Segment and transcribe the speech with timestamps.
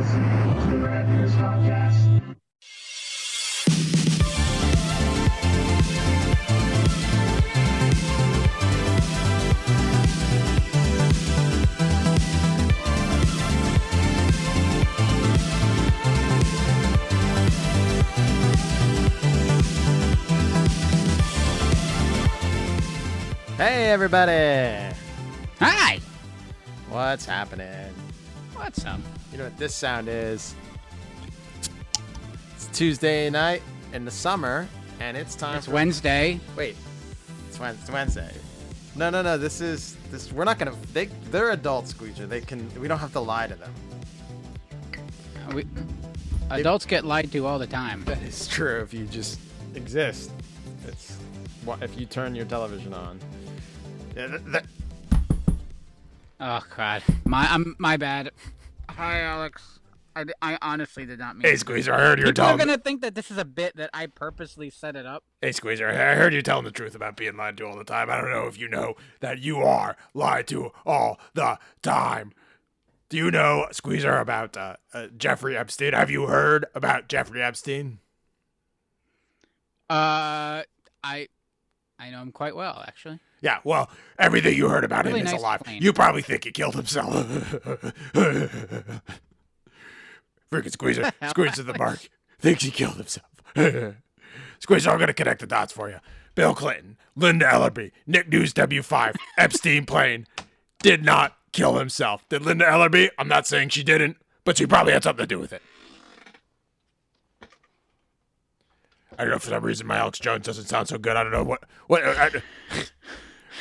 [0.00, 2.06] listening to the Rad Podcast.
[23.58, 24.96] Hey, everybody!
[25.58, 26.00] Hi.
[26.88, 27.92] What's happening?
[28.54, 29.00] What's up?
[29.32, 30.54] You know what this sound is?
[32.54, 33.62] It's Tuesday night
[33.92, 34.68] in the summer,
[35.00, 35.72] and it's time It's for.
[35.72, 36.40] Wednesday.
[36.56, 36.76] Wait,
[37.48, 38.32] it's, Wed- it's Wednesday.
[38.96, 39.38] No, no, no.
[39.38, 40.32] This is this.
[40.32, 40.74] We're not gonna.
[40.92, 42.26] They they're adults, Squeezer.
[42.26, 42.68] They can.
[42.80, 43.72] We don't have to lie to them.
[45.48, 45.64] Uh, we,
[46.50, 48.04] adults get lied to all the time.
[48.06, 48.80] That is true.
[48.80, 49.38] If you just
[49.74, 50.32] exist,
[50.86, 51.16] it's.
[51.64, 53.20] What if you turn your television on?
[54.16, 54.64] Yeah, th- th-
[56.40, 58.30] Oh God, my I'm my bad.
[58.96, 59.80] Hi, Alex.
[60.42, 61.42] I honestly did not mean.
[61.42, 61.94] Hey, Squeezer.
[61.94, 64.06] I heard you were People are gonna think that this is a bit that I
[64.06, 65.24] purposely set it up.
[65.40, 68.10] Hey, Squeezer, I heard you telling the truth about being lied to all the time.
[68.10, 72.32] I don't know if you know that you are lied to all the time.
[73.08, 75.92] Do you know, Squeezer, about uh, uh, Jeffrey Epstein?
[75.94, 77.98] Have you heard about Jeffrey Epstein?
[79.88, 80.62] Uh,
[81.02, 81.28] I
[81.98, 83.20] I know him quite well, actually.
[83.42, 85.56] Yeah, well, everything you heard about Really him is nice a lie.
[85.58, 85.80] plane.
[85.82, 87.14] You probably think he killed himself.
[90.52, 91.10] Freaking Squeezer.
[91.28, 92.00] Squeezer the mark.
[92.38, 93.26] Thinks he killed himself.
[94.58, 95.98] Squeezer, I'm going to connect the dots for you.
[96.34, 100.26] Bill Clinton, Linda Ellerbee, Nick News W5, Epstein plane
[100.82, 102.28] did not kill himself.
[102.28, 103.08] Did Linda Ellerbee?
[103.18, 105.62] I'm not saying she didn't, but she probably had something to do with it.
[109.18, 111.14] I don't know for some reason my Alex Jones doesn't sound so good.
[111.16, 112.30] I don't know what what I,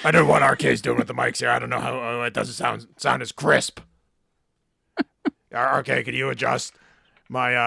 [0.03, 1.49] I don't know what RK's doing with the mics here.
[1.49, 3.79] I don't know how uh, it doesn't sound sound as crisp.
[5.51, 6.75] Uh, RK, can you adjust
[7.27, 7.61] my uh uh,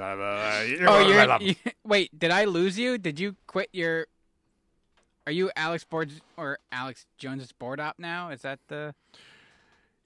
[0.00, 1.54] uh, uh you're Oh, going to my you're, you,
[1.84, 2.16] wait.
[2.16, 2.96] Did I lose you?
[2.96, 4.06] Did you quit your?
[5.26, 8.30] Are you Alex Boards or Alex Jones's board op now?
[8.30, 8.94] Is that the?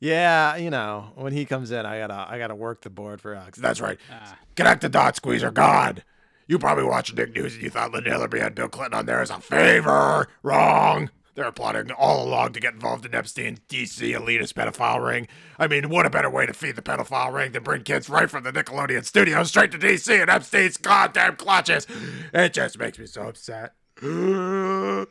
[0.00, 3.34] yeah, you know, when he comes in, I gotta I gotta work the board for
[3.34, 3.58] Alex.
[3.58, 3.98] That's right.
[4.10, 5.50] Uh, Connect the dots, Squeezer.
[5.50, 6.02] God.
[6.48, 9.20] You probably watched Nick News and you thought Linda Ellerbee had Bill Clinton on there
[9.20, 10.26] as a favor.
[10.42, 11.10] Wrong.
[11.34, 15.28] They're plotting all along to get involved in Epstein's DC elitist pedophile ring.
[15.56, 18.28] I mean, what a better way to feed the pedophile ring than bring kids right
[18.28, 21.86] from the Nickelodeon studio straight to DC and Epstein's goddamn clutches?
[22.32, 23.74] It just makes me so upset.
[24.02, 25.06] oh,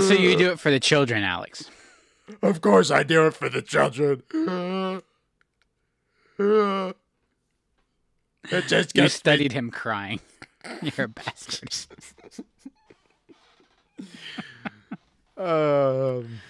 [0.00, 1.70] so you do it for the children, Alex?
[2.42, 4.22] Of course, I do it for the children.
[8.50, 10.20] It just You gets me studied him crying.
[10.82, 11.74] You're a bastard.
[15.36, 16.40] Um,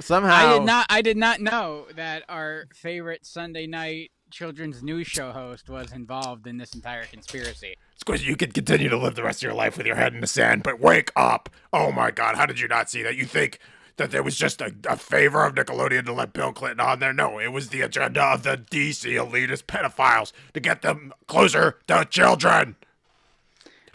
[0.00, 0.86] somehow I did not.
[0.90, 6.46] I did not know that our favorite Sunday night children's news show host was involved
[6.46, 7.76] in this entire conspiracy.
[8.04, 10.20] Squizzy, you can continue to live the rest of your life with your head in
[10.20, 11.48] the sand, but wake up!
[11.72, 13.16] Oh my god, how did you not see that?
[13.16, 13.58] You think
[13.96, 17.12] that there was just a, a favor of Nickelodeon to let Bill Clinton on there?
[17.12, 22.04] No, it was the agenda of the DC elitist pedophiles to get them closer to
[22.08, 22.76] children.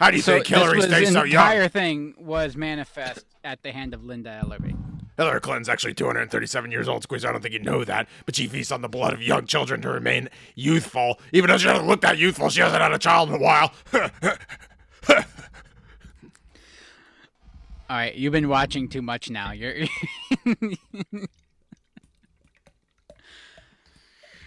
[0.00, 1.46] How do you So think Hillary this was, stays so young?
[1.46, 4.76] The entire thing was manifest at the hand of Linda Ellerbee.
[5.16, 7.24] Hillary Clinton's actually 237 years old, Squeeze.
[7.24, 9.80] I don't think you know that, but she feasts on the blood of young children
[9.82, 11.20] to remain youthful.
[11.32, 13.72] Even though she doesn't look that youthful, she hasn't had a child in a while.
[17.92, 19.52] All right, you've been watching too much now.
[19.52, 19.74] You're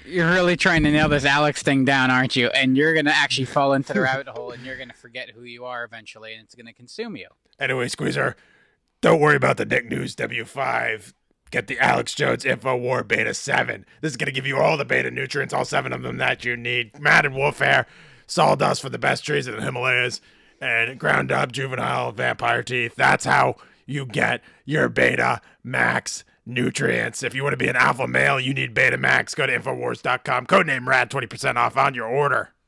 [0.04, 2.48] You're really trying to nail this Alex thing down, aren't you?
[2.48, 5.64] And you're gonna actually fall into the rabbit hole, and you're gonna forget who you
[5.64, 7.28] are eventually, and it's gonna consume you.
[7.60, 8.36] Anyway, Squeezer,
[9.02, 11.14] don't worry about the Nick News W5.
[11.52, 13.86] Get the Alex Jones Info War Beta 7.
[14.02, 16.44] This is going to give you all the beta nutrients, all seven of them that
[16.44, 17.00] you need.
[17.00, 17.86] Madden Warfare,
[18.26, 20.20] Sawdust for the best trees in the Himalayas,
[20.62, 22.96] and ground up juvenile vampire teeth.
[22.96, 23.56] That's how
[23.86, 27.24] you get your beta max nutrients.
[27.24, 29.36] If you want to be an alpha male, you need beta max.
[29.36, 30.48] Go to Infowars.com.
[30.48, 32.52] Codename RAD, 20% off on your order.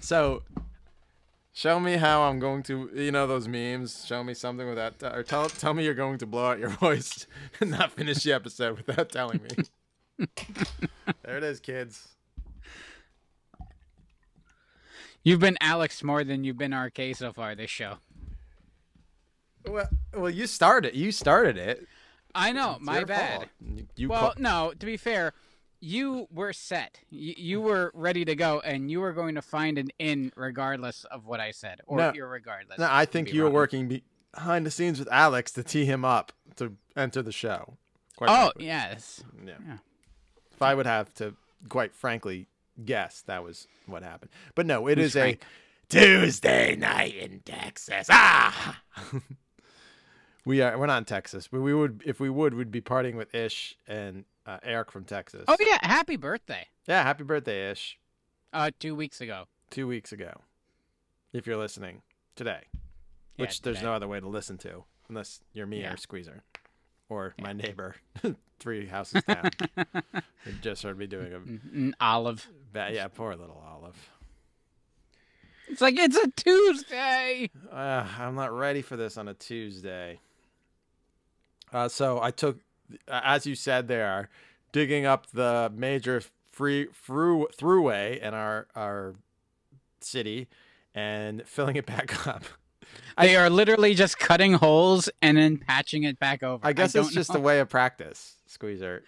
[0.00, 0.42] So,
[1.54, 4.04] show me how I'm going to, you know, those memes.
[4.04, 7.26] Show me something without, or tell tell me you're going to blow out your voice
[7.58, 10.26] and not finish the episode without telling me.
[11.22, 12.08] there it is, kids.
[15.24, 17.94] You've been Alex more than you've been RK so far this show.
[19.66, 20.94] Well, well, you started.
[20.94, 21.86] You started it.
[22.34, 23.36] I know, It's my bad.
[23.36, 23.48] fault.
[23.96, 25.32] You, well, call- no, to be fair,
[25.80, 27.00] you were set.
[27.08, 31.04] You, you were ready to go, and you were going to find an in regardless
[31.04, 32.12] of what I said, or No.
[32.26, 32.78] regardless.
[32.78, 34.02] no, I think you were working.
[34.34, 37.78] Behind the scenes with Alex to tee him up to enter the show.
[38.16, 38.66] quite Oh frankly.
[38.66, 39.22] yes.
[39.46, 39.52] yeah.
[39.64, 39.76] yeah.
[40.52, 41.36] If I would have to,
[41.68, 42.48] quite frankly,
[42.82, 44.30] guess that was what happened.
[44.54, 45.42] But no, it Who's is Frank?
[45.42, 48.08] a Tuesday night in Texas.
[48.10, 48.80] Ah.
[50.44, 50.76] we are.
[50.78, 53.76] We're not in Texas, but we would, if we would, we'd be partying with Ish
[53.86, 55.44] and uh, Eric from Texas.
[55.48, 55.78] Oh yeah.
[55.82, 56.66] Happy birthday.
[56.86, 57.98] Yeah, happy birthday, Ish.
[58.52, 59.44] Uh, two weeks ago.
[59.70, 60.40] Two weeks ago.
[61.32, 62.02] If you're listening
[62.36, 62.60] today,
[63.36, 65.94] Yeah, which there's no other way to listen to unless you're me Yeah.
[65.94, 66.44] or Squeezer
[67.08, 67.94] or my neighbor
[68.58, 69.50] three houses down.
[70.44, 72.46] who just heard me doing a Mm, mm, Olive.
[72.72, 72.94] bad.
[72.94, 74.10] Yeah, poor little Olive.
[75.68, 77.50] It's like it's a Tuesday.
[77.72, 80.20] Uh, I'm not ready for this on a Tuesday.
[81.72, 82.60] Uh, so I took,
[83.08, 84.28] as you said, there,
[84.72, 86.22] digging up the major
[86.52, 89.14] free through throughway in our our
[90.00, 90.46] city
[90.94, 92.44] and filling it back up.
[93.18, 96.66] They are literally just cutting holes and then patching it back over.
[96.66, 97.40] I guess it's just know.
[97.40, 99.02] a way of practice, Squeezer.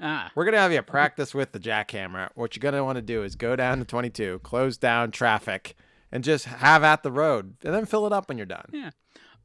[0.00, 2.30] Ah, We're gonna have you practice with the jackhammer.
[2.34, 5.76] What you're gonna want to do is go down to 22, close down traffic,
[6.10, 8.66] and just have at the road, and then fill it up when you're done.
[8.72, 8.90] Yeah.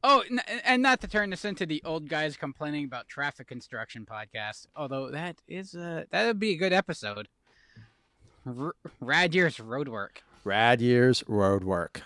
[0.02, 0.22] Oh,
[0.64, 4.66] and not to turn this into the old guys complaining about traffic construction podcast.
[4.76, 7.28] Although that is a that would be a good episode.
[8.46, 10.22] R- Rad years road work.
[10.44, 12.02] Rad years road work.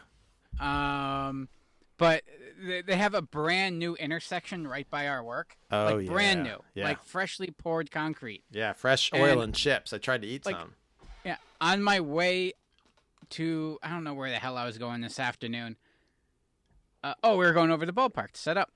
[0.58, 1.48] Um,
[2.02, 2.22] but
[2.60, 5.56] they, they have a brand new intersection right by our work.
[5.70, 6.84] Oh like brand yeah, new, Yeah.
[6.84, 8.42] like freshly poured concrete.
[8.50, 9.92] Yeah, fresh oil And- and, chips.
[9.92, 10.74] I tried to eat like- some.
[11.24, 12.54] Yeah, on my way
[13.30, 15.76] to I don't know where the hell I was going this afternoon.
[17.04, 18.70] Uh, oh, we were going over the ballpark to set up.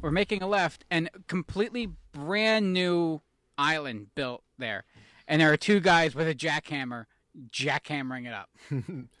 [0.00, 3.20] We're making a left, and completely brand new
[3.58, 4.84] island built there,
[5.26, 7.06] and there are two guys with a jackhammer
[7.50, 8.48] jackhammering it up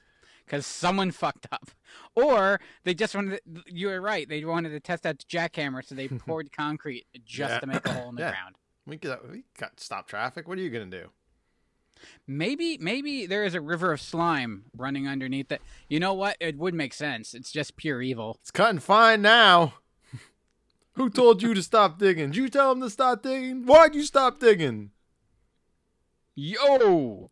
[0.50, 1.70] because someone fucked up,
[2.16, 3.40] or they just wanted.
[3.54, 4.28] To, you were right.
[4.28, 7.60] They wanted to test out the jackhammer, so they poured concrete just Yeah.
[7.60, 8.30] to make a hole in the Yeah.
[8.32, 8.56] ground.
[8.86, 10.48] We got we got stop traffic.
[10.48, 11.10] What are you gonna do?
[12.26, 15.60] Maybe maybe there is a river of slime running underneath it.
[15.88, 16.36] You know what?
[16.40, 17.34] It would make sense.
[17.34, 18.38] It's just pure evil.
[18.40, 19.74] It's cutting fine now.
[20.94, 22.30] Who told you to stop digging?
[22.30, 23.66] Did you tell him to stop digging?
[23.66, 24.90] Why'd you stop digging?
[26.34, 27.30] Yo!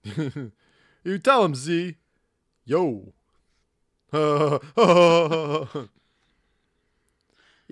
[1.02, 1.96] you tell him, Z.
[2.68, 3.14] Yo.
[4.12, 4.58] yeah,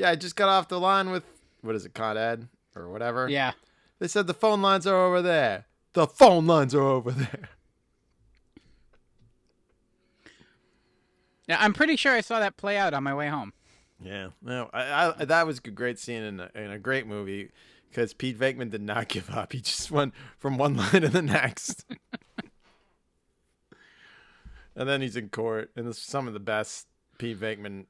[0.08, 1.22] I just got off the line with
[1.60, 3.28] what is it, Con Ed or whatever.
[3.28, 3.52] Yeah.
[3.98, 5.66] They said the phone lines are over there.
[5.92, 7.50] The phone lines are over there.
[11.46, 13.52] Yeah, I'm pretty sure I saw that play out on my way home.
[14.00, 17.50] Yeah, no, I, I that was a great scene in a, in a great movie
[17.90, 19.52] because Pete Venkman did not give up.
[19.52, 21.84] He just went from one line to the next,
[24.76, 26.86] and then he's in court, and it's some of the best
[27.18, 27.86] Pete Venkman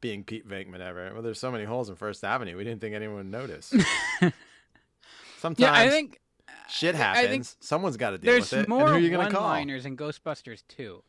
[0.00, 1.10] being Pete Venkman ever.
[1.12, 3.72] Well, there's so many holes in First Avenue, we didn't think anyone would notice.
[5.38, 6.20] Sometimes Yeah, I think
[6.68, 7.52] shit I happens.
[7.52, 8.56] think Someone's got to deal with it.
[8.56, 9.42] There's more and who are you gonna call?
[9.48, 11.02] one-liners in Ghostbusters too.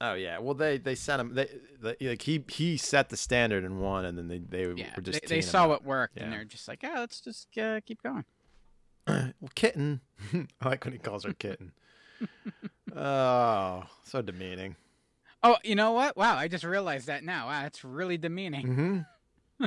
[0.00, 1.34] Oh yeah, well they they sent him.
[1.34, 1.48] They,
[1.80, 5.02] they like he he set the standard in one, and then they they Yeah, were
[5.02, 8.02] just they, they saw what worked, and they're just like, yeah, let's just uh, keep
[8.02, 8.24] going.
[9.06, 10.00] well, kitten.
[10.60, 11.72] I like when he calls her kitten.
[12.96, 14.76] oh, so demeaning.
[15.42, 16.16] Oh, you know what?
[16.16, 17.48] Wow, I just realized that now.
[17.48, 19.04] Wow, that's really demeaning.
[19.58, 19.66] Mm-hmm.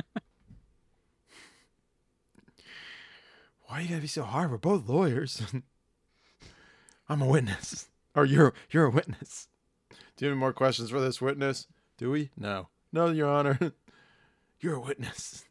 [3.66, 4.50] Why you gotta be so hard?
[4.50, 5.42] We're both lawyers.
[7.08, 9.48] I'm a witness, or you're you're a witness.
[9.90, 11.66] Do you have any more questions for this witness?
[11.96, 12.30] Do we?
[12.36, 13.58] No, no, Your Honor.
[14.60, 15.44] You're a witness.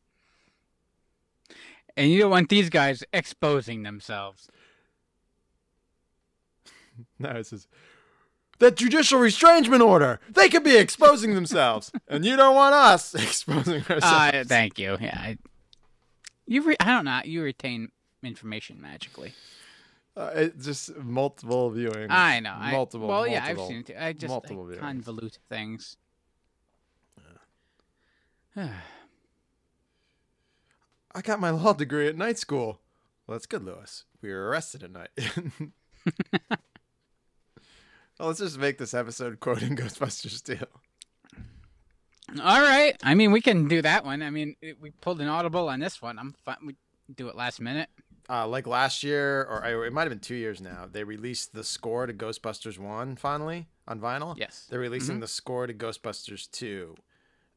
[1.95, 4.49] And you don't want these guys exposing themselves.
[7.19, 7.67] No, it says
[8.59, 10.19] that judicial restraining order.
[10.29, 14.03] They could be exposing themselves, and you don't want us exposing ourselves.
[14.03, 14.97] Uh, thank you.
[14.99, 15.37] Yeah, I,
[16.45, 16.63] you.
[16.63, 17.21] Re- I don't know.
[17.23, 17.91] You retain
[18.23, 19.33] information magically.
[20.15, 22.07] Uh, it's just multiple viewings.
[22.09, 22.55] I know.
[22.57, 23.07] I, Multiple.
[23.07, 23.85] Well, yeah, I've seen it.
[23.87, 23.93] Too.
[23.99, 25.97] I just multiple I convolute things.
[28.55, 28.71] I
[31.21, 32.79] got my law degree at night school.
[33.27, 34.05] Well, that's good, Lewis.
[34.21, 35.09] We were arrested at night.
[38.19, 40.57] Well, let's just make this episode quoting Ghostbusters 2.
[42.41, 42.95] All right.
[43.03, 44.21] I mean, we can do that one.
[44.21, 46.19] I mean, it, we pulled an audible on this one.
[46.19, 46.57] I'm fine.
[46.65, 46.75] We
[47.15, 47.89] do it last minute.
[48.29, 51.53] Uh, like last year, or I- it might have been two years now, they released
[51.53, 54.37] the score to Ghostbusters 1 finally on vinyl.
[54.37, 54.67] Yes.
[54.69, 56.95] They're releasing the score to Ghostbusters 2.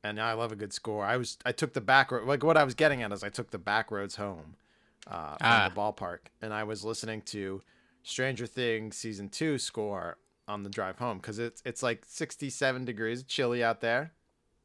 [0.04, 1.04] And I love a good score.
[1.04, 3.28] I was I took the back road like what I was getting at is I
[3.28, 4.54] took the back roads home
[5.06, 5.68] uh, from Ah.
[5.68, 7.60] the ballpark and I was listening to
[8.02, 10.16] Stranger Things season 2 score
[10.50, 14.12] on the drive home cuz it's it's like 67 degrees chilly out there.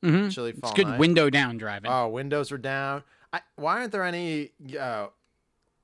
[0.04, 0.32] Mhm.
[0.32, 1.00] chilly It's good night.
[1.00, 1.90] window down driving.
[1.92, 3.04] Oh, windows are down.
[3.34, 5.08] I, why aren't there any uh,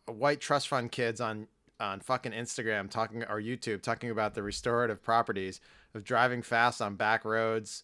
[0.05, 1.47] white trust fund kids on
[1.79, 5.59] on fucking Instagram talking or YouTube talking about the restorative properties
[5.95, 7.83] of driving fast on back roads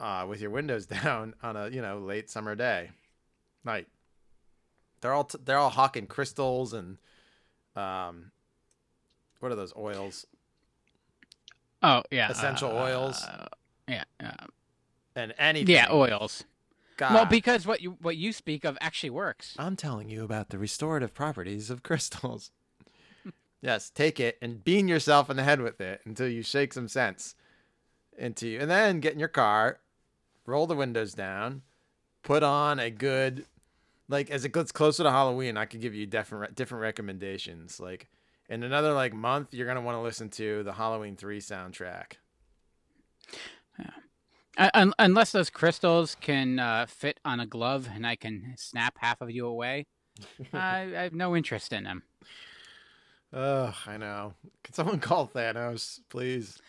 [0.00, 2.90] uh, with your windows down on a you know late summer day
[3.64, 3.88] night?
[5.00, 6.98] They're all t- they're all hawking crystals and
[7.74, 8.30] um,
[9.40, 10.26] what are those oils
[11.82, 12.30] oh yeah.
[12.30, 13.22] essential oils.
[13.22, 13.46] uh,
[13.88, 14.04] Yeah.
[14.22, 14.46] Uh,
[15.14, 15.74] and anything.
[15.74, 16.44] yeah, oils.
[16.96, 17.14] God.
[17.14, 19.54] Well, because what you what you speak of actually works.
[19.58, 22.50] I'm telling you about the restorative properties of crystals.
[23.62, 26.88] yes, take it and bean yourself in the head with it until you shake some
[26.88, 27.34] sense
[28.16, 28.60] into you.
[28.60, 29.78] And then get in your car,
[30.46, 31.62] roll the windows down,
[32.22, 33.46] put on a good
[34.08, 37.80] like as it gets closer to Halloween, I could give you different different recommendations.
[37.80, 38.08] Like
[38.52, 42.14] in another like month, you're gonna want to listen to the Halloween three soundtrack.
[44.58, 48.98] Uh, un- unless those crystals can uh, fit on a glove and I can snap
[48.98, 49.86] half of you away,
[50.52, 52.02] I, I have no interest in them.
[53.32, 54.34] Ugh, I know.
[54.62, 56.60] Can someone call Thanos, please?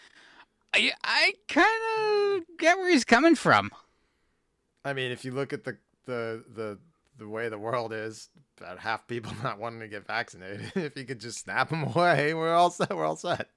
[0.74, 3.70] I, I kind of get where he's coming from.
[4.86, 6.80] I mean, if you look at the the the
[7.18, 8.30] the way the world is,
[8.60, 10.72] about half people not wanting to get vaccinated.
[10.76, 12.96] if you could just snap them away, we're all set.
[12.96, 13.50] We're all set.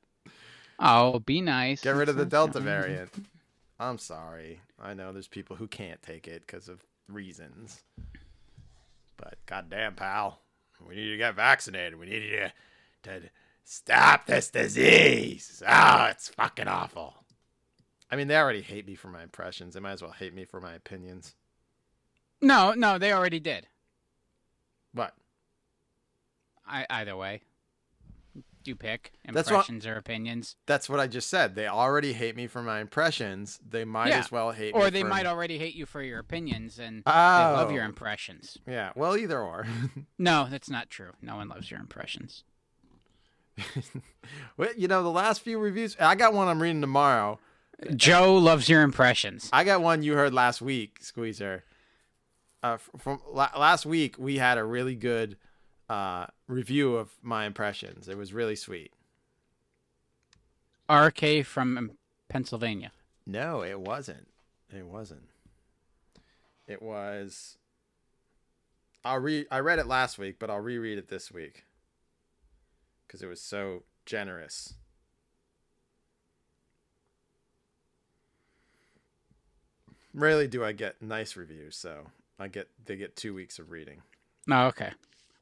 [0.79, 1.81] Oh, be nice.
[1.81, 3.11] Get rid of the Delta variant.
[3.79, 4.61] I'm sorry.
[4.81, 7.83] I know there's people who can't take it because of reasons.
[9.17, 10.41] But goddamn, pal,
[10.87, 11.99] we need to get vaccinated.
[11.99, 12.47] We need you
[13.05, 13.31] to, to
[13.65, 15.63] stop this disease.
[15.67, 17.15] Oh, it's fucking awful.
[18.11, 19.75] I mean, they already hate me for my impressions.
[19.75, 21.35] They might as well hate me for my opinions.
[22.41, 23.67] No, no, they already did.
[24.93, 25.15] What?
[26.67, 27.43] I, either way,
[28.65, 31.55] you pick That's what- impressions or opinions, That's what I just said.
[31.55, 33.61] They already hate me for my impressions.
[33.67, 34.19] They might Yeah.
[34.19, 34.81] as well hate me.
[34.81, 35.09] or they for...
[35.09, 37.13] might already hate you for your opinions and Oh.
[37.13, 38.59] they love your impressions.
[38.67, 38.91] Yeah.
[38.97, 39.67] Well, either or.
[40.19, 41.13] No, that's not true.
[41.23, 42.43] No one loves your impressions.
[44.57, 45.97] well, you know, the last few reviews.
[46.01, 47.39] I got one I'm reading tomorrow.
[47.95, 49.49] Joe loves your impressions.
[49.53, 51.65] I got one you heard last week, Squeezer.
[52.63, 55.37] Uh, from la- last week, we had a really good
[55.89, 58.09] uh, review of my impressions.
[58.09, 58.93] It was really sweet.
[60.91, 61.93] RK from
[62.29, 62.93] Pennsylvania.
[63.27, 64.29] No, it wasn't.
[64.75, 65.29] It wasn't.
[66.67, 67.57] It was.
[69.05, 69.47] I'll read.
[69.51, 71.65] I read it last week, but I'll reread it this week
[73.07, 74.75] because it was so generous.
[80.13, 82.07] Rarely do I get nice reviews, so
[82.39, 84.03] I get they get two weeks of reading.
[84.51, 84.93] Oh, okay.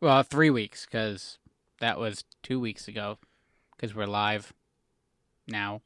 [0.00, 1.38] Well, three weeks because
[1.80, 3.18] that was two weeks ago
[3.76, 4.52] because we're live
[5.48, 5.82] now.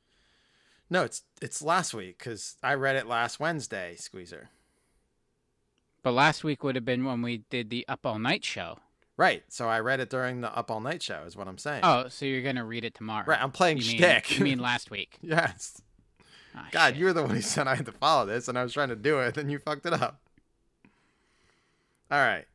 [0.91, 4.49] No, it's it's last week because I read it last Wednesday, Squeezer.
[6.03, 8.79] But last week would have been when we did the Up All Night show.
[9.17, 9.43] Right.
[9.49, 11.25] So I read it during the Up All Night show.
[11.27, 11.81] Is what I'm saying.
[11.83, 13.25] Oh, so you're gonna read it tomorrow?
[13.27, 13.43] right.
[13.43, 14.23] I'm playing you mean.
[14.29, 15.19] You mean last week?
[15.21, 15.83] yes.
[16.55, 16.97] Ah, God, shit.
[16.97, 18.97] you're the one who said I had to follow this, and I was trying to
[18.97, 20.21] do it, and you fucked it up.
[22.11, 22.47] All right.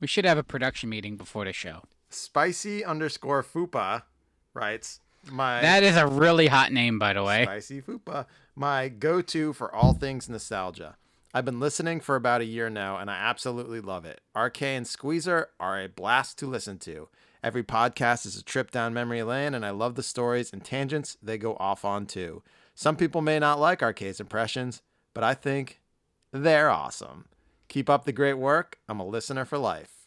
[0.00, 1.82] We should have a production meeting before the show.
[2.10, 4.02] Spicy underscore Fupa
[4.52, 7.44] writes my That is a really hot name, by the way.
[7.44, 10.96] Spicy Fupa, my go-to for all things nostalgia.
[11.32, 14.20] I've been listening for about a year now, and I absolutely love it.
[14.36, 17.08] RK and Squeezer are a blast to listen to.
[17.42, 21.18] Every podcast is a trip down memory lane, and I love the stories and tangents
[21.20, 22.42] they go off on too.
[22.76, 24.82] Some people may not like RK's impressions,
[25.12, 25.80] but I think
[26.30, 27.26] they're awesome.
[27.74, 28.78] Keep up the great work.
[28.88, 30.06] I'm a listener for life.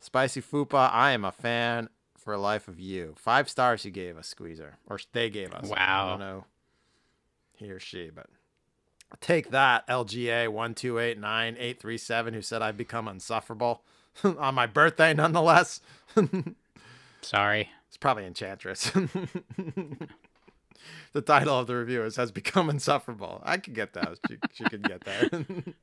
[0.00, 3.14] Spicy Fupa, I am a fan for life of you.
[3.18, 4.78] Five stars you gave us, Squeezer.
[4.86, 5.68] Or they gave us.
[5.68, 6.06] Wow.
[6.06, 6.44] I don't know
[7.52, 8.28] he or she, but
[9.20, 13.82] take that, LGA one two eight nine eight three seven, who said I've become insufferable
[14.24, 15.82] on my birthday, nonetheless.
[17.20, 17.68] Sorry.
[17.88, 18.90] it's probably Enchantress.
[21.12, 24.18] the title of the review is "Has Become Insufferable." I could get that.
[24.30, 25.74] She, she could get that.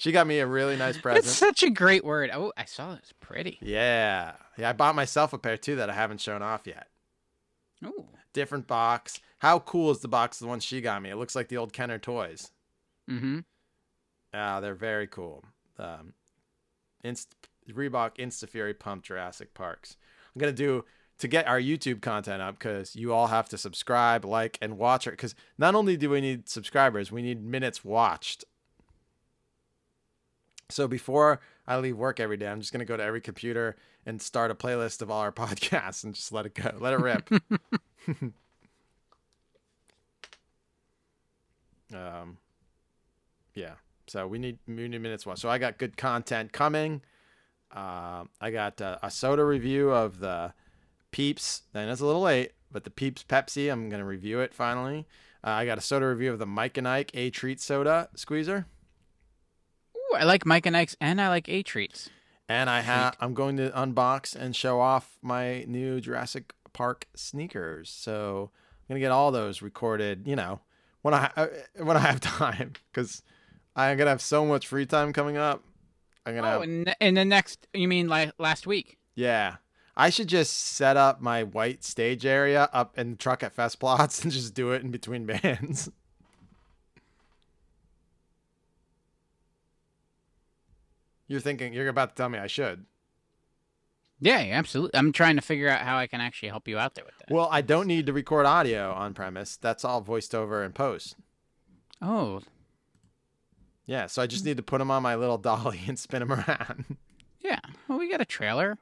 [0.00, 1.26] She got me a really nice present.
[1.26, 2.30] That's such a great word.
[2.32, 3.00] Oh, I saw it.
[3.02, 3.58] It's pretty.
[3.60, 4.70] Yeah, yeah.
[4.70, 6.86] I bought myself a pair too that I haven't shown off yet.
[7.84, 8.06] Ooh.
[8.32, 9.20] Different box.
[9.40, 10.38] How cool is the box?
[10.38, 11.10] The one she got me.
[11.10, 12.50] It looks like the old Kenner toys.
[13.10, 13.40] Mm-hmm.
[14.32, 15.44] Ah, they're very cool.
[15.78, 16.14] Um,
[17.04, 17.34] Inst-
[17.70, 19.98] Reebok Instafury Pump Jurassic Parks.
[20.34, 20.86] I'm gonna do
[21.18, 25.06] to get our YouTube content up because you all have to subscribe, like, and watch
[25.06, 25.10] it.
[25.10, 28.46] Because not only do we need subscribers, we need minutes watched.
[30.70, 34.20] So before I leave work every day, I'm just gonna go to every computer and
[34.20, 37.30] start a playlist of all our podcasts and just let it go, let it rip.
[41.94, 42.38] um,
[43.54, 43.74] yeah.
[44.06, 45.36] So we need we need minutes one.
[45.36, 47.02] So I got good content coming.
[47.70, 50.52] Uh, I got uh, a soda review of the
[51.12, 51.62] Peeps.
[51.72, 53.70] Then it's a little late, but the Peeps Pepsi.
[53.70, 55.06] I'm gonna review it finally.
[55.44, 58.66] Uh, I got a soda review of the Mike and Ike A Treat Soda Squeezer,
[60.14, 62.10] I like Mike and Ike's, and I like A treats.
[62.48, 67.90] and I have I'm going to unbox and show off my new Jurassic Park sneakers.
[67.90, 68.50] So
[68.88, 70.26] I'm gonna get all those recorded.
[70.26, 70.60] You know,
[71.02, 71.46] when I uh,
[71.82, 73.22] when I have time, because
[73.76, 75.62] I'm gonna have so much free time coming up.
[76.26, 78.98] I'm gonna Oh, have, in, in the next, you mean like last week?
[79.14, 79.56] yeah.
[79.96, 83.80] I should just set up my white stage area up in the truck at Fest
[83.80, 85.90] Plots and just do it in between bands.
[91.30, 92.86] You're thinking you're about to tell me I should.
[94.18, 94.98] Yeah, absolutely.
[94.98, 97.32] I'm trying to figure out how I can actually help you out there with that.
[97.32, 99.56] Well, I don't need to record audio on premise.
[99.56, 101.14] That's all voiced over and post.
[102.02, 102.40] Oh,
[103.86, 106.32] Yeah, so I just need to put them on my little dolly and spin them
[106.32, 106.96] around.
[107.40, 107.60] yeah.
[107.86, 108.76] Well, we got a trailer.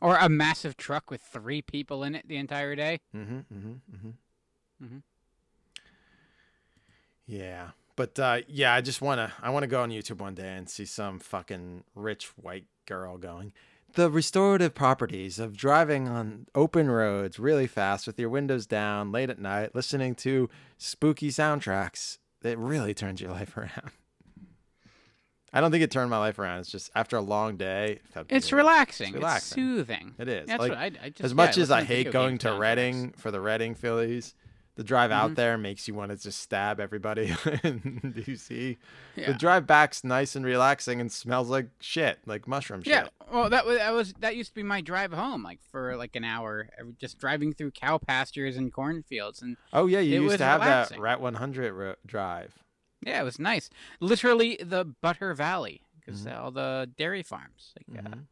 [0.00, 3.00] Or a massive truck with three people in it the entire day.
[3.14, 4.84] mm-hmm, mm-hmm, mm-hmm.
[4.84, 5.02] Mhm.
[7.26, 10.70] Yeah, but uh, yeah, I just wanna I wanna go on YouTube one day and
[10.70, 13.52] see some fucking rich white girl going.
[13.92, 19.28] The restorative properties of driving on open roads really fast with your windows down late
[19.28, 22.16] at night, listening to spooky soundtracks.
[22.42, 23.90] It really turns your life around.
[25.52, 26.60] I don't think it turned my life around.
[26.60, 28.00] It's just after a long day.
[28.16, 29.08] it It's relaxing.
[29.08, 29.56] It's, relaxing.
[29.62, 30.14] soothing.
[30.18, 30.46] It is.
[30.46, 33.10] That's Like, what I, I just, as yeah, much as I hate going to Reading
[33.18, 34.34] for the Reading Phillies,
[34.76, 35.34] the drive out Mhm.
[35.36, 37.26] there makes you want to just stab everybody
[37.64, 38.78] in DC.
[39.16, 39.26] nice.
[39.26, 42.92] The drive back's nice and relaxing and smells like shit, like mushroom shit.
[42.92, 45.96] Yeah, well, that was that was that used to be my drive home, like for
[45.96, 50.38] like an hour, just driving through cow pastures and cornfields, and Oh yeah, you used
[50.38, 50.98] to have relaxing.
[50.98, 52.58] that Rat 100 ro- drive.
[53.04, 53.68] yeah, it was nice.
[54.00, 56.38] Literally the Butter Valley, because Mhm.
[56.40, 58.26] all the dairy farms, like uh, Mhm.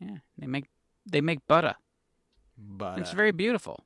[0.00, 0.66] yeah, they make
[1.06, 1.76] they make butter.
[2.58, 3.84] But It's uh, very beautiful.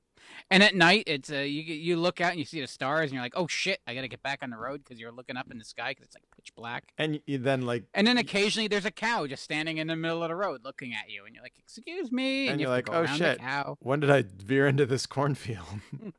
[0.50, 3.12] And at night, it's uh, you you look out and you see the stars, and
[3.12, 5.50] you're like, oh shit, I gotta get back on the road because you're looking up
[5.50, 6.92] in the sky because it's like pitch black.
[6.98, 10.22] and you then like And then occasionally there's a cow just standing in the middle
[10.22, 12.88] of the road looking at you, and you're like, excuse me, And you you're like,
[12.90, 13.40] "Oh, shit."
[13.80, 15.80] When did I veer into this cornfield?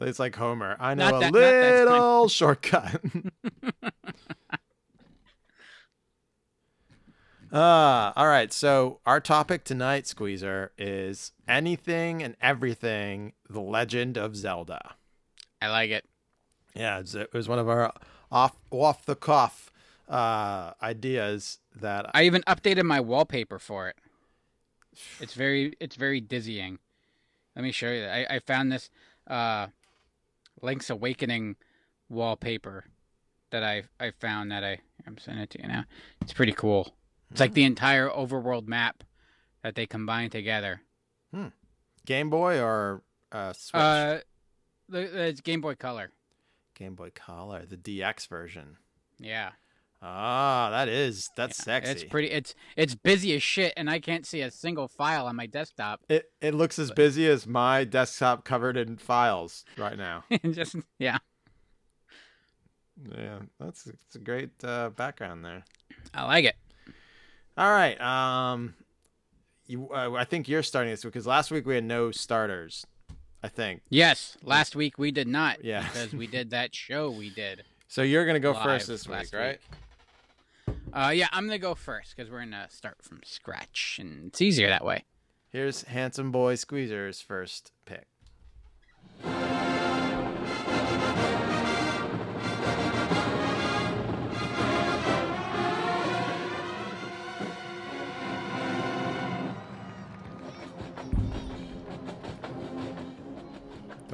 [0.00, 0.76] it's like Homer.
[0.78, 3.00] I know a little shortcut.
[7.56, 8.52] Uh, all right.
[8.52, 14.96] So our topic tonight, Squeezer, is anything and everything The Legend of Zelda.
[15.62, 16.04] I like it.
[16.74, 17.94] Yeah, it was one of our
[18.30, 19.72] off off the cuff
[20.06, 23.96] uh, ideas that I even updated my wallpaper for it.
[25.18, 26.78] It's very it's very dizzying.
[27.54, 28.04] Let me show you.
[28.04, 28.90] I, I found this
[29.26, 29.68] uh,
[30.60, 31.56] Link's Awakening
[32.10, 32.84] wallpaper
[33.48, 35.84] that I I found that I I'm sending it to you now.
[36.20, 36.92] It's pretty cool.
[37.30, 39.02] It's like the entire overworld map
[39.62, 40.82] that they combine together.
[41.34, 41.48] Hmm.
[42.06, 43.80] Game Boy or uh, Switch.
[43.80, 44.18] Uh,
[44.92, 46.12] it's Game Boy Color.
[46.74, 48.76] Game Boy Color, the DX version.
[49.18, 49.50] Yeah,
[50.02, 51.64] Ah, that is that's yeah.
[51.64, 51.90] sexy.
[51.92, 52.30] It's pretty.
[52.30, 56.02] It's it's busy as shit, and I can't see a single file on my desktop.
[56.08, 60.24] It it looks as busy as my desktop covered in files right now.
[60.50, 61.18] Just yeah,
[63.10, 65.64] yeah, that's it's a great uh, background there.
[66.12, 66.56] I like it.
[67.56, 68.74] All right, um,
[69.66, 72.86] you uh, I think you're starting this week because last week we had no starters.
[73.42, 75.64] I think Yes, last week we did not.
[75.64, 75.82] Yeah.
[75.82, 77.64] because we did that show we did.
[77.88, 78.02] so.
[78.02, 79.58] You're gonna go first this week, right?
[80.92, 84.68] Uh, yeah, I'm gonna go first because we're gonna start from scratch, and it's easier
[84.68, 85.04] that way.
[85.48, 88.06] Here's handsome boy Squeezer's first pick.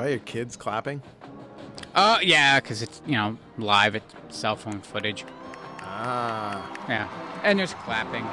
[0.02, 1.00] Are your kids clapping?
[1.94, 5.24] Uh, yeah, because it's you know live, it's cell phone footage.
[5.78, 7.08] Ah, Yeah,
[7.44, 8.24] and there's clapping.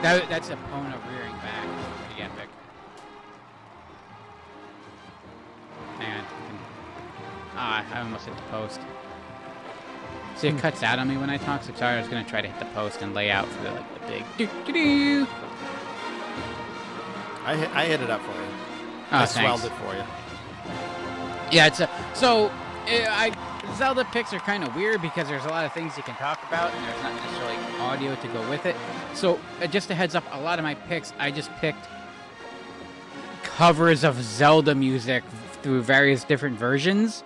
[0.00, 1.66] That that's Epona rearing back.
[2.06, 2.48] Pretty epic.
[5.98, 6.24] Man,
[7.56, 8.80] ah, I almost hit the post.
[10.36, 11.62] See, it cuts out on me when I talk.
[11.62, 13.72] So sorry, I was gonna try to hit the post and lay out for the
[13.72, 15.26] like the big doo doo doo.
[17.44, 18.48] I hit, I hit it up for you.
[19.12, 19.34] Oh, I thanks.
[19.34, 20.04] swelled it for you.
[21.52, 22.50] Yeah, it's a so
[22.86, 23.32] eh, I
[23.76, 26.42] Zelda picks are kind of weird because there's a lot of things you can talk
[26.48, 28.74] about and there's not necessarily audio to go with it.
[29.14, 31.86] So uh, just a heads up, a lot of my picks I just picked
[33.42, 35.24] covers of Zelda music
[35.62, 37.24] through various different versions.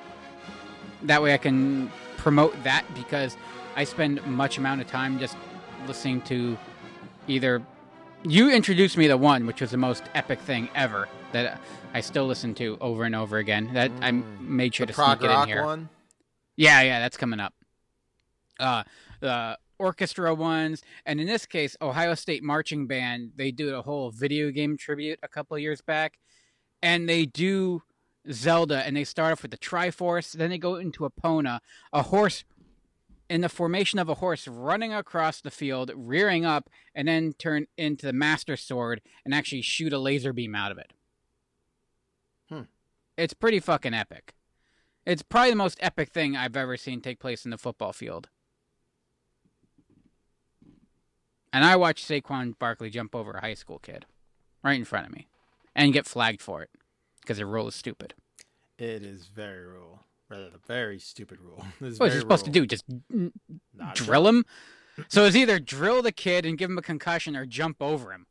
[1.03, 3.37] that way I can promote that because
[3.77, 5.37] I spend much amount of time just
[5.87, 6.57] listening to
[7.29, 7.63] either
[8.25, 11.61] you introduced me to one which was the most epic thing ever that
[11.95, 13.71] I still listen to over and over again.
[13.75, 14.41] That I Mm.
[14.41, 15.65] made sure The to sneak it in here.
[15.65, 15.89] one.
[16.57, 17.55] Yeah, yeah, that's coming up.
[18.61, 18.85] Uh,
[19.21, 23.33] the orchestra ones, and in this case, Ohio State Marching Band.
[23.37, 26.19] They do a whole video game tribute a couple years back,
[26.83, 27.83] and they do
[28.31, 31.59] Zelda, and they start off with the Triforce, then they go into Epona,
[31.93, 32.45] a horse
[33.33, 37.67] in the formation of a horse running across the field, rearing up, and then turn
[37.79, 40.93] into the Master Sword and actually shoot a laser beam out of it.
[42.51, 42.63] Hmm.
[43.17, 44.35] It's pretty fucking epic.
[45.07, 48.29] It's probably the most epic thing I've ever seen take place in the football field.
[51.55, 54.05] And I watched Saquon Barkley jump over a high school kid
[54.63, 55.29] right in front of me
[55.75, 56.69] and get flagged for it
[57.23, 58.13] because the rule is stupid.
[58.77, 60.01] It is very rule.
[60.67, 61.65] Very stupid rule.
[61.79, 62.67] What is very he supposed to do?
[62.67, 62.85] Just
[63.75, 64.45] Not drill him?
[65.09, 68.27] So it's either drill the kid and give him a concussion or jump over him.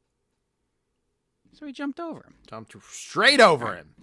[1.53, 2.35] So he jumped over him.
[2.49, 3.95] Jumped straight over him.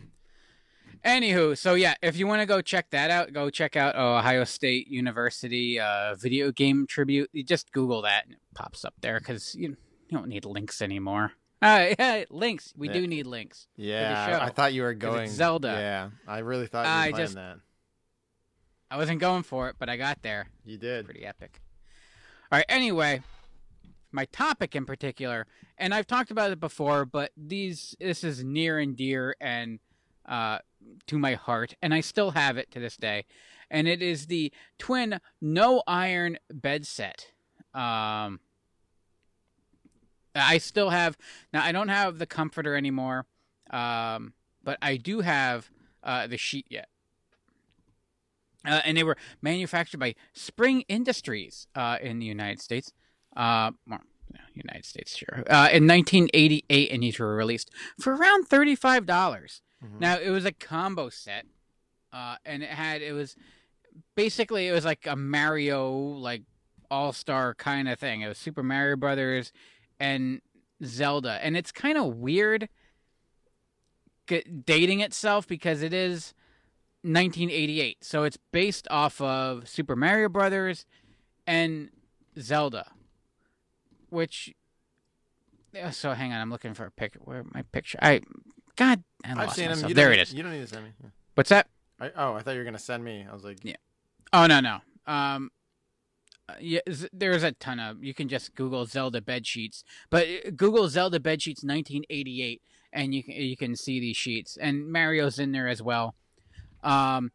[1.05, 4.43] Anywho, so yeah, if you want to go check that out, go check out Ohio
[4.45, 7.31] State University uh, video game tribute.
[7.33, 9.71] You just Google that and it pops up there because you,
[10.09, 11.33] you don't need links anymore.
[11.63, 12.75] Uh, yeah, links.
[12.77, 12.95] We Yeah.
[12.95, 13.69] do need links.
[13.77, 15.69] Yeah, I thought you were going Zelda.
[15.69, 17.59] Yeah, I really thought you were I playing just- that.
[18.91, 20.49] I wasn't going for it, but I got there.
[20.65, 21.05] You did.
[21.05, 21.61] Pretty epic.
[22.51, 22.67] All right.
[22.69, 23.23] Anyway,
[24.13, 25.47] my topic in particular,
[25.77, 29.79] and I've talked about it before, but these this is near and dear and
[30.27, 30.59] uh,
[31.07, 33.27] to my heart, and I still have it to this day,
[33.71, 37.33] and it is the twin no iron bed set.
[37.75, 38.41] Um,
[40.35, 41.19] I still have
[41.53, 41.63] now.
[41.63, 43.27] I don't have the comforter anymore,
[43.71, 45.71] um, but I do have
[46.03, 46.89] uh, the sheet yet.
[48.67, 52.93] Uh, and they were manufactured by Spring Industries uh, in the United States.
[53.37, 54.01] Uh, well,
[54.55, 55.45] United States, sure.
[55.49, 59.63] Uh, in 1988, and these were released for around thirty-five dollars.
[59.85, 60.01] Mhm.
[60.01, 61.47] Now it was a combo set,
[62.13, 63.37] uh, and it had it was
[64.17, 66.43] basically it was like a Mario like
[66.91, 68.23] all star kind of thing.
[68.23, 69.53] It was Super Mario Brothers
[70.01, 70.41] and
[70.85, 72.69] Zelda, and it's kind of weird
[74.27, 76.35] g- dating itself because it is
[77.09, 80.87] 1988, so it's based off of Super Mario Brothers
[81.47, 81.91] and
[82.39, 82.93] Zelda,
[84.11, 84.55] which.
[85.91, 87.15] So hang on, I'm looking for a pic.
[87.21, 87.99] Where my picture?
[88.01, 88.21] I,
[88.77, 89.89] God, I I've lost seen him.
[89.89, 90.33] You There it is.
[90.33, 90.93] You don't need to send me.
[91.03, 91.11] Yeah.
[91.35, 91.69] What's that?
[92.01, 93.27] I, oh, I thought you were gonna send me.
[93.29, 93.77] I was like, Yeah.
[94.33, 94.79] Oh no no.
[95.07, 95.51] Um,
[96.49, 96.81] uh, yeah,
[97.13, 98.03] there's a ton of.
[98.03, 103.15] You can just Google Zelda bed sheets, but uh, Google Zelda bed sheets 1988, and
[103.15, 106.15] you can you can see these sheets, and Mario's in there as well.
[106.83, 107.33] Um,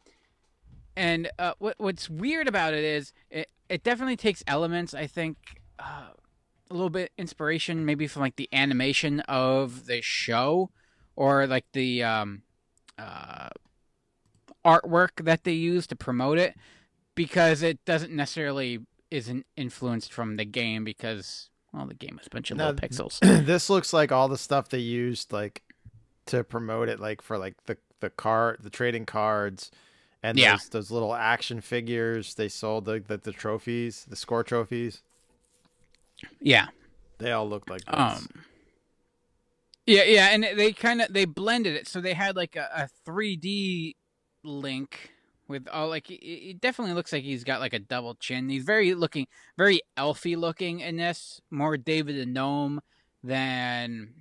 [0.96, 4.94] and uh, what what's weird about it is it it definitely takes elements.
[4.94, 5.36] I think.
[5.78, 6.08] Uh,
[6.70, 10.70] a little bit inspiration maybe from like the animation of the show
[11.14, 12.42] or like the um
[12.98, 13.50] uh
[14.64, 16.54] artwork that they use to promote it
[17.14, 18.80] because it doesn't necessarily
[19.10, 22.88] isn't influenced from the game because well the game is a bunch of No, little
[22.88, 25.62] pixels this looks like all the stuff they used like
[26.26, 29.70] to promote it, like for like the the card, the trading cards,
[30.22, 30.52] and Yeah.
[30.52, 35.02] those, those little action figures they sold, the, the the trophies, the score trophies.
[36.40, 36.66] yeah
[37.18, 37.98] They all looked like this.
[37.98, 38.28] um
[39.86, 42.88] yeah yeah and they kind of they blended it so they had like a, a
[43.10, 43.96] 3d
[44.42, 45.10] link
[45.48, 48.64] with all like it, it definitely looks like he's got like a double chin he's
[48.64, 49.26] very looking
[49.58, 52.80] very elfy looking in this more david the gnome
[53.22, 54.14] than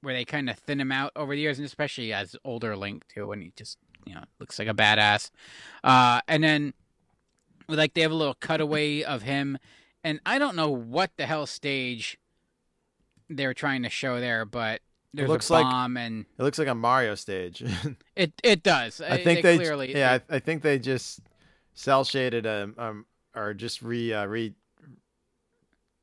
[0.00, 3.04] where they kind of thin him out over the years and especially as older link
[3.08, 5.30] too when he just you know looks like a badass
[5.84, 6.72] uh and then
[7.68, 9.58] like they have a little cutaway of him
[10.04, 12.16] and i don't know what the hell stage
[13.28, 14.80] they're trying to show there but
[15.12, 17.64] there's looks a like- bomb and It looks like a Mario stage.
[18.16, 21.20] it it does I think they, clearly yeah, I, I think they just
[21.74, 24.54] cel shaded um, um or just re uh, re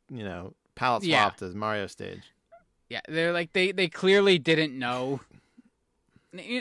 [0.09, 1.23] you know palette Yeah.
[1.23, 2.23] swapped as Mario stage.
[2.89, 5.21] Yeah, they're like they they clearly didn't know.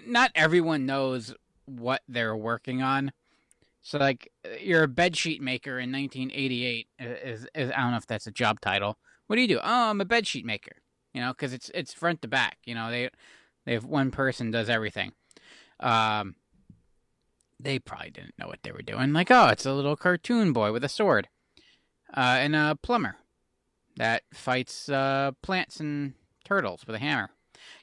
[0.07, 1.35] Not everyone knows
[1.67, 3.13] what they're working on.
[3.83, 8.07] So like you're a bed sheet maker in 1988 is, is I don't know if
[8.07, 8.97] that's a job title.
[9.27, 9.59] What do you do?
[9.59, 10.77] Oh, I'm a bed sheet maker.
[11.13, 12.59] You know, because it's it's front to back.
[12.65, 13.11] You know, they
[13.67, 15.13] they have one person does everything.
[15.81, 16.37] Um,
[17.61, 19.13] they probably didn't know what they were doing.
[19.13, 21.29] Like, oh, it's a little cartoon boy with a sword,
[22.17, 23.17] uh, and a plumber
[23.97, 27.31] that fights uh, plants and turtles with a hammer.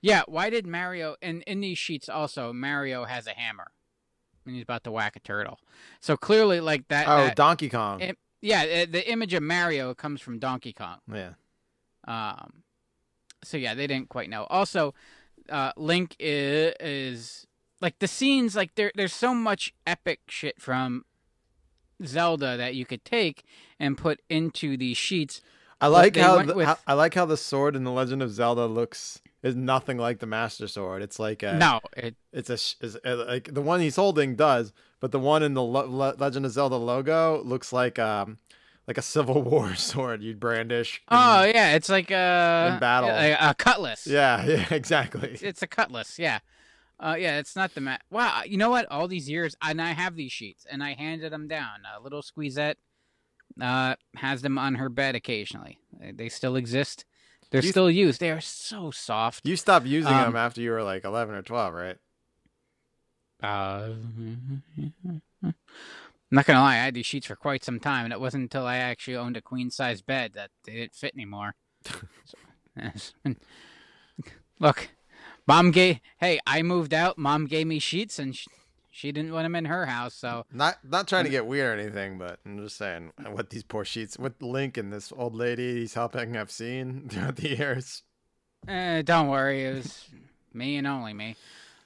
[0.02, 3.71] Yeah, why did Mario and in these sheets also Mario has a hammer.
[4.45, 5.60] and he's about to whack a turtle.
[6.00, 7.08] So clearly, like that.
[7.08, 8.02] Oh, that- Donkey Kong.
[8.02, 10.97] it- yeah, uh, the image of Mario comes from Donkey Kong.
[11.12, 11.34] yeah.
[12.08, 12.63] Um,
[13.43, 14.45] so yeah, they didn't quite know.
[14.50, 14.93] Also,
[15.50, 17.47] uh, Link is, is
[17.82, 18.56] like the scenes.
[18.56, 21.06] Like there, there's so much epic shit from
[22.04, 23.43] Zelda that you could take
[23.80, 25.41] and put into these sheets.
[25.82, 28.32] I like how, the, with- how I like how the sword in the Legend of
[28.32, 31.02] Zelda looks is nothing like the Master Sword.
[31.02, 32.50] It's like a no, it, it's
[32.82, 36.15] a uh, like the one he's holding does, but the one in the lo- Le-
[36.17, 38.38] Legend of Zelda logo looks like um
[38.88, 41.02] like a Civil War sword you'd brandish.
[41.10, 43.10] in- oh yeah, it's like a in battle.
[43.10, 44.06] a, a cutlass.
[44.06, 45.30] yeah, yeah, exactly.
[45.32, 46.20] It's, it's a cutlass.
[46.20, 46.39] Yeah.
[47.00, 48.04] Uh, yeah, it's not the mat.
[48.12, 48.86] Wow, you know what?
[48.91, 51.80] All these years, and I have these sheets, and I handed them down.
[51.98, 52.76] A little squeezette
[53.62, 55.78] uh, has them on her bed occasionally.
[56.13, 57.06] They, still exist.
[57.52, 58.19] They're You- still used.
[58.19, 59.47] They are so soft.
[59.47, 61.97] You stopped using Um, them after you were like 11 or 12, right?
[63.43, 63.93] Uh,
[65.43, 65.54] I'm
[66.32, 68.65] not gonna lie, I had these sheets for quite some time, and it wasn't until
[68.65, 71.56] I actually owned a queen size bed that they didn't fit anymore.
[71.84, 71.97] So.
[74.60, 74.89] Look,
[75.47, 76.00] mom gave.
[76.19, 77.17] Hey, I moved out.
[77.17, 78.47] Mom gave me sheets, and she,
[78.91, 80.13] she didn't want him in her house.
[80.13, 83.63] So Not not trying to get weird or anything, but I'm just saying what these
[83.63, 88.04] poor sheets, with Link and this old lady he's helping have seen throughout the years.
[88.67, 90.06] eh, don't worry, it was
[90.54, 91.36] me and only me.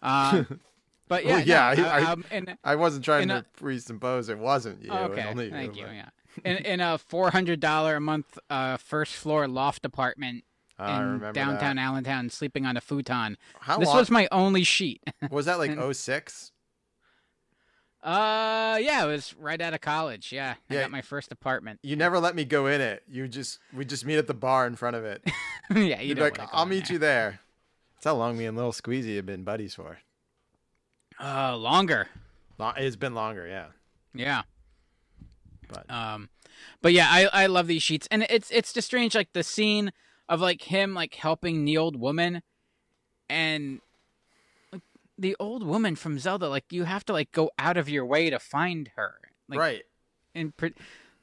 [0.02, 0.60] Um,
[1.08, 3.44] but yeah, Well, yeah, no, I- I- um, and I wasn't trying In to a-
[3.60, 4.92] presuppose it wasn't you.
[4.92, 5.86] okay, only thank you.
[5.86, 6.10] but- Yeah,
[6.44, 10.44] in in a four hundred dollar a month uh, first floor loft apartment
[10.78, 11.78] I in downtown that.
[11.78, 13.38] Allentown, sleeping on a futon.
[13.62, 15.02] How this long was my only sheet.
[15.32, 15.58] was that?
[15.60, 16.52] Like and- 06?
[18.06, 20.32] Uh, yeah, it was right out of college.
[20.32, 20.82] Yeah, I Yeah.
[20.82, 21.80] got my first apartment.
[21.82, 23.02] You never let me go in it.
[23.10, 25.24] You just we just meet at the bar in front of it.
[25.76, 26.94] yeah, you like, I'll meet there.
[26.94, 27.40] you there.
[27.96, 29.98] That's how long me and Little Squeezy have been buddies for.
[31.20, 32.08] Uh, longer.
[32.78, 33.68] It's been longer, yeah.
[34.14, 34.44] Yeah.
[35.68, 36.30] But Um,
[36.84, 39.92] but yeah, I I love these sheets, and it's it's just strange, like the scene
[40.30, 42.44] of like him like helping the old woman,
[43.30, 43.82] and
[45.18, 48.30] the old woman from Zelda, like you have to like go out of your way
[48.30, 49.16] to find her,
[49.48, 49.84] like right
[50.34, 50.74] in pre-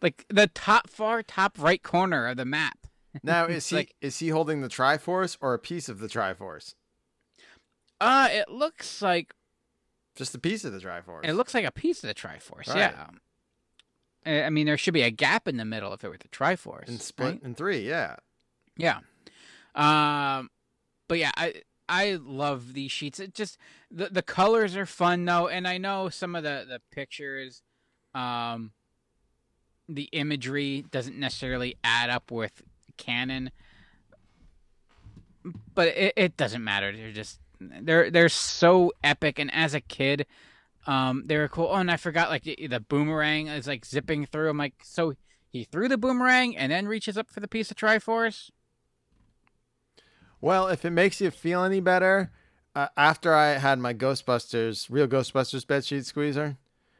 [0.00, 2.86] like the top far top right corner of the map.
[3.22, 6.74] now, is he like- is he holding the Triforce or a piece of the Triforce?
[8.00, 9.34] Uh, it looks like
[10.16, 11.24] Just a piece of the Triforce.
[11.24, 12.68] It looks like a piece of the Triforce.
[12.68, 12.76] Right.
[12.78, 13.06] Yeah.
[14.26, 16.28] I I mean, there should be a gap in the middle if it were the
[16.28, 16.88] Triforce.
[16.88, 17.42] and split right?
[17.42, 17.86] in three.
[17.86, 18.16] Yeah.
[18.76, 18.98] Yeah.
[19.74, 20.50] Um,
[21.08, 23.18] but yeah, I I love these sheets.
[23.18, 23.58] It just
[23.90, 27.62] the the colors are fun though, and I know some of the the pictures,
[28.14, 28.72] um,
[29.88, 32.62] the imagery doesn't necessarily add up with
[32.96, 33.50] canon,
[35.74, 36.96] but it, it doesn't matter.
[36.96, 40.26] They're just they're they're so epic, and as a kid.
[40.84, 41.68] Um, they were cool.
[41.70, 44.50] Oh, and I forgot like the, the boomerang is like zipping through.
[44.50, 45.14] I'm like, so
[45.48, 48.50] he threw the boomerang and then reaches up for the piece of Triforce.
[50.42, 52.30] Well, if it makes you feel any better,
[52.74, 56.58] uh, after I had my Ghostbusters, real Ghostbusters bedsheet squeezer,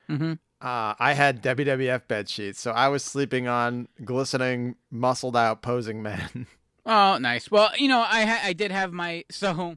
[0.08, 0.32] Mm-hmm.
[0.60, 6.02] uh, I had WWF bed sheets, so I was sleeping on glistening, muscled out posing
[6.02, 6.46] men.
[6.84, 7.48] Oh, nice.
[7.48, 9.76] Well, you know, I ha- I did have my so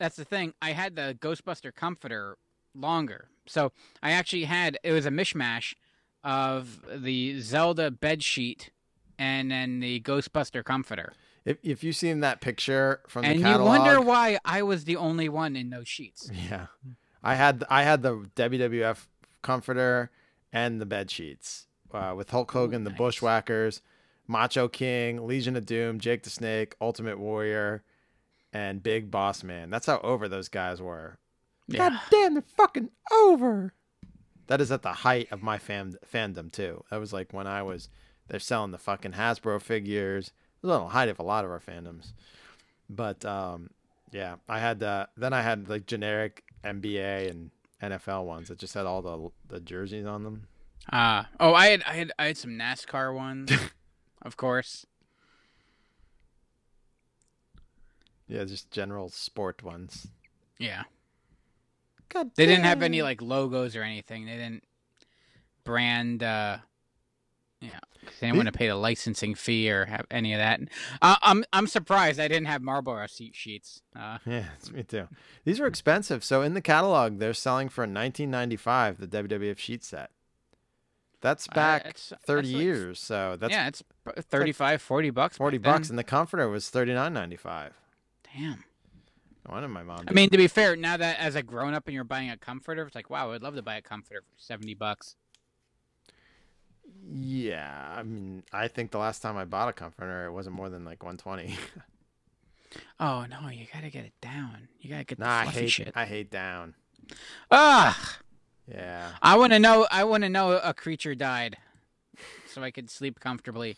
[0.00, 0.52] that's the thing.
[0.60, 2.38] I had the Ghostbuster comforter
[2.74, 3.70] longer, so
[4.02, 5.74] I actually had it was a mishmash
[6.24, 8.70] of the Zelda bed sheet
[9.16, 11.12] and then the Ghostbuster comforter.
[11.44, 14.96] If if you've seen that picture from the and you wonder why I was the
[14.96, 16.30] only one in those sheets.
[16.32, 16.66] yeah,
[17.22, 19.06] I had I had the WWF
[19.42, 20.10] comforter
[20.52, 22.98] and the bed sheets uh, with Hulk Hogan, the nice.
[22.98, 23.82] Bushwhackers,
[24.26, 27.82] Macho King, Legion of Doom, Jake the Snake, Ultimate Warrior,
[28.52, 29.70] and Big Boss Man.
[29.70, 31.18] That's how over those guys were.
[31.68, 31.90] Yeah.
[31.90, 33.72] God damn, they're fucking over.
[34.48, 36.84] That is at the height of my fan fandom too.
[36.90, 37.88] That was like when I was
[38.28, 40.32] they're selling the fucking Hasbro figures.
[40.62, 42.12] It was on the height of a lot of our fandoms.
[42.88, 43.70] But um
[44.12, 47.50] yeah, I had uh then I had like generic NBA and
[47.82, 50.46] NFL ones that just had all the the jerseys on them.
[50.92, 53.50] Uh oh, I had I had I had some NASCAR ones,
[54.22, 54.86] of course.
[58.28, 60.06] Yeah, just general sport ones.
[60.58, 60.84] Yeah.
[62.08, 64.26] God They didn't have any like logos or anything.
[64.26, 64.64] They didn't
[65.64, 66.22] brand.
[66.22, 66.58] uh
[67.60, 67.78] Yeah,
[68.20, 70.60] they didn't want to pay the licensing fee or have any of that.
[71.02, 73.82] Uh, I'm I'm surprised I didn't have Marlboro seat sheets.
[73.94, 75.08] Uh, Yeah, it's me too.
[75.44, 76.24] These were expensive.
[76.24, 80.10] So in the catalog, they're selling for 19.95 the WWF sheet set.
[81.20, 82.98] That's Uh, back it's- 30 that's like- years.
[83.00, 85.36] So that's yeah, it's p- 35, 40 bucks.
[85.36, 85.72] 40 back then.
[85.74, 87.72] bucks, and the comforter was 39.95.
[88.34, 88.64] Damn.
[89.44, 90.04] One of my mom.
[90.08, 92.36] I mean, to be fair, now that as a grown up and you're buying a
[92.38, 95.16] comforter, it's like, wow, I'd love to buy a comforter for seventy bucks.
[97.08, 97.94] Yeah.
[97.96, 100.84] I mean, I think the last time I bought a comforter, it wasn't more than
[100.84, 101.56] like 120.
[103.00, 104.68] Oh no, you gotta get it down.
[104.80, 105.70] You gotta get the nah, I fluffy hate.
[105.70, 105.92] shit.
[105.96, 106.74] I hate down.
[107.50, 108.18] Ah,
[108.68, 109.10] Yeah.
[109.20, 109.88] I want to know.
[109.90, 111.56] I want to know a creature died,
[112.46, 113.76] so I could sleep comfortably.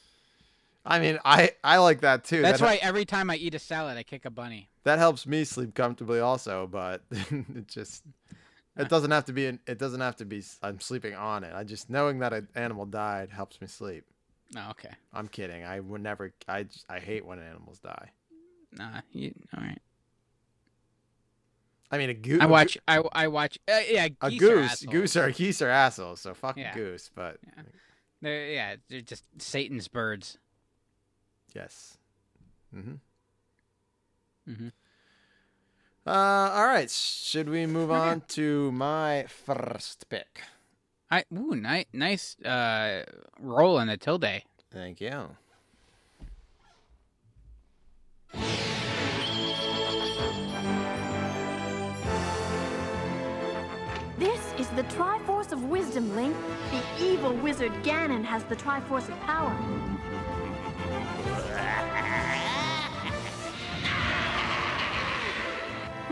[0.84, 2.42] I mean, I I like that too.
[2.42, 4.68] That's that, why every time I eat a salad, I kick a bunny.
[4.84, 6.66] that helps me sleep comfortably also.
[6.66, 8.02] But it just
[8.76, 9.46] it doesn't have to be.
[9.46, 10.42] An, it doesn't have to be.
[10.62, 11.52] I'm sleeping on it.
[11.54, 14.04] I just knowing that an animal died helps me sleep.
[14.56, 14.90] Oh, okay.
[15.12, 15.64] I'm kidding.
[15.64, 16.32] I would never.
[16.48, 18.10] I I hate when animals die.
[18.72, 19.78] Nah, you, all right.
[21.90, 22.40] I mean, a goose.
[22.40, 22.78] I watch.
[22.88, 23.58] I I watch.
[23.68, 24.82] Uh, yeah, a geese are goose.
[24.86, 26.20] Goose are geese are assholes.
[26.20, 26.72] So fuck Yeah.
[26.72, 27.10] a goose.
[27.14, 27.38] But
[28.22, 30.38] They're, yeah, they're just Satan's birds.
[31.54, 31.98] yes.
[32.74, 32.94] Mm-hmm.
[34.50, 34.72] Mhm.
[36.06, 36.90] Uh, all right.
[36.90, 40.40] Should we move on to my first pick?
[41.10, 43.04] I ooh, nice, nice uh,
[43.38, 44.42] roll in the tilde.
[44.72, 45.36] Thank you.
[54.18, 56.34] This is the Triforce of Wisdom, Link.
[56.70, 59.52] The evil wizard Ganon has the Triforce of Power.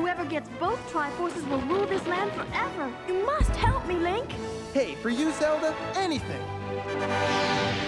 [0.00, 2.90] Whoever gets both Triforces will rule this land forever.
[3.06, 4.32] You must help me, Link.
[4.72, 6.40] Hey, for you, Zelda, anything.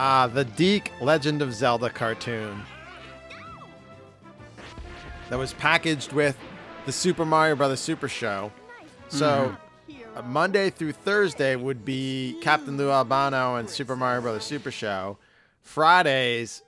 [0.00, 2.62] Ah, the DiC Legend of Zelda cartoon.
[5.28, 6.38] That was packaged with
[6.86, 8.52] the Super Mario Brothers Super Show.
[9.08, 9.56] So
[10.14, 15.18] uh, Monday through Thursday would be Captain Lou Albano and Super Mario Brothers Super Show.
[15.68, 16.62] Fridays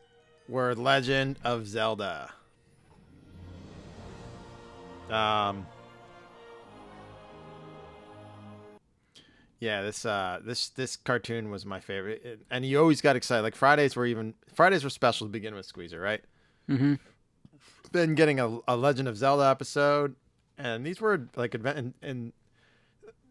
[0.47, 2.31] were Legend of Zelda.
[5.09, 5.67] Um
[9.59, 12.23] Yeah, this uh this this cartoon was my favorite.
[12.23, 13.43] It- and you always got excited.
[13.43, 16.23] Like Fridays were even Fridays were special to begin with Squeezer, right?
[16.69, 16.95] Mm-hmm.
[17.93, 20.15] Then getting a, a Legend of Zelda episode,
[20.59, 22.33] and these were like advent and, and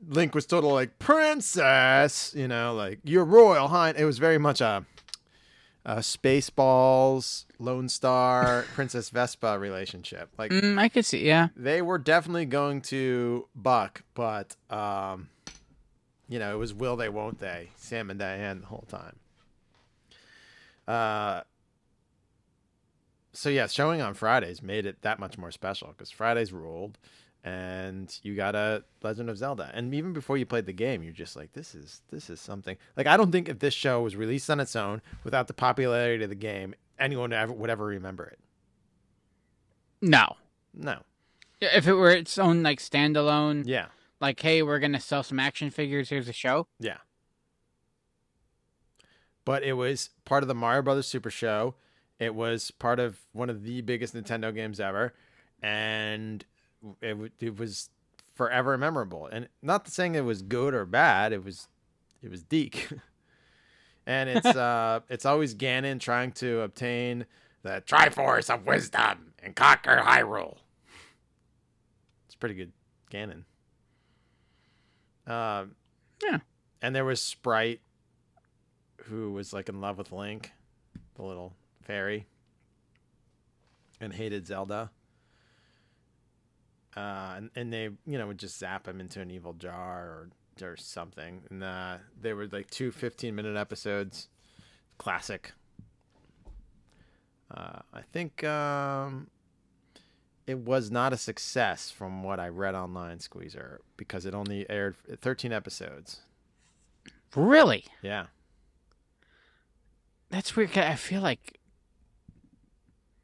[0.08, 4.02] Link was total like princess, you know, like your royal highness.
[4.02, 4.84] It was very much a,
[5.86, 10.30] a Spaceballs, Lone Starr, Princess Vespa relationship.
[10.38, 11.26] Like Mm, I could see.
[11.26, 11.48] Yeah.
[11.56, 15.30] they were definitely going to buck, but um,
[16.28, 17.70] you know, it was will they, won't they?
[17.76, 19.16] Sam and Diane the whole time.
[20.88, 21.42] Uh,
[23.34, 26.98] so yeah, showing on Fridays made it that much more special because Fridays ruled,
[27.44, 29.72] and you got a Legend of Zelda.
[29.74, 32.78] And even before you played the game, you're just like, this is this is something.
[32.98, 36.24] Like I don't think if this show was released on its own without the popularity
[36.24, 38.40] of the game, anyone ever would ever remember it.
[40.02, 40.36] No.
[40.74, 41.00] No.
[41.62, 43.88] If it were its own like standalone, Yeah.
[44.22, 46.10] like, hey, we're gonna sell some action figures.
[46.10, 46.68] Here's a show.
[46.80, 46.98] Yeah.
[49.46, 51.76] But it was part of the Mario Brothers Super Show.
[52.20, 55.14] It was part of one of the biggest Nintendo games ever,
[55.62, 56.46] and
[57.02, 57.90] it it was
[58.36, 59.28] forever memorable.
[59.28, 61.34] And not saying it was good or bad.
[61.34, 61.68] It was
[62.22, 62.90] it was DiC,
[64.06, 67.26] and it's uh it's always Ganon trying to obtain
[67.64, 70.58] the Triforce of Wisdom and conquer Hyrule.
[72.26, 72.72] It's pretty good,
[73.12, 73.44] Ganon.
[75.28, 75.76] Um,
[76.24, 76.40] Yeah.
[76.82, 77.82] and there was Sprite,
[79.04, 80.52] who was like in love with Link,
[81.16, 82.26] the little fairy,
[84.00, 84.90] and hated Zelda.
[87.00, 90.30] Uh, and, and they, you know, would just zap him into an evil jar or
[90.62, 91.44] or something.
[91.50, 94.28] And uh, they were like two 15 minute episodes,
[94.98, 95.54] classic.
[97.50, 99.28] Uh, I think um,
[100.46, 104.98] it was not a success from what I read online, Squeezer, because it only aired
[105.22, 106.20] 13 episodes.
[107.34, 107.86] Really?
[108.02, 108.26] Yeah.
[110.30, 110.78] That's weird.
[110.78, 111.60] I feel like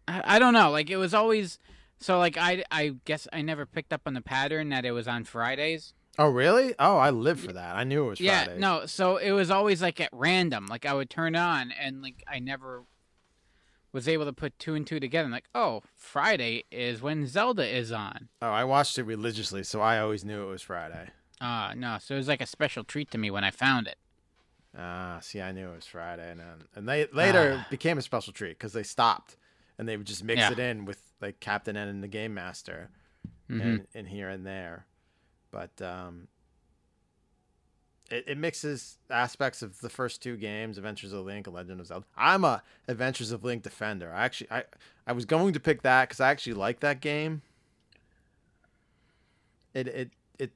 [0.08, 0.72] I, I don't know.
[0.72, 1.60] Like it was always
[2.00, 2.18] so.
[2.18, 5.24] Like I I guess I never picked up on the pattern that it was on
[5.24, 5.94] Fridays.
[6.18, 6.74] Oh, really?
[6.80, 7.76] Oh, I live for that.
[7.76, 8.46] I knew it was yeah.
[8.46, 8.62] Fridays.
[8.62, 8.86] No.
[8.86, 10.68] So it was always like at random.
[10.68, 12.84] Like I would turn on and like I never
[13.92, 15.26] was able to put two and two together.
[15.26, 18.30] I'm like, oh, Friday is when Zelda is on.
[18.42, 21.10] Oh, I watched it religiously, so I always knew it was Friday.
[21.42, 21.98] Ah, no.
[22.00, 23.98] So it was like a special treat to me when I found it.
[24.78, 26.42] Ah, see, I knew it was Friday, and
[26.76, 29.38] and they later it became a special treat because they stopped
[29.78, 30.52] and they would just mix Yeah.
[30.52, 32.90] it in with like Captain N and the Game Master,
[33.50, 33.62] Mhm.
[33.62, 34.86] and, and here and there,
[35.52, 36.28] but um,
[38.12, 41.88] it, it mixes aspects of the first two games, Adventures of Link and Legend of
[41.88, 42.06] Zelda.
[42.16, 44.12] I'm a Adventures of Link defender.
[44.14, 44.64] I actually I
[45.08, 47.42] I was going to pick that because I actually like that game.
[49.74, 50.52] It it it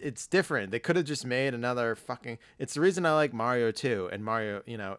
[0.00, 0.70] it's different.
[0.70, 2.38] They could have just made another fucking.
[2.58, 4.62] It's the reason I like Mario 2 and Mario.
[4.66, 4.98] You know,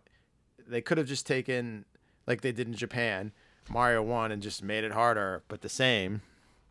[0.68, 1.86] they could have just taken
[2.28, 3.32] like they did in Japan,
[3.70, 6.22] Mario won and just made it harder but the same.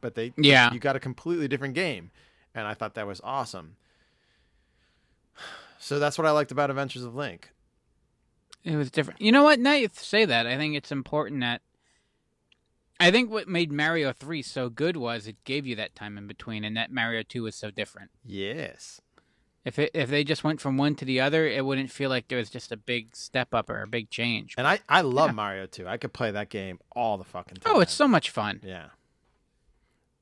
[0.00, 0.72] But they Yeah.
[0.72, 2.10] you got a completely different game,
[2.54, 3.76] and I thought that was awesome.
[5.78, 7.50] So that's what I liked about Adventures of Link.
[8.64, 9.20] It was different.
[9.20, 9.60] You know what?
[9.60, 11.62] Now you say that, I think it's important that.
[12.98, 16.26] I think what made Mario 3 so good was it gave you that time in
[16.26, 18.10] between, and that Mario 2 was so different.
[18.24, 19.00] Yes.
[19.66, 22.28] If it, if they just went from one to the other, it wouldn't feel like
[22.28, 24.54] there was just a big step up or a big change.
[24.56, 25.34] And I, I love Yeah.
[25.34, 25.88] Mario 2.
[25.88, 27.72] I could play that game all the fucking time.
[27.74, 28.60] Oh, it's so much fun.
[28.62, 28.90] Yeah.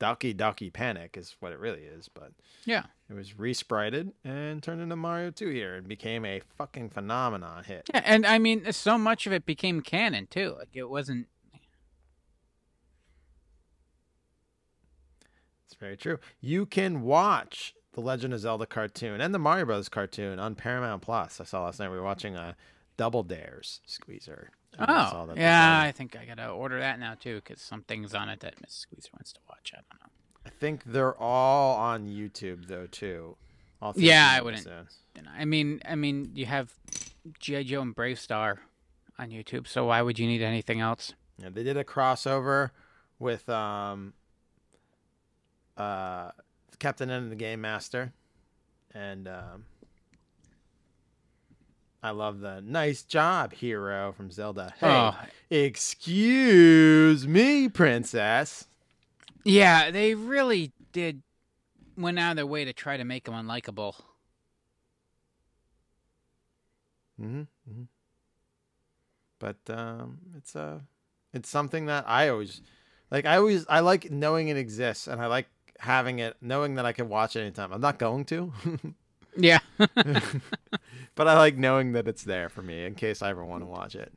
[0.01, 2.33] Doki Doki Panic is what it really is, but
[2.65, 2.85] Yeah.
[3.11, 7.89] it was resprited and turned into Mario 2 here and became a fucking phenomenon hit.
[7.93, 10.57] Yeah, and I mean, so much of it became canon too.
[10.59, 11.27] Like it wasn't.
[15.67, 16.19] It's very true.
[16.41, 21.03] You can watch the Legend of Zelda cartoon and the Mario Brothers cartoon on Paramount
[21.03, 21.41] Plus.
[21.41, 22.57] I saw last night we were watching a
[22.97, 24.51] Double Dares squeezer.
[24.79, 25.81] I Oh, that yeah.
[25.81, 28.73] I think I gotta order that now too, because some things on it that Miss
[28.75, 29.73] Squeezer wants to watch.
[29.73, 30.11] I don't know.
[30.47, 33.37] I think they're all on YouTube though too.
[33.97, 34.99] Yeah, I wouldn't- episodes.
[35.37, 36.73] I mean, I mean, you have
[37.39, 38.57] GI Joe and BraveStarr
[39.19, 41.13] on YouTube, so why would you need anything else?
[41.39, 42.71] Yeah, they did a crossover
[43.21, 44.15] with um
[45.77, 46.31] uh
[46.79, 48.13] Captain N and the Game Master.
[48.93, 49.65] And um
[52.03, 54.75] I love the nice job, hero from Zelda.
[54.79, 55.19] Hey, Oh.
[55.49, 58.67] excuse me, princess.
[59.45, 61.23] Yeah, they really did
[61.97, 63.95] went out of their way to try to make him unlikable.
[67.19, 67.43] hmm
[69.39, 70.81] But um, it's uh,
[71.33, 72.61] it's something that I always
[73.11, 73.25] like.
[73.27, 75.47] I always I like knowing it exists, and I like
[75.81, 77.73] having it, knowing that I can watch it anytime.
[77.73, 78.53] I'm not going to,
[79.37, 79.59] Yeah.
[79.79, 83.67] but I like knowing that it's there for me in case I ever want to
[83.67, 84.13] watch it.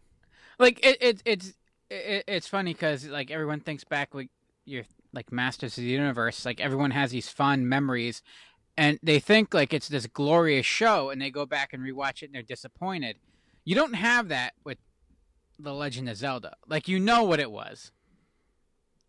[0.60, 1.54] like it, it it's
[1.90, 4.30] it, it's funny because like everyone thinks back like
[4.66, 4.84] you're
[5.14, 8.22] like masters of the universe like everyone has these fond memories
[8.78, 12.26] and they think like it's this glorious show and they go back and rewatch it
[12.26, 13.18] and they're disappointed
[13.66, 14.78] you don't have that with
[15.60, 17.92] the legend of zelda like you know what it was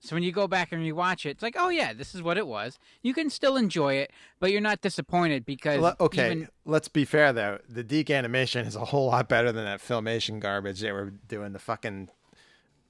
[0.01, 2.39] so when you go back and rewatch it it's like oh yeah this is what
[2.39, 6.89] it was you can still enjoy it but you're not disappointed because okay, even- let's
[6.89, 7.59] be fair though.
[7.69, 11.53] The DiC animation is a whole lot better than that filmation garbage they were doing.
[11.53, 12.09] The fucking.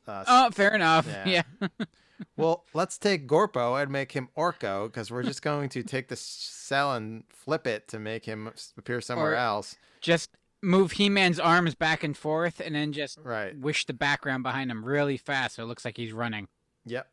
[0.07, 1.43] Uh, oh fair enough Yeah.
[1.67, 1.69] yeah.
[2.37, 6.17] Well, let's take Gorpo and make him Orko because we're just going to take the
[6.17, 9.77] cel and flip it to make him appear somewhere Or- else.
[10.01, 10.31] just
[10.61, 13.57] move He-Man's arms back and forth, and then just Right.
[13.57, 16.49] wish the background behind him really fast, so it looks like he's running.
[16.89, 17.09] Yep.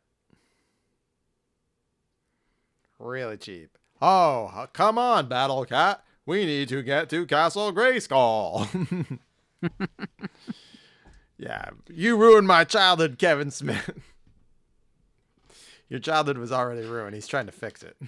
[2.98, 3.76] Really cheap.
[4.00, 6.02] Oh, come on, Battle Cat.
[6.24, 9.18] We need to get to Castle Grayskull.
[11.38, 13.90] yeah, you ruined my childhood, Kevin Smith.
[15.88, 17.14] Your childhood was already ruined.
[17.14, 17.96] He's trying to fix it.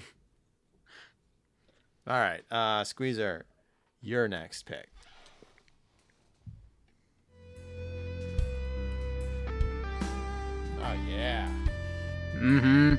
[2.09, 3.45] All right, uh, Squeezer,
[4.01, 4.89] your next pick.
[10.81, 11.49] Oh yeah.
[12.35, 12.95] Mm-hmm.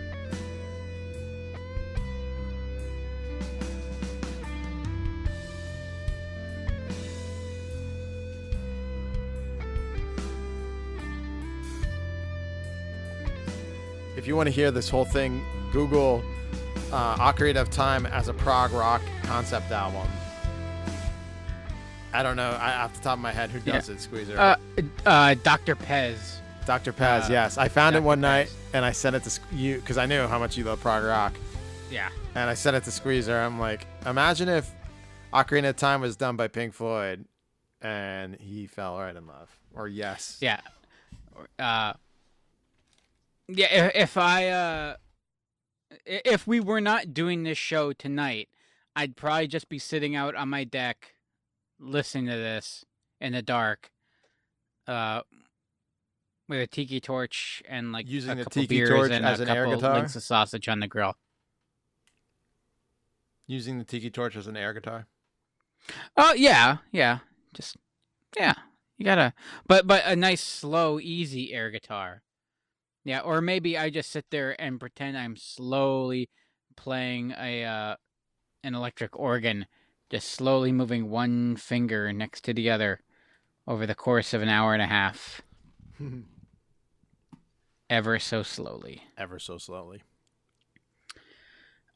[14.17, 16.21] If you want to hear this whole thing, Google
[16.91, 20.07] uh, Ocarina of Time as a prog rock concept album.
[22.11, 24.37] I don't know I, off the top of my head who does it, Squeezer.
[24.37, 24.57] Uh,
[25.05, 25.75] uh, Dr.
[25.75, 26.38] Pez.
[26.69, 26.93] Dr.
[26.93, 27.57] Paz, uh, yes.
[27.57, 28.05] I found it Dr.
[28.05, 30.79] one night and I sent it to you because I knew how much you love
[30.79, 31.33] prog rock.
[31.89, 32.09] Yeah.
[32.35, 33.35] And I sent it to Squeezer.
[33.35, 34.69] I'm like, imagine if
[35.33, 37.25] Ocarina of Time was done by Pink Floyd
[37.81, 39.49] and he fell right in love.
[39.73, 40.37] Or yes.
[40.41, 40.59] Yeah.
[41.57, 41.93] Uh,
[43.47, 43.87] yeah.
[43.87, 44.95] If, if I, uh,
[46.05, 48.47] if we were not doing this show tonight,
[48.95, 51.15] I'd probably just be sitting out on my deck,
[51.79, 52.85] listening to this
[53.19, 53.89] in the dark,
[54.85, 55.21] uh,
[56.49, 59.39] with a tiki torch and like Using a the couple tiki beers torch and as
[59.39, 59.93] a an air guitar?
[59.93, 61.15] links of sausage on the grill.
[63.47, 65.07] Using the tiki torch as an air guitar.
[66.17, 67.19] Oh yeah, yeah.
[67.53, 67.77] Just
[68.35, 68.53] yeah.
[68.97, 69.33] You gotta
[69.65, 72.23] but but a nice slow, easy air guitar.
[73.05, 76.29] Yeah, or maybe I just sit there and pretend I'm slowly
[76.75, 77.95] playing a uh
[78.63, 79.67] an electric organ
[80.09, 82.99] just slowly moving one finger next to the other
[83.67, 85.41] over the course of an hour and a half.
[87.89, 89.03] Ever so slowly.
[89.17, 90.03] Ever so slowly.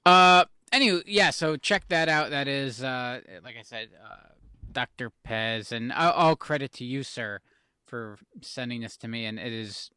[0.05, 1.29] Uh, anyway, yeah.
[1.29, 2.31] So check that out.
[2.31, 4.29] That is, uh, like I said, uh,
[4.71, 5.11] Dr.
[5.27, 7.39] Pez, and all, all credit to you, sir,
[7.85, 9.91] for sending this to me, and it is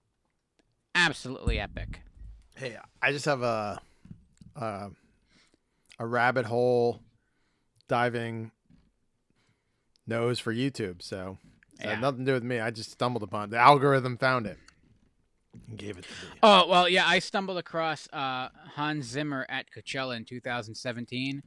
[0.94, 2.00] absolutely epic.
[2.56, 3.80] Hey, I just have a
[4.54, 4.88] a,
[5.98, 7.00] a rabbit hole
[7.88, 8.50] diving
[10.06, 11.38] nose for YouTube, so
[11.78, 11.90] it Yeah.
[11.92, 12.60] had nothing to do with me.
[12.60, 13.50] I just stumbled upon it.
[13.52, 14.58] The algorithm found it
[15.76, 16.32] gave it to me.
[16.42, 17.06] Oh well, yeah.
[17.06, 21.42] I stumbled across uh, Hans Zimmer at Coachella in 2017.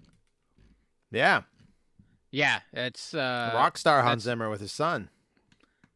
[1.12, 1.42] Yeah,
[2.32, 5.10] Yeah, it's uh, rock star Hans Zimmer with his son.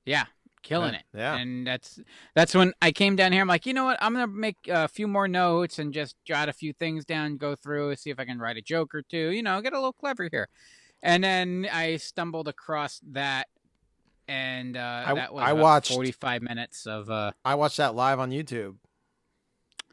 [0.05, 0.25] Yeah,
[0.63, 1.05] killing Yeah, it.
[1.13, 1.35] yeah.
[1.37, 1.99] And that's
[2.33, 3.41] that's when I came down here.
[3.41, 3.97] I'm like, you know what?
[4.01, 7.55] I'm gonna make a few more notes and just jot a few things down, go
[7.55, 9.29] through, see if I can write a joke or two.
[9.29, 10.49] You know, get a little clever here.
[11.03, 13.47] And then I stumbled across that,
[14.27, 17.09] and uh, I- that was I watched- 45 minutes of.
[17.09, 18.75] Uh, I watched that live on YouTube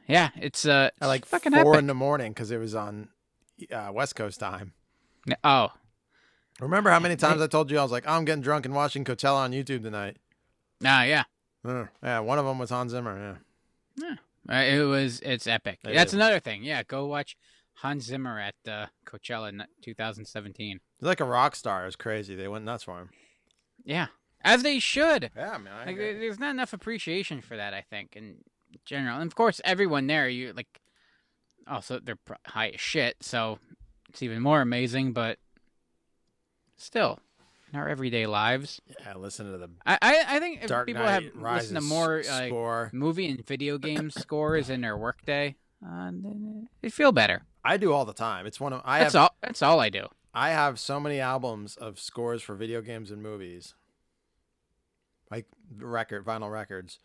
[0.09, 1.79] yeah, it's uh, like fucking four epic.
[1.79, 3.11] in the morning because it was on
[3.73, 4.73] uh, West Coast time.
[5.45, 5.69] Oh,
[6.59, 9.05] Remember how many times I told you I was like, I'm getting drunk and watching
[9.05, 10.17] Coachella on YouTube tonight.
[10.85, 11.23] ah, yeah.
[11.65, 13.39] Uh, yeah, one of them was Hans Zimmer.
[13.97, 14.17] Yeah.
[14.49, 15.79] Uh, it was it's epic.
[15.85, 16.15] It That's is.
[16.15, 16.65] another thing.
[16.65, 17.37] Yeah, go watch
[17.75, 20.81] Hans Zimmer at uh, Coachella in 2017.
[20.99, 21.83] He's like a rock star.
[21.83, 22.35] It was crazy.
[22.35, 23.11] They went nuts for him.
[23.85, 24.09] Yeah,
[24.43, 25.31] as they should.
[25.37, 25.73] Yeah, man.
[25.73, 28.37] I Like, there's not enough appreciation for that, I think, in
[28.85, 29.19] general.
[29.19, 30.81] And of course, everyone there, you like,
[31.67, 33.59] also they're high as shit, so
[34.09, 35.13] it's even more amazing.
[35.13, 35.39] But
[36.77, 37.21] still,
[37.73, 41.05] in our everyday lives, yeah, listen to the I I, I think if Dark people
[41.05, 42.91] Knight have Rises listened to more like score.
[42.93, 47.43] movie and video game scores in their workday, uh, then they feel better.
[47.65, 48.47] I do all the time.
[48.47, 49.37] It's one of I That's have all.
[49.43, 50.07] That's all I do.
[50.33, 53.75] I have so many albums of scores for video games and movies.
[55.31, 56.99] Like record vinyl records.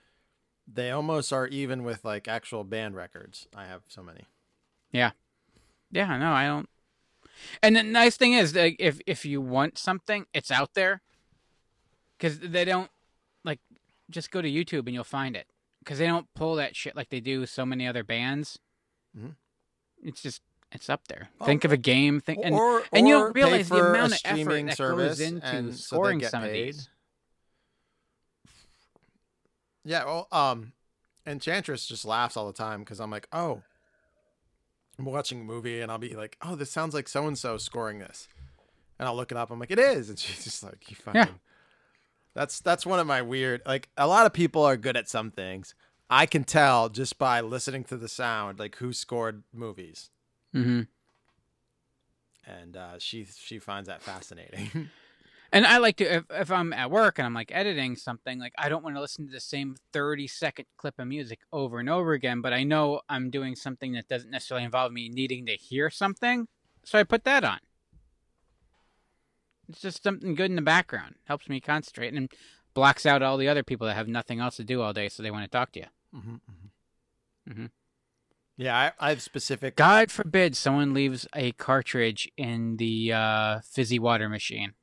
[0.67, 3.47] They almost are even with like actual band records.
[3.55, 4.25] I have so many.
[4.91, 5.11] Yeah,
[5.91, 6.69] yeah no, I don't.
[7.61, 11.01] And the nice thing is, like, if if you want something, it's out there.
[12.17, 12.89] Because they don't
[13.43, 13.59] like
[14.09, 15.47] just go to YouTube and you'll find it.
[15.79, 18.57] Because they don't pull that shit like they do with so many other bands.
[19.15, 19.35] Mhm.
[20.01, 21.29] It's just it's up there.
[21.39, 22.19] Oh, think of a game.
[22.19, 25.75] Think and or and you don't realize the amount of effort that goes into and
[25.75, 26.89] so scoring some of these.
[29.85, 30.73] Yeah, well, um,
[31.27, 33.61] Enchantress just laughs all the time because I'm like, oh,
[34.97, 37.57] I'm watching a movie and I'll be like, oh, this sounds like so and so
[37.57, 38.27] scoring this,
[38.99, 39.51] and I'll look it up.
[39.51, 41.21] I'm like, it is, and she's just like, you fucking.
[41.21, 41.27] Yeah.
[42.33, 43.61] That's that's one of my weird.
[43.65, 45.73] Like a lot of people are good at some things.
[46.09, 50.09] I can tell just by listening to the sound, like who scored movies,
[50.51, 50.81] hmm
[52.47, 54.89] and uh, she she finds that fascinating.
[55.51, 58.53] And I like to if if I'm at work and I'm like editing something, like
[58.57, 61.89] I don't want to listen to the same 30 second clip of music over and
[61.89, 65.53] over again, but I know I'm doing something that doesn't necessarily involve me needing to
[65.53, 66.47] hear something,
[66.83, 67.59] so I put that on.
[69.69, 71.15] It's just something good in the background.
[71.25, 72.31] Helps me concentrate and
[72.73, 75.23] blocks out all the other people that have nothing else to do all day, so
[75.23, 75.85] they want to talk to you.
[76.15, 76.35] mm-hmm,
[77.49, 77.69] Mhm.
[78.57, 79.75] Yeah, I, I have specific.
[79.75, 84.73] God forbid someone leaves a cartridge in the uh, fizzy water machine.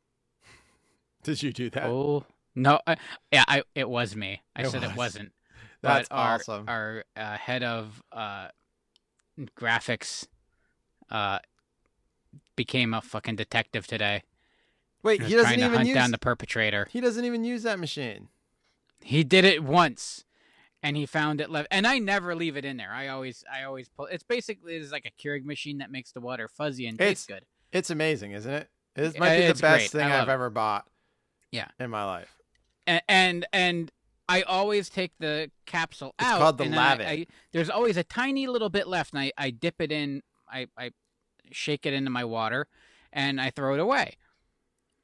[1.25, 1.85] Did you do that?
[1.87, 2.81] Oh no!
[2.87, 2.97] I,
[3.33, 4.43] yeah, I it was me.
[4.57, 4.91] I It said was.
[4.91, 5.33] it wasn't.
[5.83, 6.64] That's but our, awesome.
[6.68, 8.49] Our uh, head of uh,
[9.59, 10.27] graphics
[11.11, 11.39] uh,
[12.57, 14.23] became a fucking detective today.
[15.03, 15.95] Wait, he doesn't even hunt use.
[15.95, 16.87] down the perpetrator.
[16.91, 18.29] He doesn't even use that machine.
[19.01, 20.25] He did it once,
[20.81, 21.66] and he found it left.
[21.73, 22.93] And I never leave it in there.
[22.93, 24.07] I always, I always pull.
[24.07, 27.45] It's basically it's like a Keurig machine that makes the water fuzzy and tastes good.
[27.73, 28.68] It's amazing, isn't it?
[28.95, 29.91] This might be the best great.
[29.91, 30.33] Thing I've it.
[30.33, 30.87] ever bought.
[31.53, 31.68] Yeah.
[31.78, 32.34] In my life.
[32.86, 33.92] and and, and
[34.28, 36.38] I always take the capsule It's out.
[36.38, 39.32] called the and then I- I- there's always a tiny little bit left, and I,
[39.38, 40.22] I dip it in.
[40.50, 40.90] I, I
[41.50, 42.66] shake it into my water,
[43.12, 44.16] and I throw it away.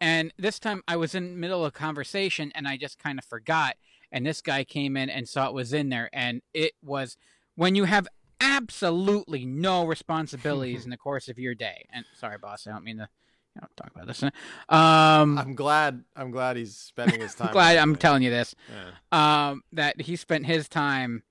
[0.01, 3.19] And this time I was in the middle of a conversation, and I just kind
[3.19, 3.77] of forgot.
[4.11, 7.17] And this guy came in and saw it was in there, and it was
[7.57, 8.07] when you have
[8.41, 11.87] absolutely no responsibilities in the course of your day.
[11.93, 13.09] And sorry, boss, I don't mean to
[13.55, 14.23] you know, talk about this.
[14.23, 17.53] Um, I'm glad I'm glad he's spending his time.
[17.53, 19.51] glad I'm telling you this Yeah.
[19.51, 21.23] um, that he spent his time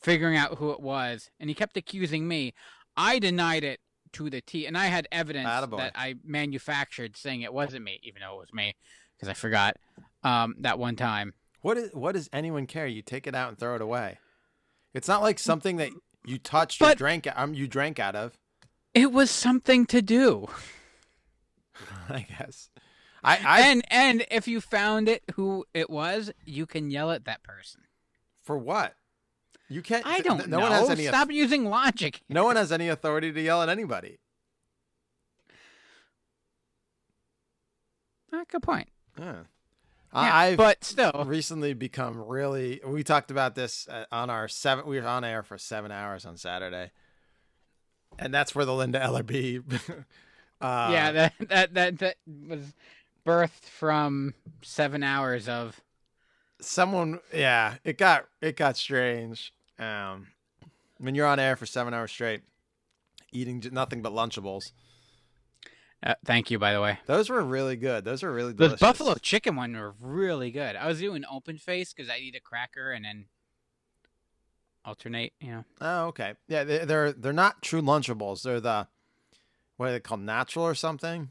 [0.00, 2.52] figuring out who it was, and he kept accusing me.
[2.96, 3.80] I denied it
[4.12, 5.78] to the T, and I had evidence Attaboy.
[5.78, 8.76] that I manufactured saying it wasn't me, even though it was me,
[9.16, 9.76] because I forgot
[10.22, 11.34] um, that one time.
[11.62, 12.86] What is what does anyone care?
[12.86, 14.18] You take it out and throw it away.
[14.92, 15.90] It's not like something that
[16.26, 18.38] you touched or drank um you drank out of.
[18.92, 20.46] It was something to do.
[22.08, 22.70] I guess.
[23.22, 27.24] I, I and and if you found it who it was, you can yell at
[27.24, 27.82] that person.
[28.42, 28.94] for what?
[29.68, 30.06] You can't.
[30.06, 30.62] I don't no know.
[30.64, 31.06] one has any.
[31.06, 32.20] Stop using logic.
[32.28, 34.18] No one has any authority to yell at anybody.
[38.32, 38.88] Ah, good point.
[39.18, 39.32] Yeah.
[40.12, 42.80] Yeah, I, I've but still, recently become really.
[42.86, 44.86] We talked about this uh, on our seven.
[44.86, 46.92] We were on air for seven hours on Saturday,
[48.18, 49.62] and that's where the Linda Ellerbee.
[50.64, 52.16] uh, yeah, that, that that that
[52.48, 52.72] was
[53.26, 55.80] birthed from seven hours of.
[56.60, 57.20] someone.
[57.32, 59.52] Yeah, it got it got strange.
[59.78, 60.28] Um,
[60.98, 62.42] when you're on air for seven hours straight,
[63.32, 64.72] eating nothing but Lunchables.
[66.02, 66.98] Uh, thank you, by the way.
[67.06, 68.04] Those were really good.
[68.04, 68.78] Those were really delicious.
[68.78, 70.76] buffalo chicken one were really good.
[70.76, 73.24] I was doing open face because I eat a cracker and then
[74.84, 75.32] alternate.
[75.40, 75.64] You know.
[75.80, 76.34] Oh, okay.
[76.48, 78.42] Yeah, they, they're they're not true Lunchables.
[78.42, 78.86] They're the
[79.76, 80.20] what are they called?
[80.20, 81.30] Natural or something?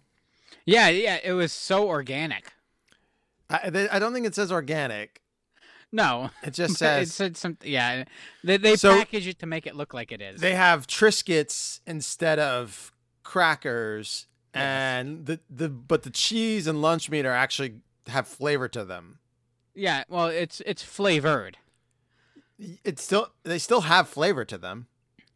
[0.66, 1.20] Yeah, yeah.
[1.24, 2.52] It was so organic.
[3.50, 5.22] I they, I don't think it says organic.
[5.92, 7.70] No, It just it says said something.
[7.72, 8.06] Yeah,
[8.44, 10.42] they they So- package it to make it look like it is.
[10.42, 12.92] they have Triscuits instead of
[13.24, 17.76] crackers, and the the but the cheese and lunch meat are actually
[18.08, 19.20] have flavor to them.
[19.76, 21.58] yeah, well, it's it's flavored.
[22.84, 24.88] It's still they still have flavor to them.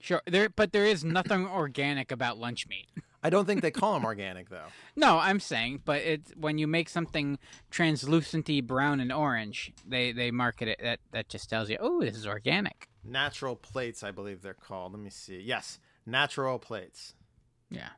[0.07, 2.87] Sure, there, but there is nothing organic about lunch meat.
[3.21, 4.67] I don't think they call them organic though.
[4.95, 7.37] No, I'm saying, but it's when you make something
[7.69, 10.79] translucenty brown and orange, they they market it.
[10.81, 12.87] That that just tells you, oh, this is organic.
[13.03, 14.93] Natural plates, I believe they're called.
[14.93, 15.41] Let me see.
[15.41, 17.13] Yes, natural plates.
[17.69, 17.89] Yeah.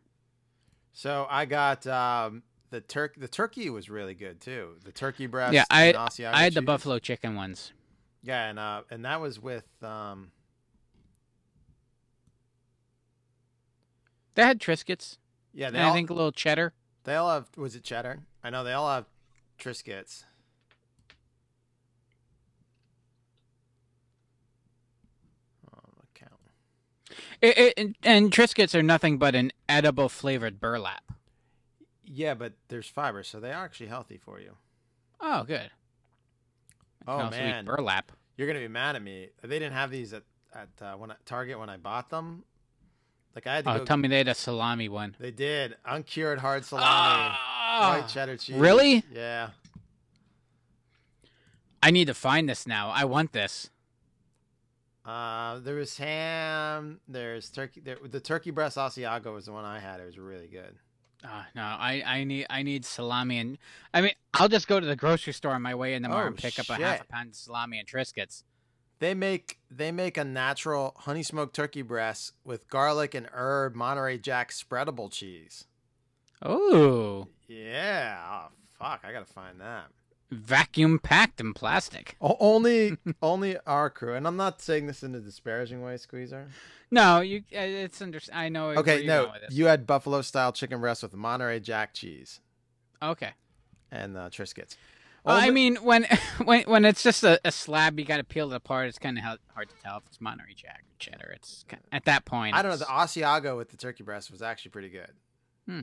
[0.93, 2.41] So I got um,
[2.72, 3.20] the turk.
[3.20, 4.78] The turkey was really good too.
[4.84, 5.53] The turkey breast.
[5.53, 7.72] yeah, I I had the buffalo chicken ones.
[8.24, 10.32] Yeah, and uh, and that was with um,
[14.36, 15.17] They had Triscuits.
[15.53, 15.69] yeah.
[15.69, 16.73] They And I think a little cheddar.
[17.03, 17.49] they all have.
[17.57, 18.19] Was it cheddar?
[18.43, 19.05] I know they all have
[19.59, 20.23] Triscuits.
[25.73, 25.80] Oh.
[27.41, 31.03] It, it, and- and Triscuits are nothing but an edible flavored burlap.
[32.03, 34.57] Yeah, but there's fiber, so they are actually healthy for you.
[35.21, 35.69] Oh, good.
[37.07, 38.11] Oh man, burlap.
[38.38, 39.30] you're gonna be mad at me.
[39.41, 40.23] They didn't have these at
[40.53, 42.43] at uh, when I, Target when I bought them.
[43.36, 43.86] Like I had to Oh, go.
[43.86, 45.15] tell me they had a salami one.
[45.19, 47.97] They did uncured hard salami, Ah!
[47.99, 48.55] white cheddar cheese.
[48.57, 49.03] Really?
[49.13, 49.49] Yeah.
[51.82, 52.89] I need to find this now.
[52.89, 53.69] I want this.
[55.05, 56.99] Uh, there was ham.
[57.07, 57.82] There's turkey.
[57.82, 59.99] There, the turkey breast Asiago was the one I had.
[60.01, 60.75] It was really good.
[61.23, 63.57] Uh, no, I, I need I need salami and
[63.93, 66.27] I mean I'll just go to the grocery store on my way in tomorrow Oh,
[66.27, 68.43] and pick up a half a pound of salami and Triscuits.
[68.99, 74.17] They make they make a natural honey smoked turkey breast with garlic and herb Monterey
[74.17, 75.65] Jack spreadable cheese.
[76.41, 78.17] Oh, Yeah.
[78.29, 78.47] Oh,
[78.77, 79.01] fuck.
[79.03, 79.85] I gotta find that.
[80.31, 82.15] vacuum packed in plastic.
[82.21, 86.47] O- only only our crew, and I'm not saying this in a disparaging way, Squeezer.
[86.91, 88.19] No, you uh, it's under.
[88.33, 88.69] I know.
[88.71, 92.39] Okay, no, you had buffalo style chicken breast with Monterey Jack cheese
[93.01, 93.31] Okay.
[93.91, 94.75] and uh, Triscuits.
[95.24, 96.05] Well, I mean, when
[96.43, 98.88] when when it's just a, a slab, you got to peel it apart.
[98.88, 101.32] It's kind of hard to tell if it's Monterey Jack or cheddar.
[101.36, 102.55] It's ki- at that point.
[102.55, 102.78] I don't know.
[102.78, 105.11] The Asiago with the turkey breast was actually pretty good.
[105.67, 105.82] Hmm.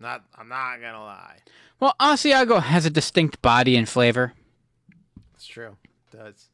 [0.00, 1.38] Not, I'm not gonna lie.
[1.80, 4.32] well, Asiago has a distinct body and flavor.
[5.34, 5.76] It's true.
[6.12, 6.50] It does.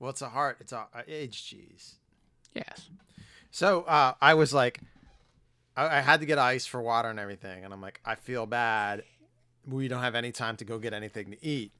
[0.00, 0.56] Well, it's a heart.
[0.60, 1.96] It's a, a aged cheese.
[2.52, 2.88] Yes.
[3.52, 4.80] So uh, I was like,
[5.76, 8.44] I, I had to get ice for water and everything, and I'm like, I feel
[8.46, 9.04] bad.
[9.66, 11.72] We don't have any time to go get anything to eat,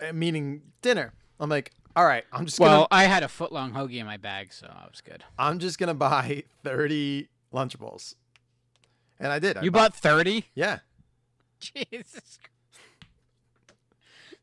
[0.00, 1.12] Uh, meaning dinner.
[1.40, 4.06] I'm like, all right, I'm just gonna, Well, I had a foot long hoagie in
[4.06, 5.24] my bag, so I was good.
[5.38, 8.14] I'm just gonna buy 30 Lunchables,
[9.18, 9.56] and I did.
[9.56, 10.46] I You bought thirty?
[10.54, 10.80] Yeah.
[11.60, 12.38] Jesus.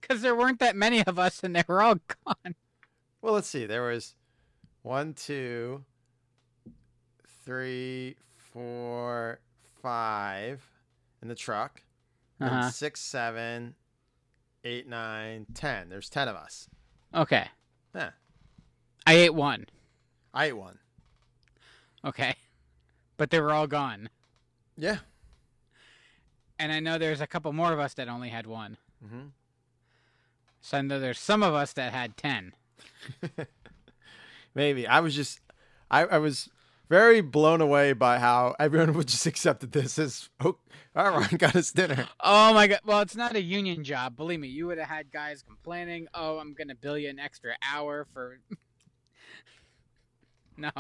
[0.02, 2.56] Because there weren't that many of us, and they were all gone.
[3.22, 3.66] Well, let's see.
[3.66, 4.16] There was
[4.84, 5.84] one, two,
[7.44, 9.40] three, four,
[9.82, 10.64] five
[11.22, 11.82] in the truck.
[12.40, 12.70] And Uh-huh.
[12.70, 13.76] six, seven,
[14.64, 15.90] eight, nine, ten.
[15.90, 16.68] There's ten of us.
[17.14, 17.48] Okay.
[17.94, 18.12] Yeah.
[19.08, 19.68] I ate one.
[20.34, 20.80] I ate one.
[22.04, 22.36] Okay.
[23.18, 24.10] But they were all gone.
[24.78, 24.98] Yeah.
[26.60, 28.78] And I know there's a couple more of us that only had one.
[29.06, 29.28] Mm-hmm.
[30.62, 32.54] So I know there's some of us that had ten.
[34.56, 34.88] Maybe.
[34.88, 35.40] I was just,
[35.92, 36.50] I, I was
[36.90, 40.58] very blown away by how everyone would just accepted this as, oh,
[40.96, 42.08] all right, got his dinner.
[42.22, 42.80] Oh my god!
[42.86, 44.16] Well, it's not a union job.
[44.16, 46.08] Believe me, you would have had guys complaining.
[46.14, 48.40] Oh, I'm gonna bill you an extra hour for.
[50.58, 50.72] no.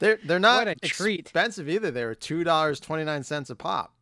[0.00, 1.20] They're they're not What a treat.
[1.20, 1.92] expensive either.
[1.92, 3.93] They were two dollars twenty nine cents a pop.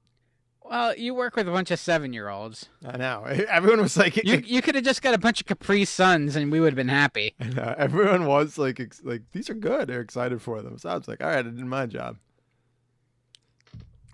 [0.73, 2.71] Well, you work with a bunch of seven-year-olds.
[2.89, 3.25] I know.
[3.51, 6.51] Everyone was like, You you could have just got a bunch of Capri Suns, and
[6.51, 7.35] we would have been happy.
[7.39, 7.75] I know.
[7.77, 9.89] Everyone was like, ex- like these are good.
[9.89, 10.79] They're excited for them.
[10.79, 12.17] So I was like, all right, I did my job.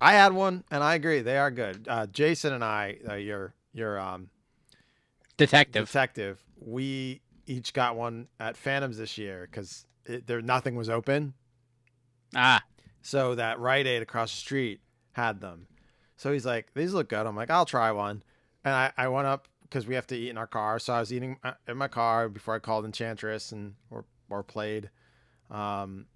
[0.01, 1.87] I had one, and I agree, they are good.
[1.89, 4.29] Uh, Jason and I, uh, your your um,
[5.37, 5.87] Detective.
[5.87, 11.35] detective, we each got one at Phantoms this year because there nothing was open.
[12.35, 12.65] Ah,
[13.01, 14.81] So that Rite Aid across the street
[15.13, 15.69] had them.
[16.19, 17.27] So he's like, these look good.
[17.27, 18.25] I'm like, I'll try one.
[18.65, 20.81] And I, I went up because we have to eat in our car.
[20.81, 24.43] So I was eating uh, in my car before I called Enchantress and or or
[24.43, 24.91] played,
[25.51, 26.07] um,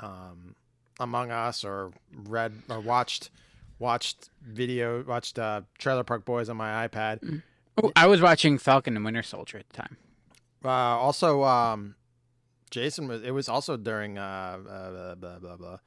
[0.00, 0.56] um,
[0.98, 3.30] Among Us or read or watched
[3.78, 7.42] watched video watched uh, Trailer Park Boys on my iPad.
[7.80, 9.96] oh, I was watching Falcon and Winter Soldier at the time.
[10.64, 11.94] Uh, also, um,
[12.72, 13.22] Jason was.
[13.22, 15.78] It was also during uh, uh blah blah blah,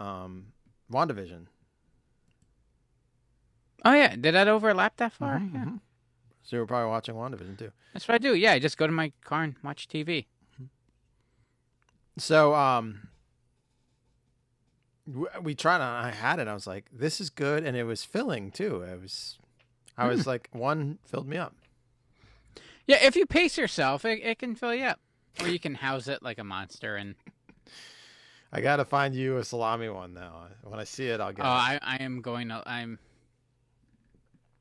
[0.00, 0.46] um,
[0.90, 1.46] Wandavision.
[3.84, 5.38] Oh yeah, did that overlap that far?
[5.38, 5.64] Mhm, Yeah.
[5.64, 5.80] mhm.
[6.44, 7.72] So you were probably watching WandaVision too.
[7.92, 8.34] That's what I do.
[8.34, 10.26] Yeah, I just go to my car and watch TV.
[12.18, 13.08] So um,
[15.40, 15.82] we tried it.
[15.82, 16.48] I had it.
[16.48, 18.82] I was like, this is good, and it was filling too.
[18.82, 19.38] It was.
[19.96, 21.54] I was like, one filled me up.
[22.86, 25.00] Yeah, if you pace yourself, it, it can fill you up,
[25.40, 26.96] or you can house it like a monster.
[26.96, 27.14] And
[28.52, 30.48] I gotta find you a salami one now.
[30.62, 31.44] When I see it, I'll oh, get.
[31.44, 31.48] it.
[31.48, 32.98] I I am going to I'm.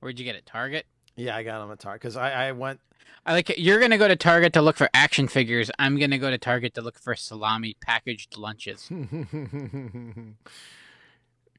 [0.01, 0.45] Where'd you get it?
[0.45, 0.85] Target.
[1.15, 2.79] Yeah, I got them at Target because I I went.
[3.25, 3.59] I like it.
[3.59, 5.69] You're gonna go to Target to look for action figures.
[5.79, 8.89] I'm gonna go to Target to look for salami packaged lunches,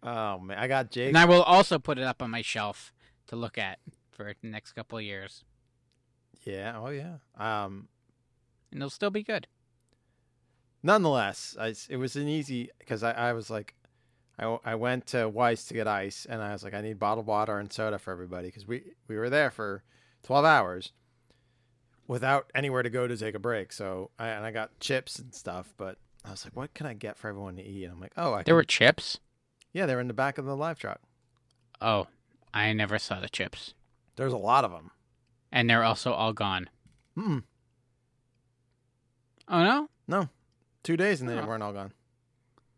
[0.03, 1.09] oh man, I got Jake.
[1.09, 2.93] and I will also put it up on my shelf
[3.29, 3.79] to look at
[4.11, 5.45] for the next couple of years,
[6.45, 6.79] Yeah.
[6.79, 7.17] Oh yeah.
[7.37, 7.89] Um.
[8.71, 9.47] and it'll still be good.
[10.83, 13.75] nonetheless, I, it was an easy because I, I was like,
[14.39, 17.27] I, I went to Weis to get ice, and I was like, I need bottled
[17.27, 19.83] water and soda for everybody because we we were there for
[20.23, 20.93] twelve hours
[22.09, 23.73] without anywhere to go to take a break.
[23.73, 26.95] So I, and I got chips and stuff, but I was like, what can I
[26.95, 27.85] get for everyone to eat?
[27.85, 29.21] And I'm like, oh, I There can- were chips.
[29.73, 31.01] yeah, they were in the back of the live truck.
[31.81, 32.07] Oh,
[32.55, 33.75] I never saw the chips,
[34.17, 34.91] There's a lot of them.
[35.51, 36.69] and they're also all gone.
[37.17, 37.43] Mm,
[39.49, 39.89] Oh no!
[40.09, 40.29] no,
[40.83, 41.47] two days and they Oh.
[41.47, 41.93] weren't all gone.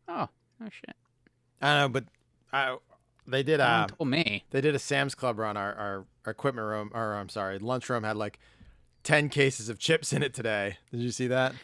[0.09, 0.28] Oh,
[0.62, 0.96] oh shit!
[1.62, 2.05] I know, but
[2.52, 2.76] I
[3.26, 3.59] they did.
[3.59, 4.44] No Uh, told me.
[4.50, 5.57] They did a Sam's Club run.
[5.57, 8.38] Our, our, our equipment room, or I'm sorry, lunchroom had like
[9.05, 10.76] 10 cases of chips in it today.
[10.90, 11.55] Did you see that?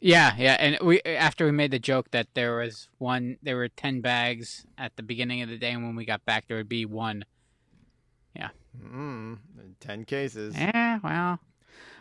[0.00, 3.68] Yeah, yeah, and we after we made the joke that there was one, there were
[3.68, 6.68] ten bags at the beginning of the day, and when we got back, there would
[6.68, 7.24] be one.
[8.82, 9.38] Mm,
[9.80, 10.54] 10 cases.
[10.56, 11.38] Yeah, well,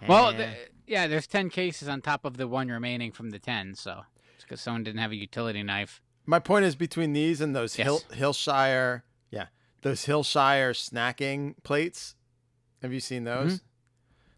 [0.07, 0.37] well, Eh.
[0.37, 1.05] th- yeah.
[1.07, 4.03] There's ten cases on top of the one remaining from the ten, so
[4.35, 6.01] it's because someone didn't have a utility knife.
[6.26, 9.01] My point is between these and those Hill, Hillshire,
[9.32, 9.47] yeah,
[9.82, 12.15] those Hillshire snacking plates.
[12.82, 13.55] Have you seen those?
[13.55, 13.65] Mm-hmm.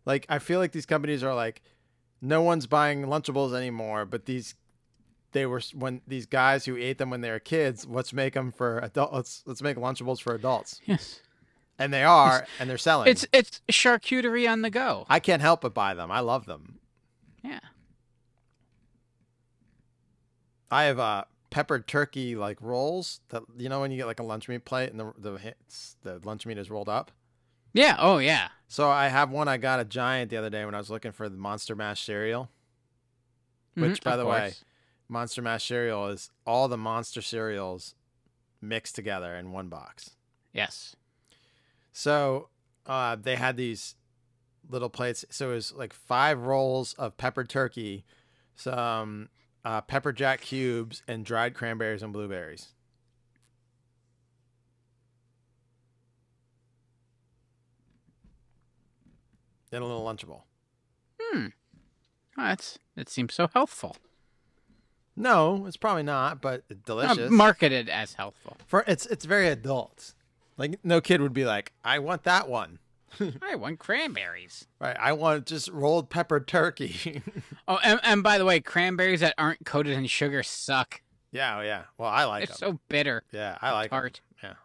[0.05, 1.61] Like, I feel like these companies are like,
[2.21, 4.55] no one's buying Lunchables anymore, but these.
[5.33, 7.87] They were when these guys who ate them when they were kids.
[7.87, 9.11] Let's make them for adult.
[9.13, 11.21] Let's let's make Lunchables for adults, Yes,
[11.79, 13.07] and they are, and they're selling.
[13.09, 15.07] it's it's charcuterie on the go.
[15.09, 16.11] I can't help but buy them.
[16.11, 16.77] I love them.
[17.43, 17.61] Yeah.
[20.69, 21.23] I have uh
[21.53, 24.89] peppered turkey like rolls that you know when you get like a lunch meat plate
[24.91, 25.53] and the the
[26.01, 27.11] the lunch meat is rolled up.
[27.73, 27.95] Yeah.
[27.99, 28.47] Oh yeah.
[28.67, 29.47] So I have one.
[29.47, 32.01] I got a giant the other day when I was looking for the Monster Mash
[32.03, 32.49] cereal.
[33.75, 34.53] Which, Mhm, by the way.
[35.09, 37.93] Monster Mash cereal is all the monster cereals
[38.61, 40.11] mixed together in one box.
[40.53, 40.95] yes.
[41.91, 42.49] So
[42.87, 43.95] uh, they had these
[44.67, 45.23] little plates.
[45.29, 48.05] So it was like five rolls of peppered turkey,
[48.55, 49.29] some
[49.65, 52.69] uh, pepper jack cubes, and dried cranberries and blueberries.
[59.71, 60.41] Then a little Lunchable.
[61.21, 61.47] Oh,
[62.37, 63.95] that's that seems so healthful.
[65.15, 67.31] No, it's probably not, but it's Uh, delicious.
[67.31, 68.57] marketed as healthful.
[68.67, 70.13] For it's it's very adult.
[70.57, 72.79] Like no kid would be like, I want that one.
[73.41, 74.67] I want cranberries.
[74.79, 77.21] Right, I want just rolled peppered turkey.
[77.67, 81.01] Oh, and, and by the way, cranberries that aren't coated in sugar suck.
[81.31, 81.83] yeah, oh, yeah.
[81.97, 82.75] Well, I like They're them.
[82.75, 83.23] so bitter.
[83.31, 84.19] Yeah, I like tart.
[84.43, 84.55] Yeah,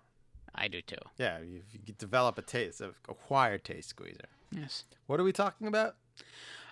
[0.53, 0.97] I do too.
[1.17, 1.39] yeah.
[1.39, 4.25] You, you develop a taste, a acquired taste squeezer.
[4.51, 4.83] Yes.
[5.07, 5.95] What are we talking about?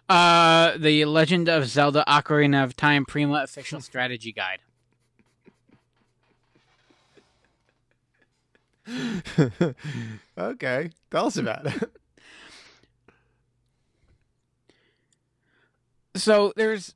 [0.09, 4.59] Uh, the Legend of Zelda: Ocarina of Time Prima official strategy guide.
[10.39, 11.91] okay, tell us about it.
[16.15, 16.95] So there's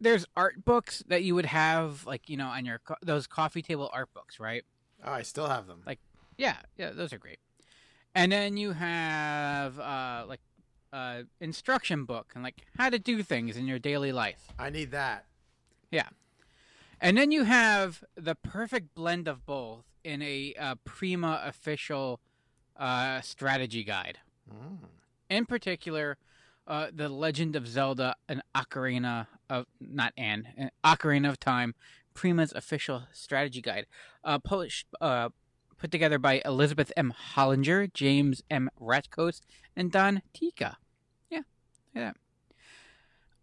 [0.00, 3.62] there's art books that you would have like you know on your co- those coffee
[3.62, 4.64] table art books, right?
[5.04, 5.82] Oh, I still have them.
[5.86, 6.00] Like-
[6.36, 7.38] Yeah, yeah, those are great.
[8.14, 10.40] And then you have uh, like
[10.92, 14.48] uh, instruction book and like how to do things in your daily life.
[14.58, 15.24] I need that.
[15.90, 16.08] Yeah.
[17.00, 22.20] And then you have the perfect blend of both in a uh, Prima official
[22.76, 24.18] uh, strategy guide.
[24.50, 24.78] Mm.
[25.28, 26.16] In particular,
[26.66, 31.74] uh, the Legend of Zelda: An Ocarina of not an, an Ocarina of Time,
[32.14, 33.86] Prima's official strategy guide,
[34.24, 35.28] uh, published, uh,
[35.78, 37.14] put together by Elizabeth M.
[37.34, 38.68] Hollinger, James M.
[38.80, 39.40] Ratkos,
[39.76, 40.76] and Don Tica.
[41.30, 41.42] Yeah,
[41.94, 42.12] yeah.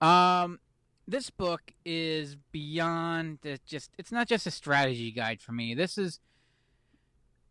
[0.01, 0.59] Um,
[1.07, 3.91] this book is beyond just.
[3.97, 5.73] It's not just a strategy guide for me.
[5.73, 6.19] This is.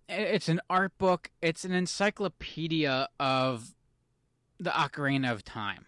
[0.08, 1.30] It's an art book.
[1.40, 3.74] It's an encyclopedia of
[4.58, 5.86] the Ocarina of Time,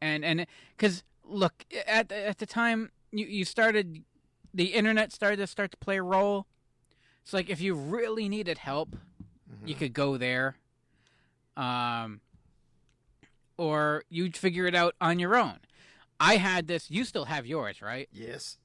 [0.00, 4.04] and and because look at the- at the time you you started,
[4.54, 6.46] the internet started to start to play a role.
[7.22, 8.96] It's like if you really needed help,
[9.64, 10.56] you could go there.
[11.56, 12.20] Um,
[13.56, 15.58] or you'd figure it out on your own.
[16.18, 16.90] I had this.
[16.90, 18.08] You still have yours, right?
[18.12, 18.58] Yes.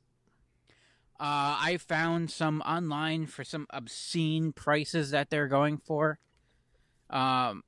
[1.20, 6.20] Uh, I found some online for some obscene prices that they're going for.
[7.10, 7.64] Um,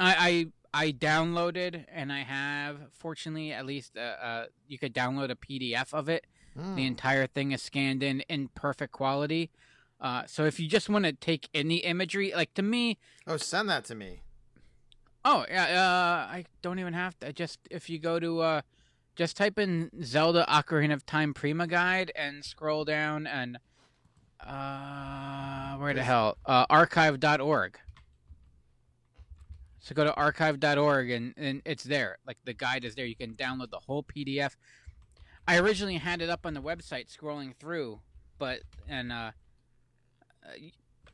[0.00, 5.30] I I, I downloaded and I have, fortunately, at least uh, uh, you could download
[5.30, 6.26] a PDF of it.
[6.58, 6.76] Mm.
[6.76, 9.50] The entire thing is scanned in in perfect quality.
[10.00, 13.68] Uh, so if you just want to take any imagery, like to me, Oh, send
[13.68, 14.22] that to me.
[15.24, 17.32] Oh yeah, uh, I don't even have to.
[17.32, 18.62] Just if you go to, uh,
[19.16, 23.58] just type in Zelda Ocarina of Time Prima Guide and scroll down and,
[24.40, 26.36] uh, where the hell?
[26.46, 27.78] Uh, archive.org.
[29.80, 32.18] So go to archive.org and, and it's there.
[32.26, 33.04] Like the guide is there.
[33.06, 34.54] You can download the whole PDF.
[35.46, 37.98] I originally had it up on the website scrolling through,
[38.38, 39.32] but, and, uh,
[40.46, 40.50] uh,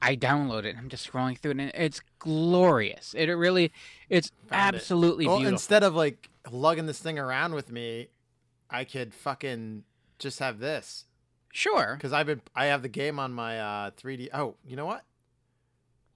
[0.01, 0.77] I downloaded it.
[0.79, 3.15] I'm just scrolling through it, and it's glorious.
[3.17, 3.73] It really,
[4.09, 4.79] it's Found it.
[4.79, 5.55] absolutely Well, beautiful.
[5.55, 8.09] instead of like lugging this thing around with me,
[8.71, 9.85] I could fucking
[10.19, 11.05] just have this
[11.53, 11.95] sure.
[11.97, 14.29] because I've been I have the game on my uh 3D.
[14.35, 15.05] Oh, you know what?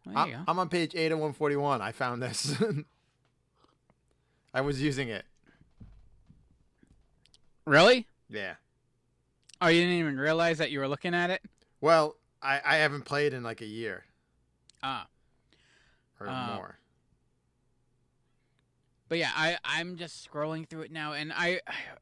[0.07, 1.81] There I, I'm on page eight of 141.
[1.81, 2.55] I found this.
[4.55, 5.25] I was using it.
[7.65, 8.07] Really?
[8.29, 8.55] Yeah.
[9.61, 11.43] Oh, you didn't even realize that you were looking at it?
[11.81, 14.05] Well, I I haven't played in like a year
[14.83, 15.07] Ah.
[16.19, 16.79] or Uh, more.
[19.13, 21.61] But yeah, I I'm just scrolling through it now, and I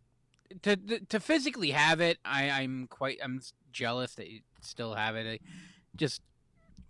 [0.63, 3.41] to to, physically have it, I I'm quite I'm
[3.73, 5.27] jealous that you still have it.
[5.27, 5.41] I,
[5.97, 6.23] just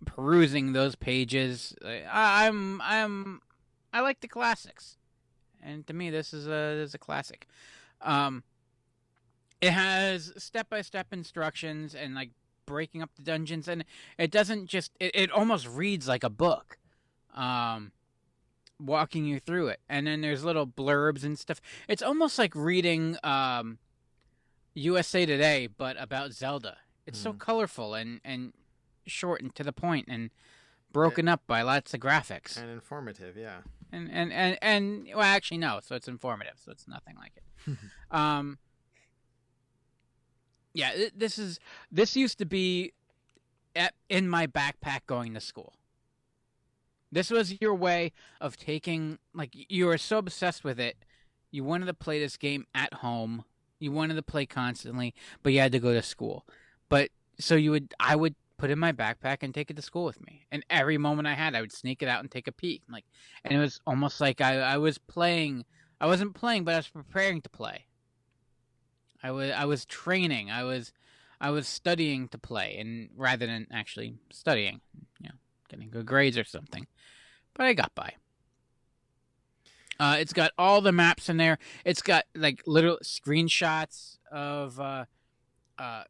[0.05, 3.41] perusing those pages, I, I'm I'm
[3.91, 4.99] I like the classics,
[5.59, 7.47] and to me, this is a this is a classic.
[7.99, 8.43] Um,
[9.59, 12.29] it has step by step instructions and like
[12.67, 13.85] breaking up the dungeons, and
[14.19, 16.77] it doesn't just it, it almost reads like a book.
[17.33, 17.91] Um,
[18.85, 19.79] walking you through it.
[19.89, 21.61] And then there's little blurbs and stuff.
[21.87, 23.77] It's almost like reading um
[24.73, 26.77] usa today but about zelda.
[27.05, 27.39] It's so Mhm.
[27.39, 28.53] colorful and and
[29.05, 30.29] short and to the point and
[30.91, 32.57] broken up by lots of graphics.
[32.57, 33.61] And informative, yeah.
[33.91, 35.79] and and and, and well actually no.
[35.81, 36.53] So it's informative.
[36.63, 37.77] So it's nothing like it.
[38.11, 38.57] Um
[40.73, 41.59] yeah this is
[41.91, 42.93] this used to be
[43.75, 45.73] at, in my backpack going to school
[47.11, 50.97] this was your way of taking like you were so obsessed with it
[51.51, 53.43] you wanted to play this game at home
[53.81, 56.45] you wanted to play constantly but you had to go to school.
[56.87, 57.09] But
[57.39, 60.23] so you would i would put in my backpack and take it to school with
[60.23, 60.45] me.
[60.51, 63.05] And every moment i had i would sneak it out and take a peek like
[63.43, 65.65] and it was almost like i, I was playing
[65.99, 67.85] i wasn't playing but i was preparing to play.
[69.23, 70.93] I was i was training i was
[71.39, 74.81] i was studying to play and rather than actually studying
[75.19, 75.35] you know
[75.69, 76.87] getting good grades or something
[77.53, 78.13] but i got by
[80.01, 81.59] uh, it's got all the maps in there.
[81.85, 85.05] It's got like little screenshots of uh,
[85.77, 86.05] uh,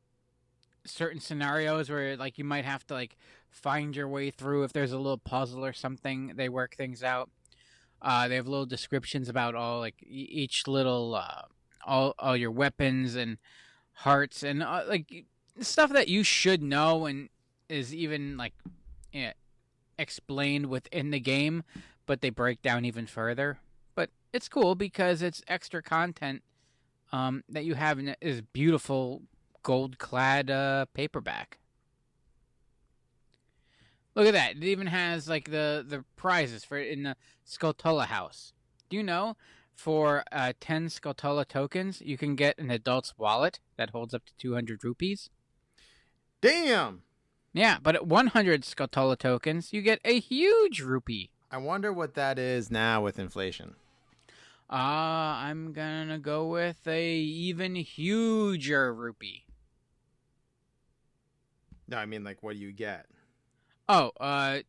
[0.86, 3.18] certain scenarios where like you might have to like
[3.50, 6.32] find your way through if there's a little puzzle or something.
[6.38, 7.30] They work things out.
[8.02, 11.42] Uh, they have little descriptions about all like each little uh,
[11.86, 13.40] all all your weapons and
[13.92, 15.26] hearts and uh, like
[15.60, 17.28] stuff that you should know and
[17.68, 18.54] is even like
[19.12, 19.34] yeah,
[20.02, 21.64] explained within the game,
[22.06, 23.60] but they break down even further.
[23.96, 26.42] But it's cool because it's extra content
[27.12, 29.22] um, that you have in this beautiful
[29.64, 31.60] gold clad uh, paperback.
[34.16, 34.58] Look at that!
[34.58, 37.16] It even has like the the prizes for in the
[37.48, 38.54] Skulltula house.
[38.90, 39.38] Do you know?
[39.74, 44.34] For uh, ten Skulltula tokens, you can get an adult's wallet that holds up to
[44.38, 45.30] two hundred rupees.
[46.42, 47.04] Damn.
[47.54, 51.32] Yeah, but at 100 Skulltula tokens, you get a huge rupee.
[51.52, 53.76] I wonder what that is now with inflation.
[54.70, 59.44] Uh, I'm gonna go with a even huger rupee.
[61.90, 63.08] No, I mean like what do you get?
[63.90, 64.60] Oh, uh,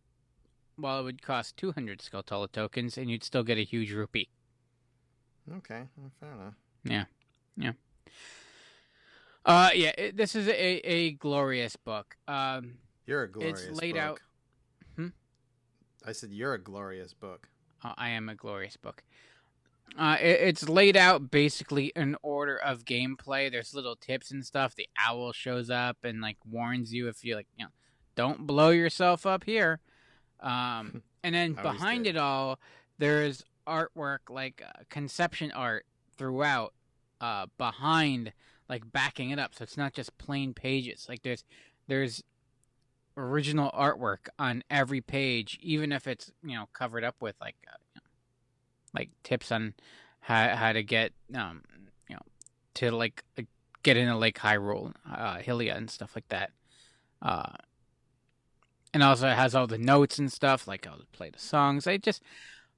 [0.77, 4.29] well, it would cost 200 Skulltula tokens, and you'd still get a huge rupee.
[5.59, 5.85] Okay,
[6.19, 6.55] fair enough.
[9.45, 10.53] Uh, yeah, it, this is a,
[10.89, 12.17] a glorious book.
[12.29, 12.75] Um,
[13.07, 13.63] You're a glorious.
[13.65, 14.03] It's laid book.
[14.03, 14.21] out-
[14.97, 15.09] Hmm?
[16.07, 17.49] I said you're a glorious book.
[17.83, 19.03] uh, I am a glorious book.
[19.99, 23.51] Uh, it, it's laid out basically in order of gameplay.
[23.51, 24.75] There's little tips and stuff.
[24.75, 27.71] The owl shows up and like warns you if you like, you know,
[28.15, 29.81] don't blow yourself up here.
[30.41, 32.17] Um, and then behind did.
[32.17, 32.59] it all,
[32.99, 35.85] there's artwork like uh, conception art
[36.17, 36.73] throughout,
[37.21, 38.33] uh, behind
[38.73, 39.55] like backing it up.
[39.55, 41.07] So it's not just plain pages.
[41.09, 41.45] Like there's
[41.89, 42.25] there's
[43.19, 47.77] original artwork on every page, even if it's you know covered up with like uh,
[47.95, 49.75] you know, like tips on
[50.21, 51.61] how how to get um
[52.09, 52.23] you know
[52.75, 53.23] to like
[53.83, 56.51] get into Lake Hyrule, uh, Hylia, and stuff like that.
[57.21, 57.53] Uh,
[58.95, 61.87] and also it has all the notes and stuff, like I'll play the songs.
[61.87, 62.23] I just,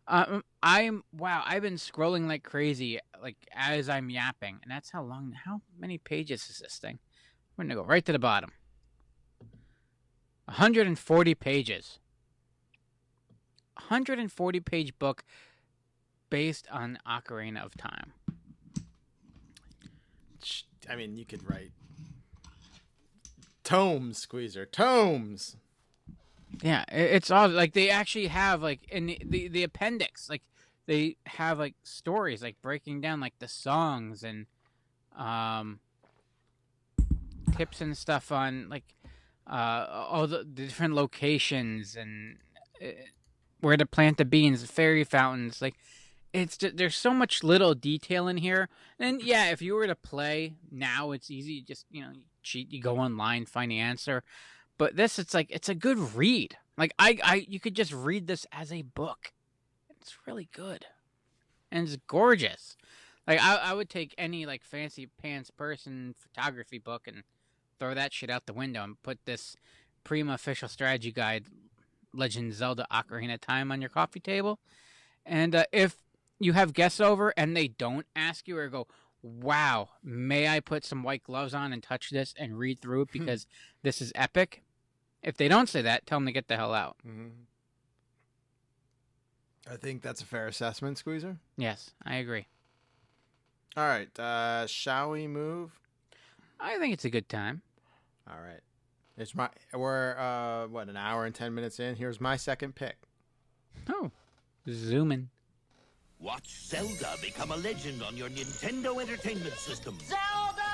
[0.08, 1.42] um, I'm wow.
[1.46, 5.32] I've been scrolling like crazy, like as I'm yapping, and that's how long.
[5.46, 6.98] How many pages is this thing?
[7.58, 8.52] I'm gonna go right to the bottom.
[10.44, 11.98] 140 pages.
[13.76, 15.24] 140 page book
[16.28, 18.12] based on Ocarina of Time.
[20.88, 21.70] I mean, you could write
[23.64, 25.56] tomes, Squeezer, tomes.
[26.62, 30.42] Yeah, it's all like they actually have like in the, the the appendix, like
[30.86, 34.46] they have like stories like breaking down like the songs and
[35.16, 35.80] um
[37.56, 38.94] tips and stuff on like
[39.46, 42.36] uh all the, the different locations and
[42.82, 42.88] uh,
[43.64, 45.74] where to plant the beans, fairy fountains, like
[46.32, 48.68] it's just, there's so much little detail in here.
[48.98, 51.54] And yeah, if you were to play now, it's easy.
[51.54, 52.12] You just you know,
[52.42, 54.22] cheat, you go online, find the answer.
[54.76, 56.56] But this, it's like it's a good read.
[56.76, 59.32] Like I, I, you could just read this as a book.
[60.04, 60.84] It's really good,
[61.72, 62.76] and it's gorgeous.
[63.26, 67.22] Like I, I would take any like fancy pants person photography book and
[67.78, 69.56] throw that shit out the window and put this
[70.04, 71.46] Prima official strategy guide,
[72.12, 74.58] Legend Zelda Ocarina of Time on your coffee table.
[75.24, 75.96] And uh, if
[76.38, 78.86] you have guests over and they don't ask you or go,
[79.22, 83.12] "Wow, may I put some white gloves on and touch this and read through it
[83.12, 83.46] because
[83.82, 84.62] this is epic?"
[85.22, 86.98] If they don't say that, tell them to get the hell out.
[86.98, 87.28] Mm-hmm.
[89.70, 91.36] I think that's a fair assessment, Squeezer.
[91.56, 92.46] Yes, I agree.
[93.76, 95.70] All right, uh, shall we move?
[96.60, 97.62] I think it's a good time.
[98.28, 98.60] All right,
[99.16, 101.96] it's my we're uh what an hour and ten minutes in.
[101.96, 102.96] Here's my second pick.
[103.88, 104.10] Oh,
[104.68, 105.30] zooming.
[106.20, 109.98] Watch Zelda become a legend on your Nintendo Entertainment System.
[110.00, 110.64] Zelda.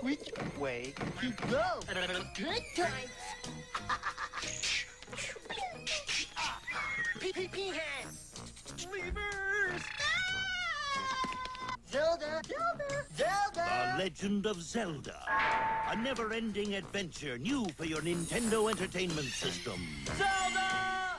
[0.00, 1.80] Which way you go?
[2.34, 3.10] Good times.
[7.18, 8.34] PPP hands!
[8.92, 9.82] Levers!
[11.90, 12.40] Zelda!
[12.46, 12.84] Zelda!
[12.88, 13.96] The Zelda!
[13.98, 15.16] Legend of Zelda.
[15.90, 19.80] A never-ending adventure new for your Nintendo Entertainment System.
[20.16, 21.16] Zelda!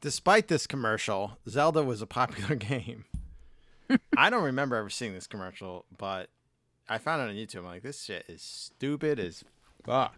[0.00, 3.04] Despite this commercial, Zelda was a popular game.
[4.16, 6.28] I don't remember ever seeing this commercial, but
[6.88, 7.60] I found it on YouTube.
[7.60, 9.44] I'm like, this shit is stupid as
[9.84, 10.16] fuck.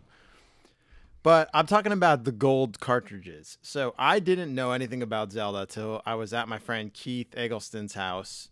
[1.25, 3.57] But I'm talking about the gold cartridges.
[3.63, 7.95] So I didn't know anything about Zelda till I was at my friend Keith Eggleston's
[7.95, 8.51] house.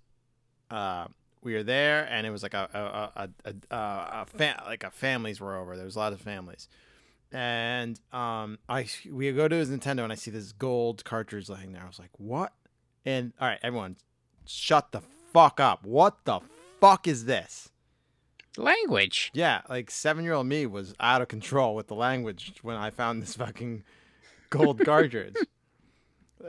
[0.70, 1.09] Uh,
[1.43, 4.91] we were there, and it was like a a, a, a, a, fa- like a
[4.91, 5.77] families were over.
[5.77, 6.66] There was a lot of families,
[7.31, 11.73] and um, I we go to his Nintendo, and I see this gold cartridge laying
[11.73, 11.83] there.
[11.83, 12.55] I was like, what?
[13.05, 13.97] And all right, everyone,
[14.47, 15.03] shut the
[15.35, 15.85] fuck up.
[15.85, 16.41] What the
[16.81, 17.72] fuck is this?
[18.57, 19.31] Language.
[19.33, 22.91] Yeah, like seven year old me was out of control with the language when I
[22.91, 23.85] found this fucking
[24.51, 25.37] gold cartridge.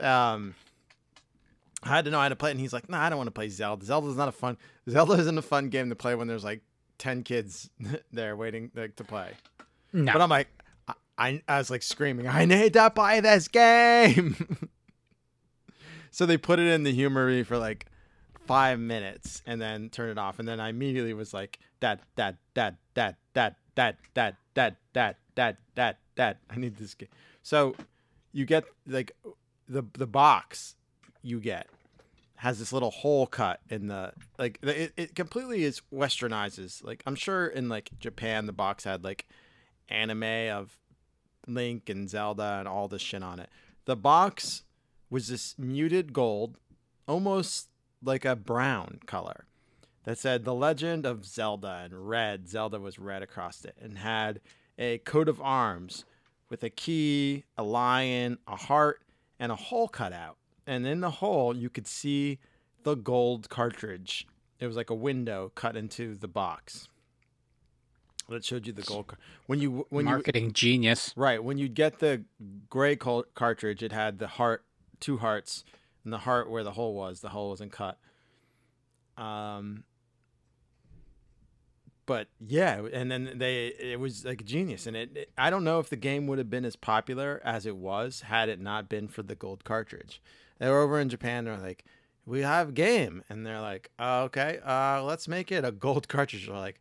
[0.00, 0.56] Um,
[1.84, 3.16] I had to know how to play it, and he's like, "No, nah, I don't
[3.16, 3.84] want to play Zelda.
[3.84, 4.56] Zelda's not a fun.
[4.88, 6.62] Zelda isn't a fun game to play when there's like
[6.98, 7.70] ten kids
[8.12, 9.32] there waiting like, to play."
[9.92, 10.12] No.
[10.12, 10.48] But I'm like,
[10.88, 14.58] I, I, I was like screaming, "I need to buy this game!"
[16.10, 17.86] so they put it in the humor for like
[18.46, 22.38] five minutes and then turn it off, and then I immediately was like, "Dad, dad,
[22.54, 26.36] dad, dad, dad, dad, dad, dad, dad, dad, dad, dad.
[26.50, 27.08] I need this game."
[27.42, 27.74] So
[28.32, 29.12] you get like
[29.68, 30.76] the the box
[31.22, 31.68] you get
[32.36, 36.84] has this little hole cut in the like it, it completely is westernizes.
[36.84, 39.26] Like I'm sure in like Japan the box had like
[39.88, 40.76] anime of
[41.46, 43.48] Link and Zelda and all this shit on it.
[43.84, 44.64] The box
[45.10, 46.58] was this muted gold,
[47.06, 47.68] almost
[48.04, 49.44] like a brown color
[50.04, 52.48] that said The Legend of Zelda and red.
[52.48, 54.40] Zelda was red across it and had
[54.78, 56.04] a coat of arms
[56.50, 59.00] with a key, a lion, a heart,
[59.38, 60.36] and a hole cut out.
[60.66, 62.38] And in the hole, you could see
[62.82, 64.26] the gold cartridge.
[64.60, 66.88] It was like a window cut into the box
[68.28, 69.08] that showed you the gold.
[69.08, 71.12] car- When you when you Marketing genius.
[71.16, 71.42] Right.
[71.42, 72.24] When you get the
[72.70, 74.64] gray col- cartridge, it had the heart,
[75.00, 75.64] two hearts,
[76.04, 77.20] and the heart where the hole was.
[77.20, 77.98] The hole wasn't cut.
[79.16, 79.84] Um.
[82.06, 85.78] But yeah, and then they it was like genius, and it, it I don't know
[85.78, 89.08] if the game would have been as popular as it was had it not been
[89.08, 90.20] for the gold cartridge.
[90.58, 91.46] They were over in Japan.
[91.46, 91.86] They're like,
[92.26, 96.06] "We have a game," and they're like, uh, "Okay, uh, let's make it a gold
[96.08, 96.78] cartridge." They're like,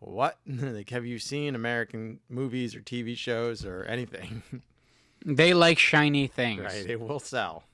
[0.00, 0.38] what?
[0.46, 4.42] like, have you seen American movies or TV shows or anything?
[5.22, 6.62] They like shiny things.
[6.62, 7.64] right, it will sell.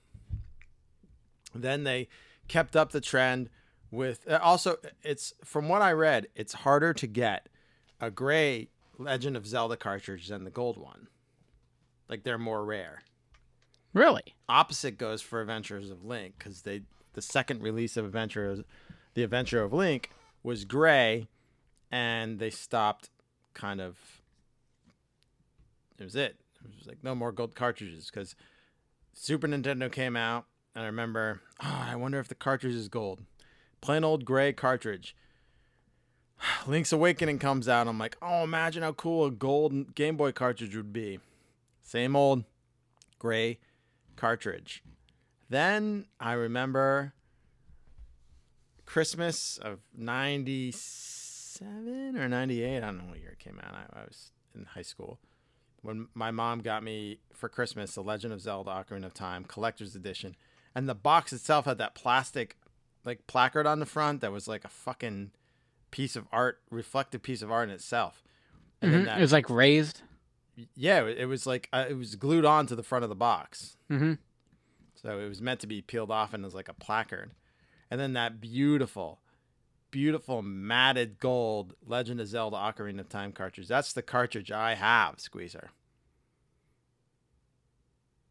[1.63, 2.09] Then they
[2.49, 3.51] kept up the trend
[3.91, 7.49] with uh, also it's from what I read, it's harder to get
[8.01, 11.09] a gray Legend of Zelda cartridge than the gold one.
[12.09, 13.03] Like they're more rare.
[13.93, 14.35] Really?
[14.49, 16.83] Opposite goes for Adventures of Link because they
[17.15, 18.61] the second release of Adventures,
[19.15, 20.11] the Adventure of Link
[20.43, 21.27] was gray,
[21.91, 23.11] and they stopped
[23.55, 23.97] kind of.
[25.99, 26.37] It was it.
[26.63, 28.37] It was like no more gold cartridges because
[29.15, 30.45] Super Nintendo came out,
[30.77, 33.23] and I remember, oh, I wonder if the cartridge is gold.
[33.81, 35.17] Plain old gray cartridge.
[36.67, 37.89] Link's Awakening comes out.
[37.89, 41.19] I'm like, oh, imagine how cool a gold Game Boy cartridge would be.
[41.83, 42.45] Same old
[43.19, 43.59] gray
[44.17, 44.83] cartridge.
[45.49, 47.15] Then I remember
[48.85, 52.77] Christmas of 97 or 98.
[52.77, 53.75] I don't know what year it came out.
[53.75, 55.21] I, I was in high school.
[55.81, 59.97] When my mom got me for Christmas The Legend of Zelda Ocarina of Time Collector's
[59.97, 60.37] Edition.
[60.77, 62.57] And the box itself had that plastic
[63.03, 65.31] like placard on the front that was like a fucking
[65.91, 68.23] piece of art, reflective piece of art in itself.
[68.83, 69.05] And then Mhm.
[69.07, 70.03] that, It was like raised.
[70.75, 73.79] yeah, it was like uh, it was glued on to the front of the box.
[73.91, 74.15] Mm-hmm.
[74.97, 77.31] So it was meant to be peeled off and it was like a placard.
[77.91, 79.21] And then that beautiful,
[79.91, 83.69] beautiful matted gold Legend of Zelda Ocarina of Time cartridge.
[83.69, 85.71] That's the cartridge I have, Squeezer.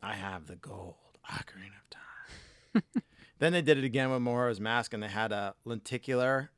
[0.03, 0.95] I have the gold
[1.27, 2.01] Ocarina of Time.
[3.39, 6.51] then they did it again with Mohora's Mask and they had a lenticular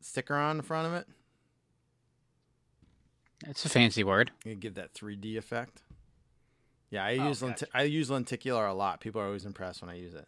[0.00, 1.06] sticker on the front of it.
[3.46, 4.32] It's a fancy word.
[4.44, 5.82] You give that 3D effect.
[6.90, 9.00] Yeah, I Oh, use lenti- I use lenticular a lot.
[9.00, 10.26] People are always impressed when I use it.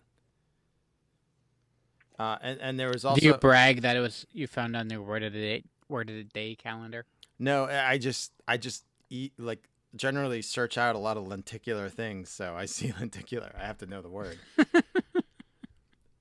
[2.18, 4.88] Uh, and and there was also Do you brag that it was you found on
[4.88, 7.06] the word of the day word of the day calendar?
[7.38, 7.64] no.
[7.64, 9.64] I just I just eat like
[9.96, 12.28] generally search out a lot of lenticular things.
[12.28, 13.50] So I see lenticular.
[13.58, 14.38] I have to know the word.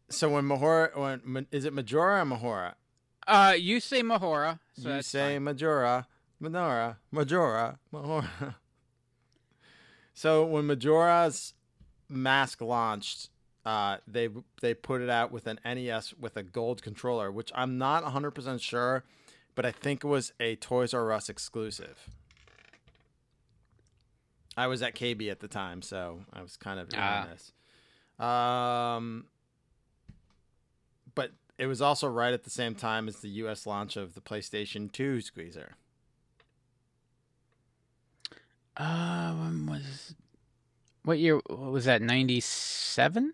[0.10, 0.96] so when Mahora,
[1.26, 2.74] when is it Majora or Mahora?
[3.28, 4.60] Uh, you say Mahora.
[4.74, 5.44] So you say fine.
[5.44, 6.08] Majora,
[6.40, 8.56] Minora, Majora, Mahora.
[10.14, 11.54] so when Majora's
[12.10, 13.30] Mask launched,
[13.66, 14.30] uh, they
[14.62, 18.62] they put it out with an NES with a gold controller, which I'm not 100%
[18.62, 19.04] sure,
[19.54, 22.10] but I think it was a Toys R Us exclusive.
[24.58, 27.28] I was at KB at the time, so I was kind of in Ah.
[27.32, 27.52] this.
[28.26, 29.26] Um,
[31.60, 33.68] it was also right at the same time as the U.S.
[33.68, 35.74] launch of the PlayStation 2 Squeezer.
[38.78, 40.16] Uh, when was
[41.04, 42.02] what year what was that?
[42.02, 43.34] Ninety seven.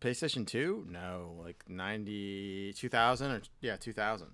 [0.00, 0.86] PlayStation 2?
[0.90, 4.28] No, like 90, 2000 or yeah, 2000.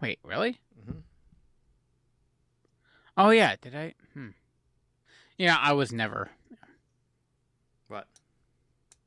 [0.00, 0.60] Wait, really?
[0.86, 1.02] Mhm.
[3.16, 3.94] Oh yeah, did I?
[4.14, 4.28] Hmm.
[5.38, 6.30] Yeah, I was never.
[7.88, 8.06] What?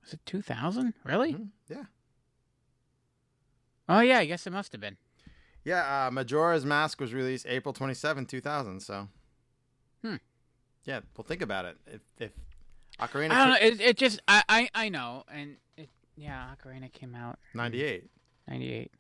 [0.03, 0.94] Was it two thousand?
[1.03, 1.34] Really?
[1.34, 1.84] Mhm, Yeah.
[3.89, 4.97] Oh yeah, I guess it must have been.
[5.65, 9.07] Yeah, uh, Majora's Mask was released April 27, 2000, so.
[10.03, 10.15] Hmm.
[10.84, 11.77] Yeah, well, think about it.
[11.88, 12.31] If, if
[12.99, 13.68] Ocarina I don't know.
[13.68, 18.10] It, it just I, I I know, and it yeah, Ocarina came out 98.
[18.47, 18.91] ninety eight.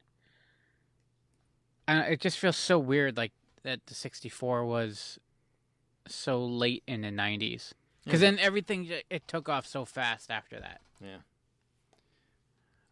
[1.87, 3.33] And it just feels so weird, like
[3.63, 5.19] that the sixty four was
[6.07, 7.73] so late in the nineties.
[8.05, 8.31] Because Yeah.
[8.31, 11.17] then everything it took off so fast after that, Yeah.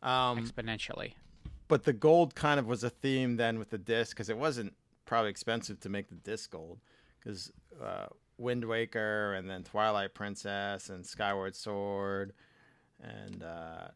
[0.04, 1.14] Um, exponentially.
[1.72, 4.74] But the gold kind of was a theme then with the disc because it wasn't
[5.06, 6.80] probably expensive to make the disc gold
[7.18, 7.50] because
[7.82, 8.08] uh,
[8.38, 12.34] Wind Waker and then Twilight Princess and Skyward Sword
[13.02, 13.88] and uh,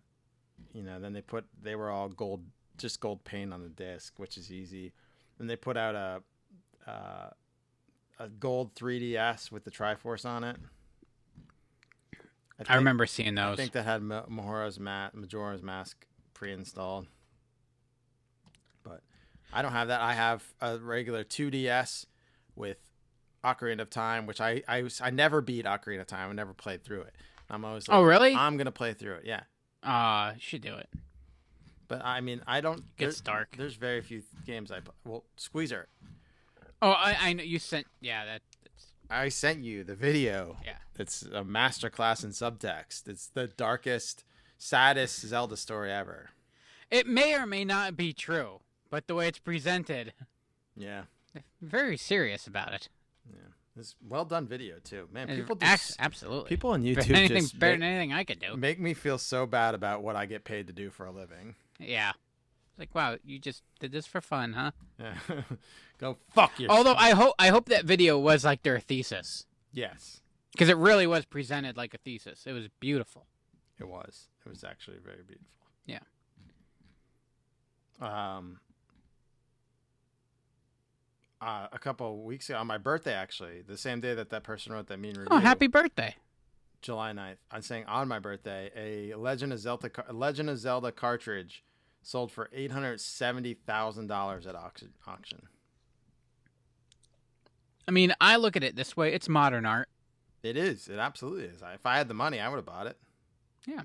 [0.73, 2.45] You know, then they put they were all gold,
[2.77, 4.93] just gold paint on the disc, which is easy.
[5.38, 7.30] and they put out a uh,
[8.19, 10.56] a gold 3DS with the Triforce on it.
[12.57, 13.53] I think- remember seeing those.
[13.53, 17.07] I think that had Majora's, Ma- Majora's Mask pre-installed.
[19.56, 20.02] I don't have that.
[20.02, 22.06] I have a regular 2DS
[22.56, 22.77] with
[23.44, 26.30] Ocarina of Time, which I I, I never beat Ocarina of Time.
[26.30, 27.14] I never played through it.
[27.49, 28.34] I'm always like, Oh, really?
[28.36, 29.26] I'm gonna play through it.
[29.26, 29.41] Yeah,
[29.84, 30.90] Uh, should do it.
[31.88, 32.84] but I mean, I don't.
[32.98, 33.56] Gets there- dark.
[33.56, 34.95] There's very few games I play.
[35.06, 35.88] Well, Squeezer,
[36.82, 37.86] Oh, I, I know you sent.
[38.02, 38.41] Yeah, that.
[38.64, 40.57] That's, I sent you the video.
[40.65, 40.77] Yeah.
[40.98, 43.07] It's a masterclass in subtext.
[43.07, 44.23] It's the darkest,
[44.57, 46.32] saddest Zelda story ever.
[46.91, 50.14] it may or may not be true, but the way it's presented,
[50.76, 51.03] Yeah.
[51.62, 52.90] very serious about it.
[53.30, 53.40] Yeah,
[53.78, 55.28] it's well done video too, man.
[55.28, 56.49] People ac- absolutely.
[56.49, 58.56] people on YouTube than anything just better make, than anything I could do.
[58.56, 61.56] make me feel so bad about what I get paid to do for a living.
[61.80, 62.12] Yeah.
[62.70, 64.72] It's like, wow, you just did this for fun, huh?
[64.99, 65.16] Yeah.
[65.98, 66.78] Go fuck yourself.
[66.78, 70.22] Although I hope I hope that video was like their thesis yes,
[70.52, 72.44] because it really was presented like a thesis.
[72.45, 73.28] It was beautiful.
[73.80, 74.28] it was.
[74.45, 75.49] It was actually very beautiful.
[75.86, 75.99] Yeah.
[78.02, 78.60] Um.
[81.41, 84.44] Uh, a couple of weeks ago, on my birthday, actually, the same day that that
[84.44, 85.28] person wrote that mean review.
[85.30, 86.16] Oh, happy birthday!
[86.82, 87.38] July 9th.
[87.52, 91.64] I'm saying on my birthday, a Legend of Zelda Legend of Zelda cartridge
[92.02, 94.94] sold for eight hundred seventy thousand dollars at auction.
[95.07, 95.41] Auction.
[97.88, 99.90] I mean, I look at it this way: it's modern art.
[100.44, 100.88] It is.
[100.88, 101.62] It absolutely is.
[101.74, 102.98] If I had the money, I would have bought it.
[103.68, 103.82] Yeah.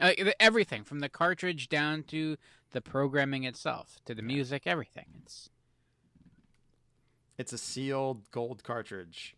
[0.00, 2.38] Uh, everything from the cartridge down to
[2.72, 5.04] the programming itself, to the music, everything.
[5.22, 5.50] It's
[7.40, 9.34] It's a sealed gold cartridge.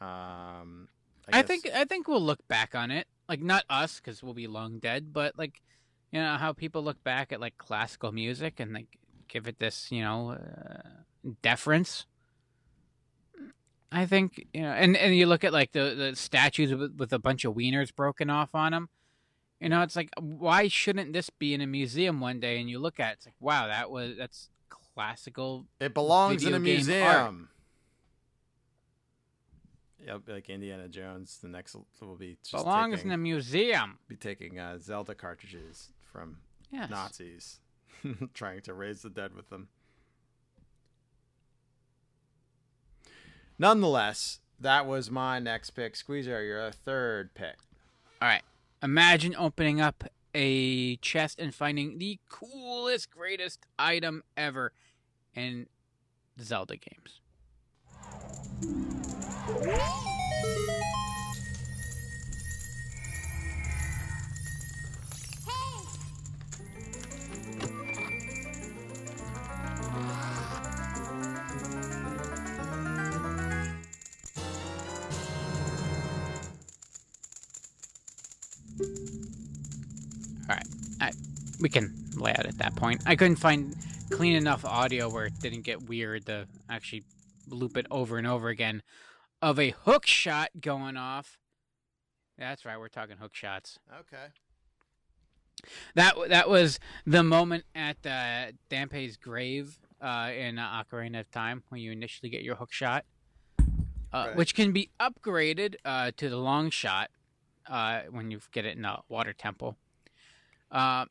[0.00, 0.88] Um,
[1.32, 4.34] I, guess- think I think we'll look back on it, like not us because we'll
[4.34, 5.62] be long dead, but like
[6.10, 9.92] you know how people look back at like classical music and like give it this
[9.92, 10.88] you know uh,
[11.42, 12.06] deference.
[13.92, 17.12] I think you know, and and you look at like the the statues with, with
[17.12, 18.88] a bunch of wieners broken off on them.
[19.60, 22.58] You know, it's like why shouldn't this be in a museum one day?
[22.58, 24.50] And you look at it, it's like wow, that was that's
[24.96, 25.66] classical.
[25.78, 27.48] it belongs in a game museum.
[30.06, 31.38] Yep, like Indiana Jones.
[31.42, 33.98] The next will be just belongs taking, in a museum.
[34.08, 36.38] be taking uh, Zelda cartridges from
[36.70, 36.88] Yes.
[36.90, 37.60] Nazis,
[38.34, 39.68] trying to raise the dead with them.
[43.58, 45.96] Nonetheless, that was my next pick.
[45.96, 47.56] Squeezer, your third pick.
[48.20, 48.42] All right.
[48.82, 50.04] Imagine opening up
[50.34, 54.72] a chest and finding the coolest, greatest item ever
[55.36, 57.20] the Zelda games.
[81.58, 83.02] We can lay out at that point.
[83.06, 83.74] I couldn't find
[84.10, 87.04] clean enough audio where it didn't get weird to actually
[87.48, 88.82] loop it over and over again
[89.42, 91.38] of a hook shot going off.
[92.38, 93.78] That's right, we're talking hook shots.
[94.00, 94.26] Okay.
[95.94, 101.62] That that was the moment at uh, Dampé's grave uh, in uh, Ocarina of Time
[101.70, 103.04] when you initially get your hook shot,
[103.58, 103.62] uh,
[104.12, 104.36] Right.
[104.36, 107.10] which can be upgraded uh, to the long shot
[107.68, 109.76] uh, when you get it in a water temple.
[110.70, 111.06] Uh,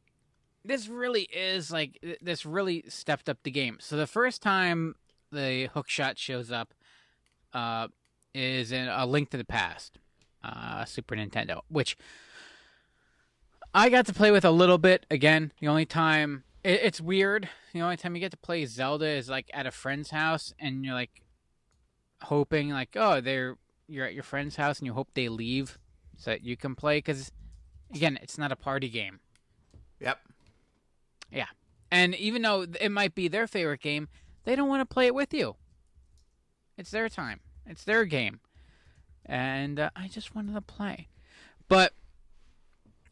[0.66, 3.78] this really is like this really stepped up the game.
[3.80, 4.96] So the first time
[5.32, 6.74] the hook shot shows up
[7.54, 7.88] uh,
[8.34, 10.00] is in A Link to the Past,
[10.44, 11.98] uh, Super Nintendo, which
[13.74, 15.06] I got to play with a little bit.
[15.12, 17.50] Again, the only time it, it's weird.
[17.74, 20.84] The only time you get to play Zelda is like at a friend's house, and
[20.84, 21.22] you're like
[22.24, 25.78] hoping like, oh, they're you're at your friend's house, and you hope they leave
[26.18, 26.98] so that you can play.
[26.98, 27.32] Because
[27.94, 29.20] again, it's not a party game.
[30.00, 30.20] Yep.
[31.91, 34.07] And even though it might be their favorite game,
[34.44, 35.56] they don't want to play it with you.
[36.78, 37.40] It's their time.
[37.66, 38.41] It's their game.
[39.26, 41.07] And uh, I just wanted to play.
[41.68, 41.94] But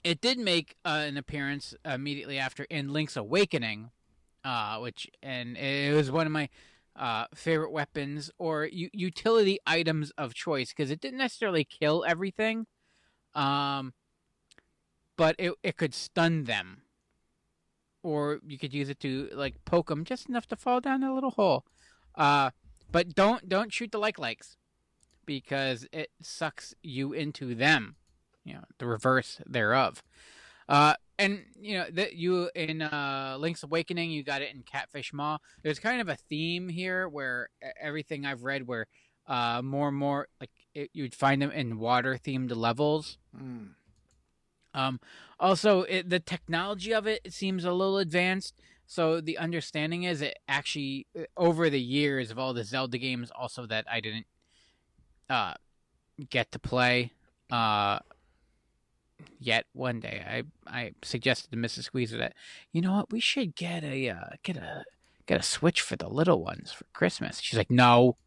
[0.03, 3.91] it did make uh, an appearance immediately after in Link's Awakening,
[4.43, 6.49] uh, which and it was one of my
[6.95, 12.67] uh, favorite weapons or u- utility items of choice because it didn't necessarily kill everything,
[13.33, 13.93] um,
[15.15, 16.81] but it it could stun them
[18.03, 21.13] or you could use it to like poke them just enough to fall down a
[21.13, 21.65] little hole.
[22.15, 22.51] Uh,
[22.91, 24.57] but don't don't shoot the like likes
[25.25, 27.95] because it sucks you into them.
[28.43, 30.03] You know the reverse thereof.
[30.69, 35.13] Uh, and you know that you in uh Link's Awakening, you got it in Catfish
[35.13, 35.37] Maw.
[35.63, 37.49] There's kind of a theme here where
[37.79, 38.87] everything I've read, where
[39.27, 43.17] uh more and more like it, you'd find them in water themed levels.
[43.35, 43.69] Mm.
[44.73, 44.99] Um,
[45.39, 48.59] also, it, the technology of it, it seems a little advanced.
[48.85, 53.31] So the understanding is it actually uh, over the years of all the Zelda games,
[53.31, 54.25] also that I didn't
[55.29, 55.53] uh,
[56.29, 57.11] get to play
[57.51, 57.99] uh,
[59.39, 59.65] yet.
[59.73, 61.83] One day, I I suggested to Mrs.
[61.83, 62.33] Squeezer that
[62.71, 64.83] you know what we should get a uh, get a
[65.25, 67.39] get a Switch for the little ones for Christmas.
[67.39, 68.17] She's like, no.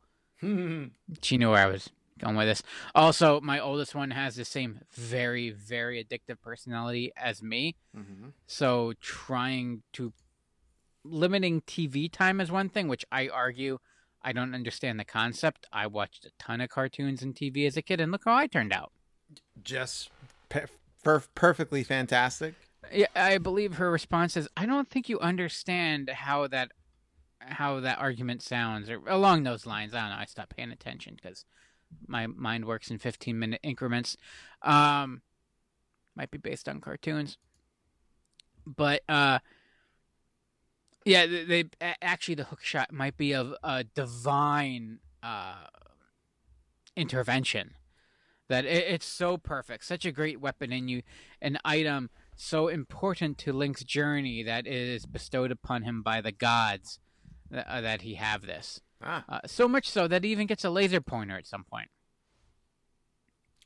[1.23, 2.63] She knew where I was going with this.
[2.95, 7.77] Also, my oldest one has the same very, very addictive personality as me.
[7.97, 8.33] Mhm.
[8.47, 10.13] So trying to
[11.05, 13.79] limiting TV time is one thing, which I argue
[14.23, 15.67] I don't understand the concept.
[15.73, 18.47] I watched a ton of cartoons and TV as a kid, and look how I
[18.49, 18.93] turned out.
[19.63, 20.11] Just
[20.49, 20.67] pe-
[21.05, 22.55] perf- perfectly fantastic.
[22.93, 26.73] Yeah, I believe her response is, "I don't think you understand how that
[27.41, 29.95] how that argument sounds," or along those lines.
[29.95, 30.23] I don't know.
[30.23, 31.45] I stopped paying attention because
[32.07, 34.17] my mind works in fifteen minute increments.
[34.63, 35.23] Um,
[36.15, 37.39] might be based on cartoons,
[38.67, 39.39] but uh,
[41.05, 45.67] yeah, they, they actually the hook shot might be of a divine uh
[46.97, 47.75] intervention.
[48.49, 51.03] That it, it's so perfect, such a great weapon, and you
[51.43, 56.33] an item so important to Link's journey that it is bestowed upon him by the
[56.33, 57.01] gods
[57.51, 58.81] that, uh, that he have this.
[59.03, 61.91] Ah, Uh, so much so that he even gets a laser pointer at some point.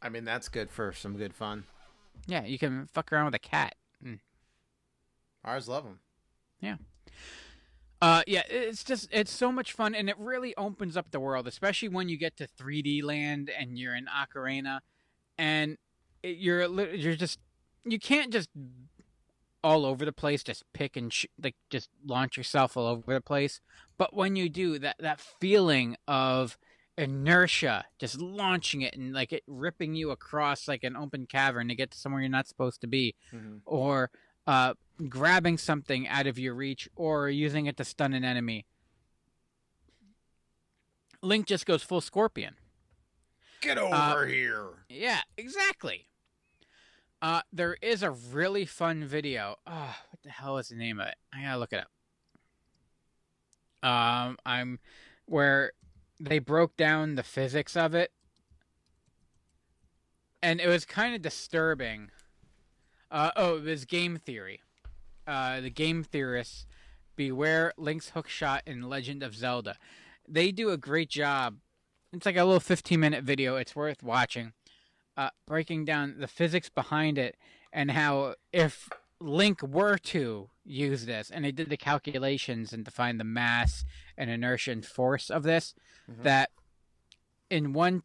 [0.02, 1.64] I mean that's good for some good fun.
[2.26, 3.74] Yeah, you can fuck around with a cat.
[5.44, 6.00] Ours love them.
[6.60, 6.76] Yeah.
[8.02, 11.46] Uh, yeah, it's just it's so much fun, and it really opens up the world,
[11.46, 14.80] especially when you get to 3D land and you're in Ocarina,
[15.38, 15.76] and
[16.22, 17.38] it, you're you're just
[17.84, 18.48] you can't just
[19.62, 23.20] all over the place just pick and sh- like just launch yourself all over the
[23.20, 23.60] place.
[23.98, 26.56] But when you do that, that feeling of
[26.96, 31.74] inertia, just launching it and like it ripping you across like an open cavern to
[31.74, 33.60] get to somewhere you're not supposed to be, Mhm.
[33.66, 34.10] or
[34.46, 34.74] uh,
[35.08, 38.66] grabbing something out of your reach or using it to stun an enemy.
[41.22, 42.56] Link just goes full scorpion.
[43.60, 44.68] Get over Uh, here.
[44.88, 46.06] Yeah, exactly.
[47.22, 49.56] Uh, there is a really fun video.
[49.66, 51.16] Oh, what the hell is the name of it?
[51.32, 51.84] I gotta look it
[53.82, 53.88] up.
[53.88, 54.78] Um, I'm
[55.26, 55.72] where
[56.18, 58.12] they broke down the physics of it,
[60.42, 62.10] and it was kind of disturbing.
[63.10, 64.62] Uh, oh, it was game theory.
[65.26, 66.66] Uh, the game theorists
[67.16, 69.76] beware Link's hookshot in Legend of Zelda.
[70.26, 71.56] They do a great job.
[72.12, 73.56] It's like a little 15 minute video.
[73.56, 74.52] It's worth watching.
[75.16, 77.36] Uh, breaking down the physics behind it
[77.72, 78.88] and how if
[79.20, 83.84] Link were to use this, and they did the calculations and to find the mass
[84.16, 85.74] and inertia and force of this,
[86.08, 86.50] that
[87.50, 88.02] in one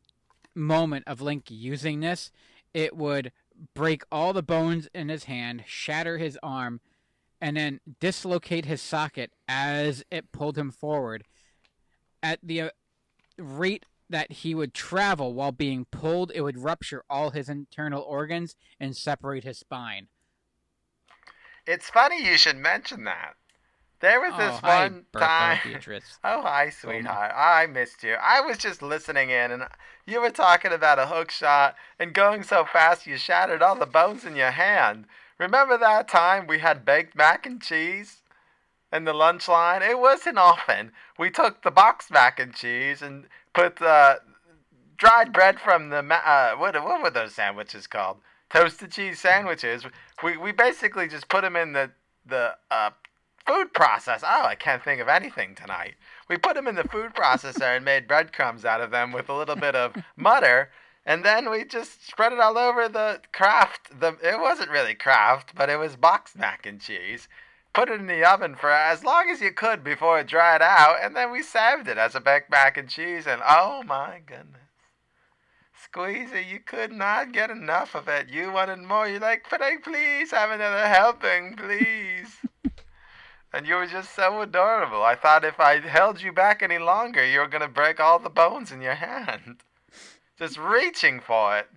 [0.54, 2.32] moment of Link using this,
[2.74, 3.32] it would
[3.74, 6.82] break all the bones in his hand, shatter his arm,
[7.40, 11.24] and then dislocate his socket as it pulled him forward.
[12.22, 12.70] At the uh,
[13.38, 18.56] rate that he would travel while being pulled, it would rupture all his internal organs
[18.80, 20.08] and separate his spine.
[21.66, 23.36] It's funny you should mention that.
[24.02, 25.60] There was this oh, hi, one Bertha, time.
[25.64, 26.20] Beatrice.
[26.24, 27.32] Oh, hi, sweetheart.
[27.36, 28.16] I missed you.
[28.22, 29.64] I was just listening in, and
[30.06, 33.86] you were talking about a hook shot and going so fast you shattered all the
[33.86, 35.06] bones in your hand.
[35.40, 38.22] Remember that time we had baked mac and cheese
[38.92, 39.82] in the lunch line?
[39.82, 40.92] It wasn't often.
[41.18, 43.26] We took the box mac and cheese and
[43.56, 44.18] put uh,
[44.98, 48.18] dried bread from the uh, what what were those sandwiches called?
[48.52, 49.84] Toasted cheese sandwiches.
[50.22, 51.92] We we basically just put them in the
[52.26, 52.92] the uh,
[53.48, 54.22] food process.
[54.24, 55.96] Oh, I can't think of anything tonight.
[56.30, 59.34] We put them in the food processor and made breadcrumbs out of them with a
[59.34, 60.70] little bit of mutter,
[61.06, 64.00] and then we just spread it all over the Kraft.
[64.00, 67.28] The it wasn't really Kraft, but it was boxed mac and cheese.
[67.76, 71.00] Put it in the oven for as long as you could before it dried out,
[71.04, 73.28] and then we served it as a baked mac and cheese.
[73.28, 74.62] And oh my goodness.
[75.76, 78.30] Squeezy, you could not get enough of it.
[78.30, 79.10] You wanted more.
[79.10, 82.38] You're like, I please have another helping, please.
[83.54, 85.04] and you were just so adorable.
[85.04, 88.20] I thought if I held you back any longer, you were going to break all
[88.20, 89.64] the bones in your hand.
[90.40, 91.68] Just reaching for it.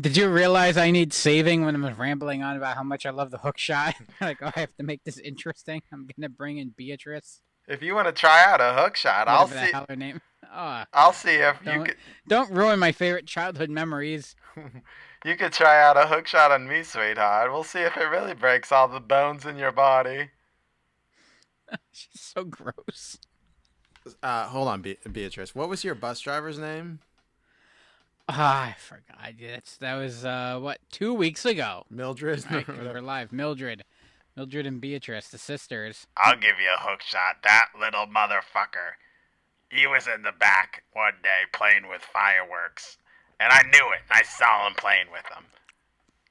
[0.00, 3.30] Did you realize I need saving when I'm rambling on about how much I love
[3.30, 3.94] the hook shot?
[4.20, 5.82] like, oh, I have to make this interesting.
[5.92, 7.40] I'm gonna bring in Beatrice.
[7.66, 9.72] If you want to try out a hook shot, I'll whatever the see.
[9.72, 10.20] hell her name.
[10.54, 11.96] Oh, I'll see if you Don't- could.
[12.28, 14.36] don't ruin my favorite childhood memories.
[15.24, 17.50] you could try out a hook shot on me, sweetheart.
[17.50, 20.28] We'll see if it really breaks all the bones in your body.
[21.90, 23.18] She's so gross.
[24.22, 25.54] Uh, hold on, Be- Beatrice.
[25.54, 27.00] What was your bus driver's name?
[28.28, 29.34] Ah, I forgot.
[29.40, 31.84] That's that was uh what two weeks ago.
[31.90, 32.44] Mildred.
[32.50, 33.32] Right, 'cause we're live.
[33.32, 33.84] Mildred,
[34.36, 36.06] Mildred and Beatrice, the sisters.
[36.16, 37.36] I'll give you a hook shot.
[37.44, 38.98] That little motherfucker.
[39.70, 42.98] He was in the back one day playing with fireworks.
[43.38, 44.00] And I knew it.
[44.10, 45.44] I saw him playing with them.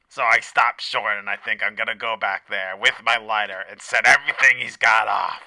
[0.09, 3.63] So I stopped short and I think I'm gonna go back there with my lighter
[3.69, 5.41] and set everything he's got off.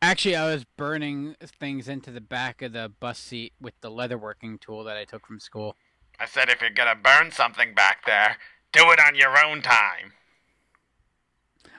[0.00, 4.60] Actually, I was burning things into the back of the bus seat with the leatherworking
[4.60, 5.74] tool that I took from school.
[6.20, 8.36] I said if you're gonna burn something back there,
[8.72, 10.12] do it on your own time.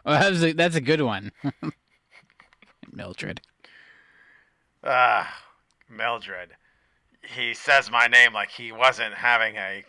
[0.06, 1.32] Well, that was a, that's a good one.
[2.92, 3.42] Mildred.
[4.84, 5.44] Ah,
[5.90, 6.52] Mildred.
[7.22, 9.84] He says my name like he wasn't having a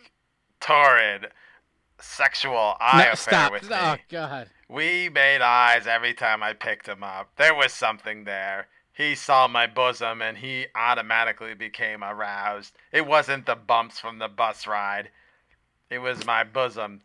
[0.59, 1.27] torrid
[2.01, 3.51] sexual eye No, affair stop.
[3.51, 3.75] with me.
[3.77, 4.49] Oh God.
[4.69, 7.29] We made eyes every time I picked him up.
[7.37, 8.67] There was something there.
[8.93, 12.73] He saw my bosom and he automatically became aroused.
[12.91, 15.09] It wasn't the bumps from the bus ride.
[15.89, 17.01] It was my bosom.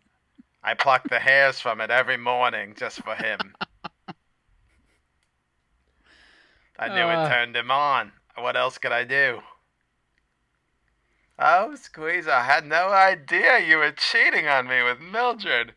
[0.62, 3.54] I plucked the hairs from it every morning just for him.
[6.78, 7.24] I knew Uh.
[7.24, 8.12] it turned him on.
[8.36, 9.40] What else could I do?
[11.38, 15.74] Oh, Squeeze, I had no idea you were cheating on me with Mildred.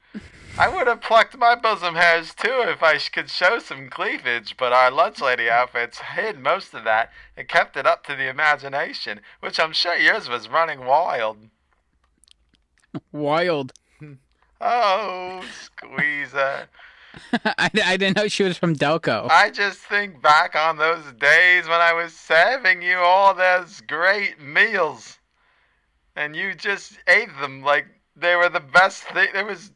[0.58, 4.74] I would have plucked my bosom hairs too if I could show some cleavage, but
[4.74, 9.20] our lunch lady outfits hid most of that and kept it up to the imagination,
[9.42, 11.38] which I'm sure yours was running wild.
[13.12, 13.74] Wild.
[14.62, 16.68] Oh, Squeezer.
[17.46, 19.30] I, I didn't know she was from Delco.
[19.30, 24.42] I just think back on those days when I was serving you all those great
[24.42, 25.19] meals.
[26.20, 29.30] And you just ate them like they were the best thing.
[29.34, 29.72] It was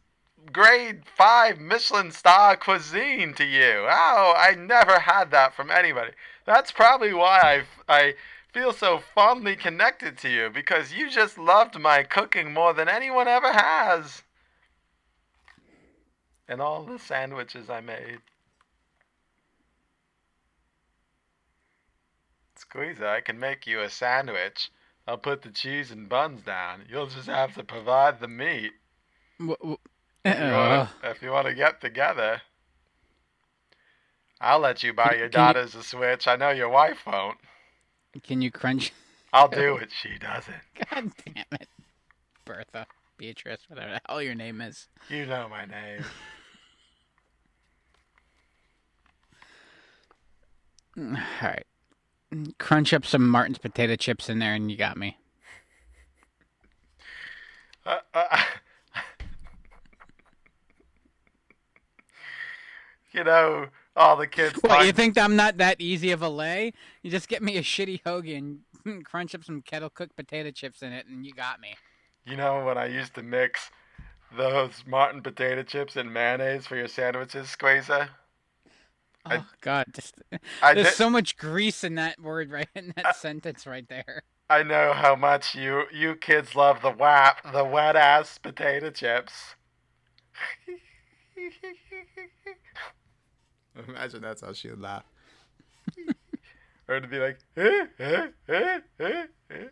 [0.51, 3.87] grade five Michelin star cuisine to you.
[3.89, 6.11] Oh, I never had that from anybody.
[6.45, 8.15] That's probably why I, I
[8.51, 13.29] feel so fondly connected to you because you just loved my cooking more than anyone
[13.29, 14.23] ever has.
[16.49, 18.19] And all the sandwiches I made.
[22.57, 24.69] Squeezer, I can make you a sandwich.
[25.07, 26.85] I'll put the cheese and buns down.
[26.89, 28.71] You'll just have to provide the meat.
[29.39, 29.77] W- w-
[30.23, 31.09] If you wanna- uh-uh.
[31.11, 32.41] if you want to get together,
[34.39, 36.27] I'll let you buy Can- your can you- daughters a Switch.
[36.27, 37.37] I know your wife won't.
[38.23, 38.93] Can you crunch?
[39.33, 39.91] I'll do it.
[39.91, 40.55] She doesn't.
[40.91, 41.67] God damn it,
[42.45, 42.85] Bertha,
[43.17, 44.87] Beatrice, whatever the hell your name is.
[45.09, 46.05] You know my name.
[50.97, 51.65] All right,
[52.57, 55.17] crunch up some Martin's potato chips in there, and you got me.
[57.85, 58.37] Uh, uh,
[63.11, 64.55] you know, all the kids.
[64.61, 66.73] What, talk- you think I'm not that easy of a lay?
[67.01, 70.81] You just get me a shitty hoagie and crunch up some kettle cooked potato chips
[70.81, 71.75] in it, and you got me.
[72.25, 73.69] You know when I used to mix
[74.35, 78.09] those Martin potato chips and mayonnaise for your sandwiches, Squeezer?
[79.25, 80.15] Oh I- God, just,
[80.61, 84.23] I there's did- so much grease in that word, right in that sentence, right there.
[84.49, 89.55] I know how much you you kids love the WAP, the wet ass potato chips.
[93.87, 95.03] Imagine that's how she would laugh.
[96.87, 99.63] or to be like, eh, eh, eh, eh, eh.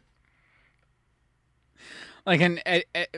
[2.26, 2.60] Like an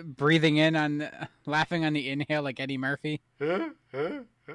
[0.03, 3.21] breathing in on, the- laughing on the inhale, like Eddie Murphy.
[3.39, 4.19] eh, eh,
[4.49, 4.53] eh.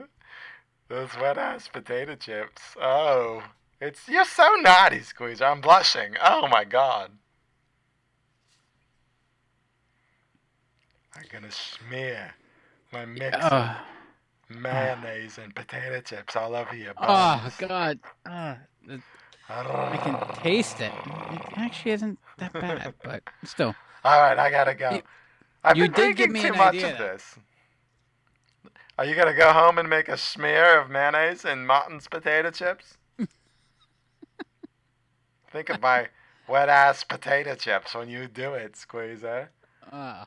[0.88, 2.62] Those wet ass potato chips.
[2.80, 3.42] Oh,
[3.80, 5.44] it's you're so naughty, Squeezer.
[5.44, 6.14] I'm blushing.
[6.22, 7.10] Oh my god.
[11.14, 12.32] I'm gonna smear
[12.92, 13.76] my mix of Oh,
[14.48, 17.52] mayonnaise and potato chips all over your oh.
[17.58, 19.00] God, the-
[19.50, 20.92] I can taste it.
[20.92, 23.74] It actually isn't that bad, but still.
[24.04, 24.90] All right, I gotta go.
[24.90, 25.02] You-
[25.64, 27.18] I've you been did give drinking me too much idea, of though.
[28.98, 32.96] Are you gonna go home and make a smear of mayonnaise and Martin's potato chips?
[35.52, 36.08] Think of my
[36.48, 39.50] wet ass potato chips when you do it, Squeezer.
[39.92, 40.24] Uh,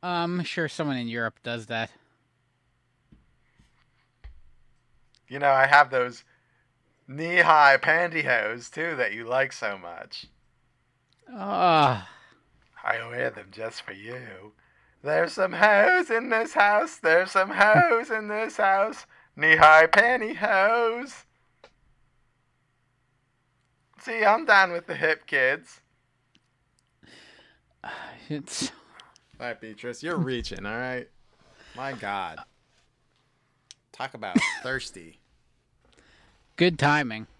[0.00, 1.90] I'm sure someone in Europe does that.
[5.26, 6.22] You know, I have those
[7.08, 10.26] knee high pantyhose too that you like so much.
[11.34, 12.08] Ah,
[12.84, 14.52] I wear them just for you.
[15.02, 16.96] There's some hoes in this house.
[16.96, 19.06] There's some hoes in this house.
[19.36, 21.24] Knee high pantyhose.
[24.00, 25.80] See, I'm down with the hip kids.
[28.30, 28.70] It's
[29.40, 30.66] All right, Beatrice, you're reaching.
[30.66, 31.08] All right.
[31.74, 32.40] My God.
[33.92, 35.20] Talk about thirsty.
[36.56, 37.26] good timing.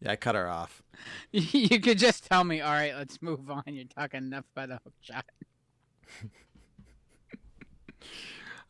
[0.00, 0.80] Yeah, I cut her off.
[1.32, 3.64] you could just tell me, all right, let's move on.
[3.66, 5.24] You're talking enough about the hook shot.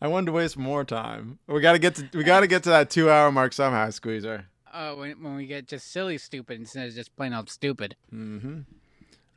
[0.01, 1.39] I wanted to waste more time.
[1.47, 4.47] We gotta get to we gotta get to that two hour mark somehow, Squeezer.
[4.73, 7.97] Uh, when when we get just silly stupid instead of just plain old stupid.
[8.15, 8.60] Mm-hmm.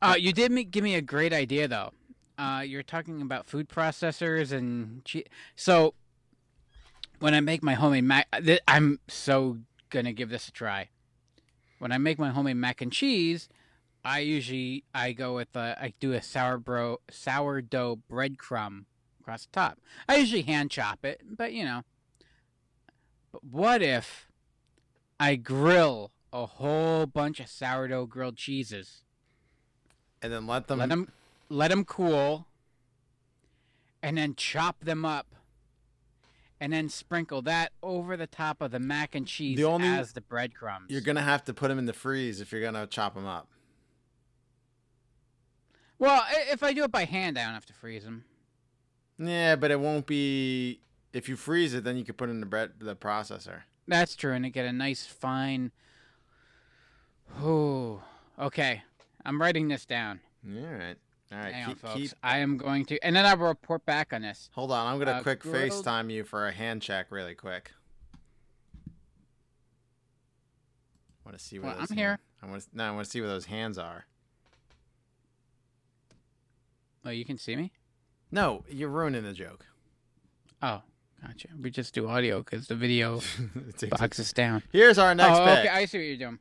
[0.01, 1.93] Uh, you did me, give me a great idea though.
[2.37, 5.25] Uh, you're talking about food processors and che-
[5.55, 5.93] so
[7.19, 9.59] when I make my homemade mac, th- I'm so
[9.89, 10.89] gonna give this a try.
[11.79, 13.47] When I make my homemade mac and cheese,
[14.03, 18.85] I usually I go with a, I do a sourdough sourdough breadcrumb
[19.31, 19.79] across the top.
[20.09, 21.83] I usually hand chop it, but you know.
[23.31, 24.27] But what if
[25.19, 29.03] I grill a whole bunch of sourdough grilled cheeses?
[30.21, 30.79] And then let them.
[30.79, 31.11] let them
[31.49, 32.47] let them cool
[34.03, 35.27] and then chop them up
[36.59, 40.13] and then sprinkle that over the top of the mac and cheese The only- as
[40.13, 43.15] the breadcrumbs You're gonna have to put them in the freeze if you're gonna chop
[43.15, 43.49] them up.
[45.99, 48.23] well if i do it by hand i don't have to freeze them
[49.23, 50.79] Yeah, but it won't be.
[51.13, 53.63] If you freeze it, then you can put it in the bread the processor.
[53.87, 55.71] that's true and it get a nice fine
[57.43, 58.01] Ooh.
[58.39, 58.83] okay
[59.25, 60.95] i'm writing this down All right.
[61.31, 61.53] All right.
[61.53, 62.11] hang on folks keep.
[62.23, 64.87] i am going to and then i will report back on this Hold on.
[64.87, 67.71] I'm gonna uh, quick grilled- FaceTime you for a hand check, really quick.
[71.25, 71.67] Want to see what?
[71.67, 72.07] Well, those I'm here.
[72.09, 72.67] hand- I want to.
[72.73, 74.05] No, I want to see what those hands are.
[77.05, 77.71] oh you can see me
[78.31, 79.65] No, you're ruining the joke.
[80.61, 80.81] oh
[81.25, 83.21] gotcha we just do audio because the video
[83.91, 85.59] box is down Here's our next oh, pick.
[85.59, 86.39] okay i see what you're doing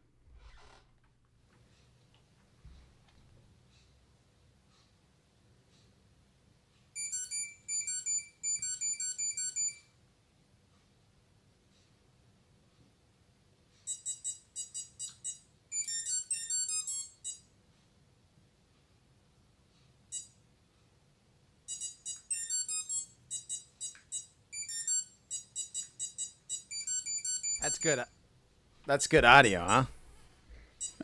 [28.90, 29.84] That's good audio, huh?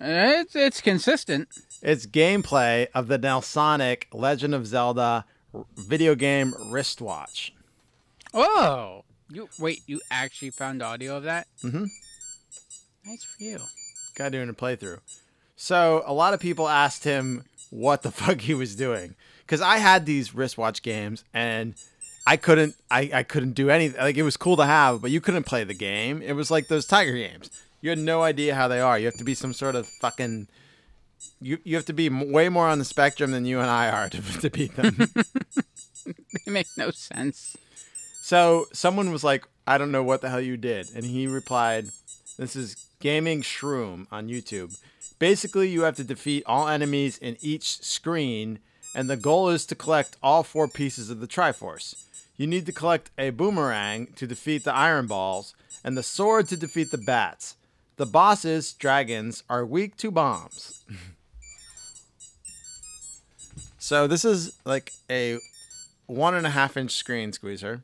[0.01, 1.47] It's it's consistent.
[1.83, 5.25] It's gameplay of the Nelsonic Legend of Zelda
[5.77, 7.55] video game wristwatch.
[8.35, 9.83] Oh, you wait.
[9.87, 11.47] You actually found audio of that?
[11.63, 11.89] Mm Mhm.
[13.07, 13.61] Nice for you.
[14.17, 14.99] Guy doing a playthrough.
[15.55, 19.77] So a lot of people asked him what the fuck he was doing because I
[19.77, 21.75] had these wristwatch games and
[22.27, 24.01] I couldn't I, I couldn't do anything.
[24.01, 26.21] Like it was cool to have, but you couldn't play the game.
[26.21, 27.49] It was like those Tiger games.
[27.81, 28.99] You had no idea how they are.
[28.99, 30.49] You have to be some sort of fucking.
[31.41, 33.89] You you have to be m- way more on the spectrum than you and I
[33.91, 35.09] are to, to beat them.
[36.45, 37.57] They make no sense.
[38.23, 40.89] So someone was like, I don't know what the hell you did.
[40.95, 41.87] And he replied,
[42.39, 44.79] This is Gaming Shroom on YouTube.
[45.19, 48.59] Basically, you have to defeat all enemies in each screen,
[48.95, 51.95] and the goal is to collect all four pieces of the Triforce.
[52.37, 56.57] You need to collect a boomerang to defeat the Iron Balls, and the sword to
[56.57, 57.57] defeat the bats.
[57.97, 60.85] The bosses, dragons, are weak to bombs.
[63.79, 65.39] so this is like a
[66.07, 67.83] one and a half inch screen squeezer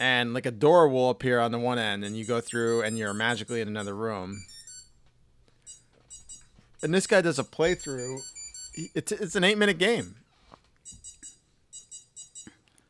[0.00, 2.98] and like a door will appear on the one end and you go through and
[2.98, 4.42] you're magically in another room
[6.82, 8.18] and this guy does a playthrough
[8.94, 10.16] it's, it's an eight minute game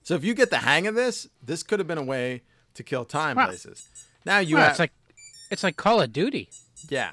[0.03, 2.43] so if you get the hang of this this could have been a way
[2.75, 3.47] to kill time Wow.
[3.47, 3.87] places
[4.25, 4.93] now you have it's like
[5.51, 6.49] it's like Call of Duty.
[6.89, 7.13] yeah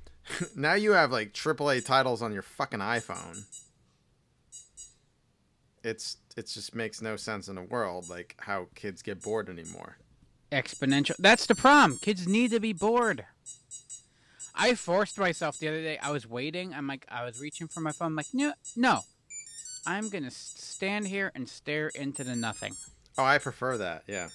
[0.56, 3.44] now you have like AAA titles on your fucking iphone
[5.84, 9.98] it's it just makes no sense in the world like how kids get bored anymore
[10.52, 11.16] Exponential.
[11.18, 11.98] That's the problem.
[12.00, 13.24] Kids need to be bored.
[14.54, 15.98] I forced myself the other day.
[15.98, 16.72] I was waiting.
[16.72, 18.06] I'm like, I was reaching for my phone.
[18.12, 19.00] I'm like, no, no.
[19.84, 22.76] I'm gonna stand here and stare into the nothing.
[23.18, 24.28] oh i prefer that yeah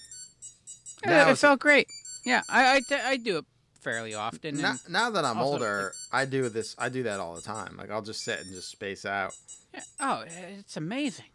[1.06, 1.88] Yeah, Now it it's- felt great.
[2.24, 3.46] Yeah, I, I, d- I do it
[3.82, 4.58] fairly often.
[4.62, 7.76] now, now that i'm also, older i do this i do that all the time
[7.80, 9.34] like i'll just sit and just space out
[9.74, 10.24] yeah, oh,
[10.60, 11.26] it's amazing.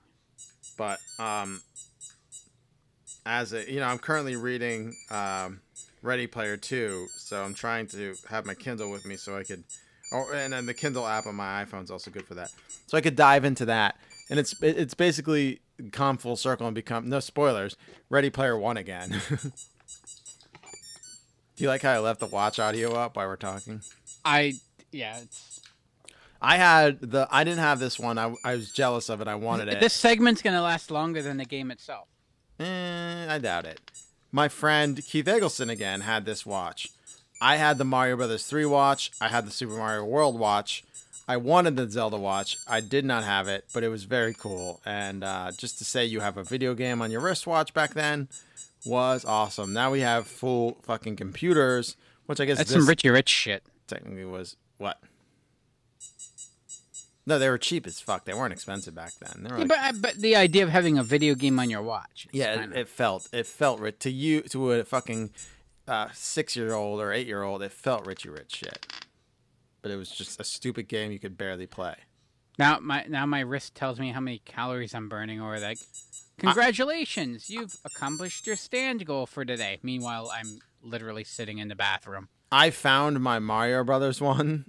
[0.79, 1.61] but um
[3.25, 5.61] as a you know i'm currently reading um
[6.03, 9.65] ready player 2 so i'm trying to have my kindle with me so i could
[10.13, 12.53] or and then the kindle app on my iphone's also good for that
[12.87, 13.97] so i could dive into that
[14.31, 15.61] and it's it's basically
[15.91, 17.77] come full circle and become no spoilers
[18.09, 19.21] ready player 1 again
[21.57, 23.81] do you like how i left the watch audio up while we're talking
[24.27, 24.55] I,
[24.91, 25.61] yeah, it's
[26.43, 27.27] I had the.
[27.31, 28.19] I didn't have this one.
[28.19, 29.29] I, I was jealous of it.
[29.29, 29.81] I wanted it.
[29.81, 32.09] This segment's gonna last longer than the game itself.
[32.59, 33.81] Eh, I doubt it.
[34.33, 36.89] My friend Keith Eggleston again had this watch.
[37.41, 39.11] I had the Mario Brothers 3 watch.
[39.21, 40.85] I had the Super Mario World watch.
[41.29, 42.57] I wanted the Zelda watch.
[42.67, 44.81] I did not have it, but it was very cool.
[44.87, 48.29] And uh, just to say you have a video game on your wristwatch back then
[48.87, 49.73] was awesome.
[49.73, 51.97] Now we have full fucking computers,
[52.27, 53.65] which I guess That's some Richie Rich shit.
[53.87, 54.99] technically was what?
[57.29, 58.25] No, they were cheap as fuck.
[58.25, 59.43] They weren't expensive back then.
[59.43, 61.83] They were Yeah, like but but the idea of having a video game on your
[61.83, 62.29] watch.
[62.33, 65.31] Yeah, it, it felt it felt ri- to you to a fucking
[65.89, 67.63] uh, six year old or eight year old.
[67.63, 68.87] It felt Richie Rich shit,
[69.83, 71.97] but it was just a stupid game you could barely play.
[72.61, 75.79] now my now my wrist tells me how many calories I'm burning, or like,
[76.39, 79.79] congratulations, you've accomplished your stand goal for today.
[79.83, 82.29] Meanwhile, I'm literally sitting in the bathroom.
[82.51, 84.67] I found my Mario Brothers one,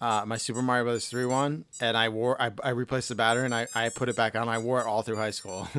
[0.00, 3.44] uh, my Super Mario Brothers three one, and I wore I, I replaced the battery
[3.44, 4.48] and I, I put it back on.
[4.48, 5.68] I wore it all through high school.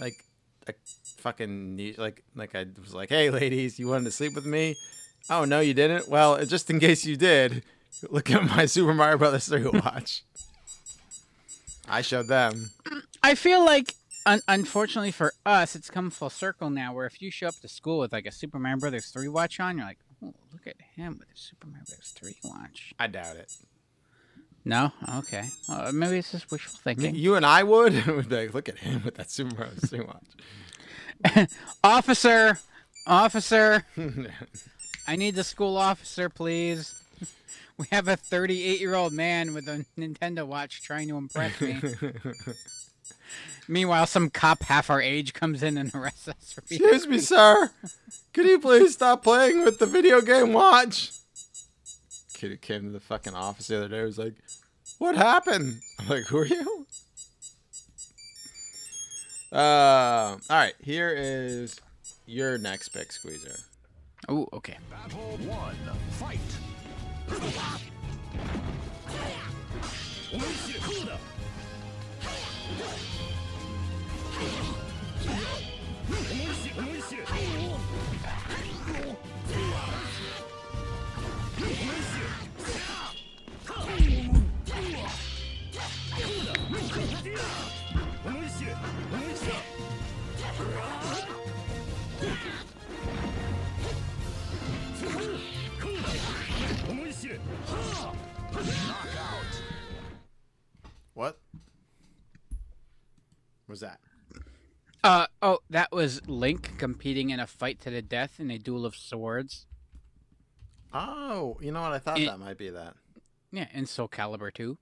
[0.00, 0.24] like,
[0.66, 0.78] like
[1.18, 4.76] fucking like like I was like, hey ladies, you wanted to sleep with me?
[5.30, 6.08] Oh no, you didn't.
[6.08, 7.62] Well, just in case you did,
[8.10, 10.24] look at my Super Mario Brothers three watch.
[11.88, 12.70] I showed them.
[13.22, 13.94] I feel like,
[14.26, 16.94] un- unfortunately for us, it's come full circle now.
[16.94, 19.76] Where if you show up to school with like a Superman Brothers three watch on,
[19.78, 22.94] you're like, oh, look at him with a Superman Brothers three watch.
[22.98, 23.52] I doubt it.
[24.64, 27.16] No, okay, well, maybe it's just wishful thinking.
[27.16, 30.00] You and I would would be like, look at him with that Superman Brothers three
[30.00, 31.48] watch.
[31.84, 32.58] Officer,
[33.06, 33.84] officer,
[35.06, 37.01] I need the school officer, please.
[37.82, 41.80] We have a 38 year old man with a Nintendo watch trying to impress me.
[43.68, 46.80] Meanwhile, some cop half our age comes in and arrests us for being.
[46.80, 47.72] Excuse me, sir.
[48.32, 51.10] Could you please stop playing with the video game watch?
[52.34, 54.34] Kid who came to the fucking office the other day was like,
[54.98, 55.80] What happened?
[55.98, 56.86] I'm like, Who are you?
[59.50, 61.80] Uh, all right, here is
[62.26, 63.56] your next pick, Squeezer.
[64.28, 64.76] Oh, okay.
[64.88, 65.18] Battle
[65.48, 65.76] one,
[66.12, 66.38] fight.
[67.32, 67.40] 思
[70.38, 71.18] い知れこうだ
[76.30, 77.40] 思い知れ思い知れ思い
[82.02, 82.41] 知れ。
[101.14, 101.38] What?
[103.68, 104.00] Was that?
[105.04, 108.86] Uh oh, that was Link competing in a fight to the death in a duel
[108.86, 109.66] of swords.
[110.94, 111.92] Oh, you know what?
[111.92, 112.94] I thought that might be that.
[113.50, 114.78] Yeah, in Soul Calibur 2.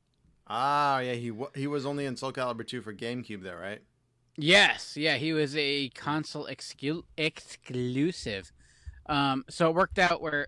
[0.47, 3.81] Ah, yeah, he he was only in Soul Calibur 2 for GameCube, though, right?
[4.37, 8.53] Yes, yeah, he was a console excu- exclusive.
[9.07, 10.47] Um, so it worked out where,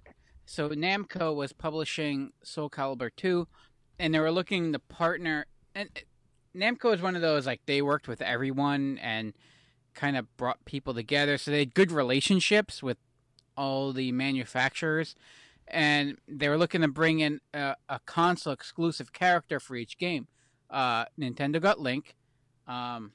[0.52, 3.48] so Namco was publishing Soul Calibur 2,
[3.98, 5.46] and they were looking to partner.
[5.74, 5.88] And
[6.54, 9.32] Namco is one of those like they worked with everyone and
[9.94, 12.98] kind of brought people together, so they had good relationships with
[13.56, 15.14] all the manufacturers,
[15.68, 20.26] and they were looking to bring in a, a console exclusive character for each game.
[20.68, 22.14] Uh, Nintendo got Link.
[22.68, 23.12] Um,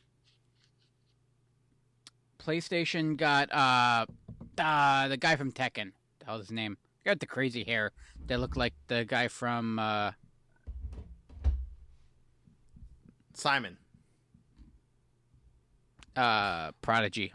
[2.39, 4.07] PlayStation got uh,
[4.59, 5.91] uh the guy from Tekken.
[6.27, 6.77] Is his name?
[7.07, 7.93] Got the crazy hair
[8.25, 10.11] that looked like the guy from uh
[13.33, 13.77] Simon.
[16.17, 17.31] uh Prodigy.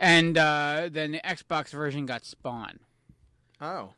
[0.00, 2.80] And uh, then the Xbox version got Spawn.
[3.60, 3.90] Oh.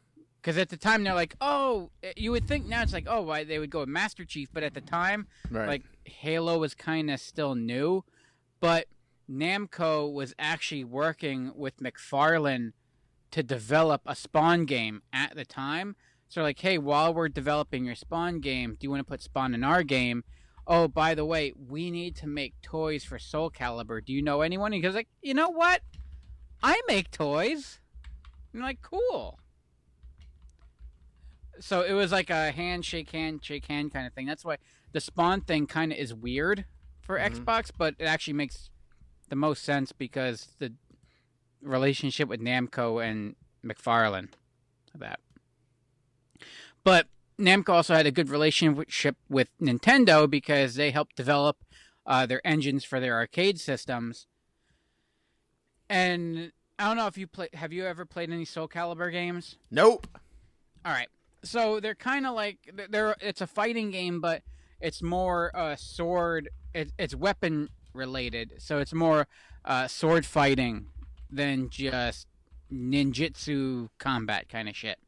[0.42, 3.44] Because at the time they're like, oh, you would think now it's like, oh, why
[3.44, 5.66] they would go with Master Chief, but at the time, Right.
[5.66, 8.04] like Halo was kind of still new,
[8.60, 8.84] but
[9.30, 12.72] Namco was actually working with McFarlane
[13.30, 15.96] to develop a Spawn game at the time.
[16.28, 19.54] So like, hey, while we're developing your Spawn game, do you want to put Spawn
[19.54, 20.24] in our game?
[20.66, 24.04] Oh, by the way, we need to make toys for Soul Calibur.
[24.04, 24.72] Do you know anyone?
[24.72, 25.82] He goes like, you know what?
[26.62, 27.80] I make toys.
[28.54, 29.38] I'm like, cool.
[31.60, 34.26] So it was like a hand, shake hand, shake hand kind of thing.
[34.26, 34.56] That's why
[34.92, 36.64] the Spawn thing kind of is weird
[37.02, 37.44] for Mhm.
[37.44, 38.70] Xbox, but it actually makes
[39.28, 40.72] the most sense because the
[41.62, 44.28] relationship with Namco and McFarlane
[44.98, 45.20] that.
[46.84, 47.06] But
[47.38, 51.64] Namco also had a good relationship with Nintendo because they helped develop
[52.06, 54.26] uh, their engines for their arcade systems.
[55.88, 57.48] And I don't know if you play.
[57.54, 59.56] Have you ever played any Soul Calibur games?
[59.70, 60.06] Nope.
[60.84, 61.08] All right.
[61.42, 63.16] So they're kind of like they're- they're.
[63.20, 64.42] It's a fighting game, but
[64.80, 66.48] it's more uh, sword.
[66.74, 69.26] It, it's weapon related, so it's more
[69.64, 70.86] uh, sword fighting
[71.30, 72.26] than just
[72.72, 74.98] ninjutsu combat kind of shit.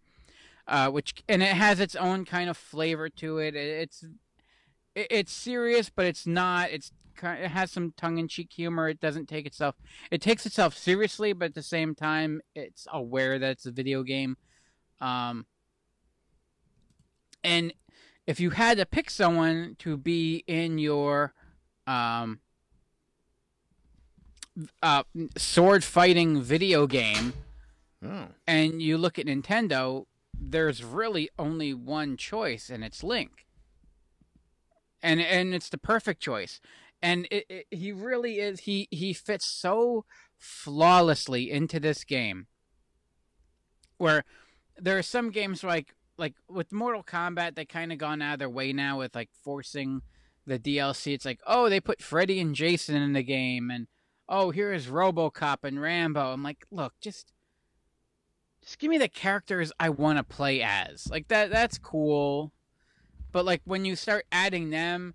[0.69, 3.55] Uh, which and it has its own kind of flavor to it.
[3.55, 4.05] It- It's
[4.95, 6.71] it's serious, but it's not.
[6.71, 6.91] It's
[7.23, 8.89] it has some tongue in cheek humor.
[8.89, 9.75] It doesn't take itself.
[10.11, 14.03] It takes itself seriously, but at the same time, it's aware that it's a video
[14.03, 14.37] game.
[15.01, 15.47] Um,
[17.45, 17.73] and
[18.27, 21.33] if you had to pick someone to be in your
[21.87, 22.41] um,
[24.83, 25.03] uh,
[25.37, 27.33] sword fighting video game,
[28.05, 28.29] Oh.
[28.47, 30.05] and you look at Nintendo,
[30.39, 33.47] there's really only one choice, and it's Link.
[35.03, 36.61] And and it's the perfect choice.
[37.03, 38.61] And it, it, he really is.
[38.61, 40.05] He he fits so
[40.39, 42.47] flawlessly into this game.
[43.99, 44.25] Where
[44.79, 48.39] there are some games like like with Mortal Kombat, they kind of gone out of
[48.39, 50.03] their way now with like forcing
[50.47, 51.13] the DLC.
[51.15, 53.87] It's like, oh, they put Freddy and Jason in the game, and
[54.29, 56.33] oh, here is RoboCop and Rambo.
[56.33, 57.33] I'm like, look, just
[58.63, 61.09] just give me the characters I want to play as.
[61.11, 62.53] Like that that's cool.
[63.33, 65.15] But like when you start adding them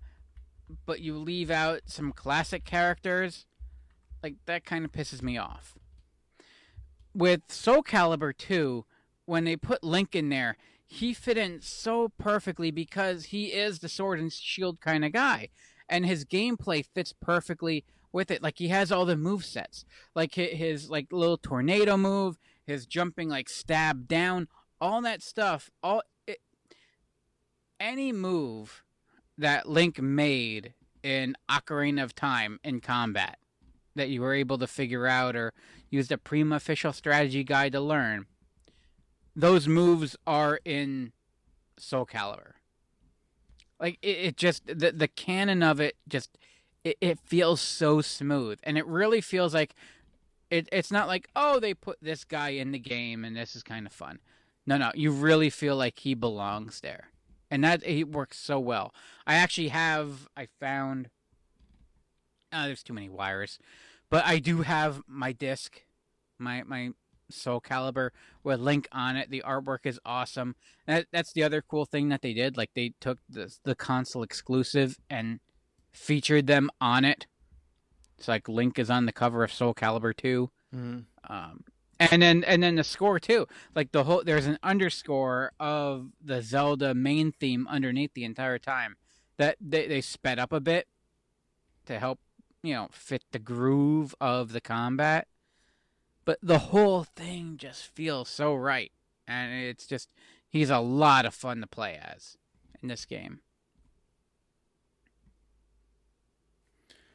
[0.86, 3.46] but you leave out some classic characters,
[4.22, 5.74] like that kind of pisses me off.
[7.14, 8.84] With Soul Calibur 2,
[9.26, 10.56] when they put Link in there,
[10.86, 15.48] he fit in so perfectly because he is the sword and shield kind of guy.
[15.88, 18.42] And his gameplay fits perfectly with it.
[18.42, 19.84] Like he has all the move sets.
[20.14, 24.48] Like his like little tornado move, his jumping like stab down,
[24.80, 25.70] all that stuff.
[25.82, 26.38] All it,
[27.80, 28.84] any move
[29.38, 33.38] that Link made in Ocarina of Time in combat
[33.94, 35.52] that you were able to figure out or
[35.90, 38.26] use the Prima official strategy guide to learn,
[39.36, 41.12] those moves are in
[41.78, 42.52] Soul Calibur.
[43.80, 46.38] Like it, it just the the canon of it just
[46.84, 49.74] it, it feels so smooth and it really feels like
[50.50, 53.62] it, it's not like oh they put this guy in the game and this is
[53.62, 54.18] kind of fun.
[54.64, 57.08] No, no, you really feel like he belongs there
[57.50, 58.94] and that it works so well.
[59.26, 61.10] I actually have I found
[62.52, 63.58] uh, there's too many wires,
[64.10, 65.82] but I do have my disc,
[66.38, 66.90] my my
[67.30, 68.10] Soul Calibur
[68.42, 69.30] with Link on it.
[69.30, 70.56] The artwork is awesome.
[70.86, 72.56] That that's the other cool thing that they did.
[72.56, 75.40] Like they took the the console exclusive and
[75.92, 77.26] featured them on it.
[78.18, 80.50] It's like Link is on the cover of Soul Calibur 2.
[80.74, 81.04] Mhm.
[81.28, 81.64] Um,
[81.98, 83.46] and then and then the score too.
[83.74, 88.96] Like the whole there's an underscore of the Zelda main theme underneath the entire time.
[89.36, 90.88] That they they sped up a bit
[91.86, 92.20] to help,
[92.62, 95.28] you know, fit the groove of the combat.
[96.24, 98.92] But the whole thing just feels so right.
[99.26, 100.12] And it's just
[100.48, 102.36] he's a lot of fun to play as
[102.80, 103.40] in this game.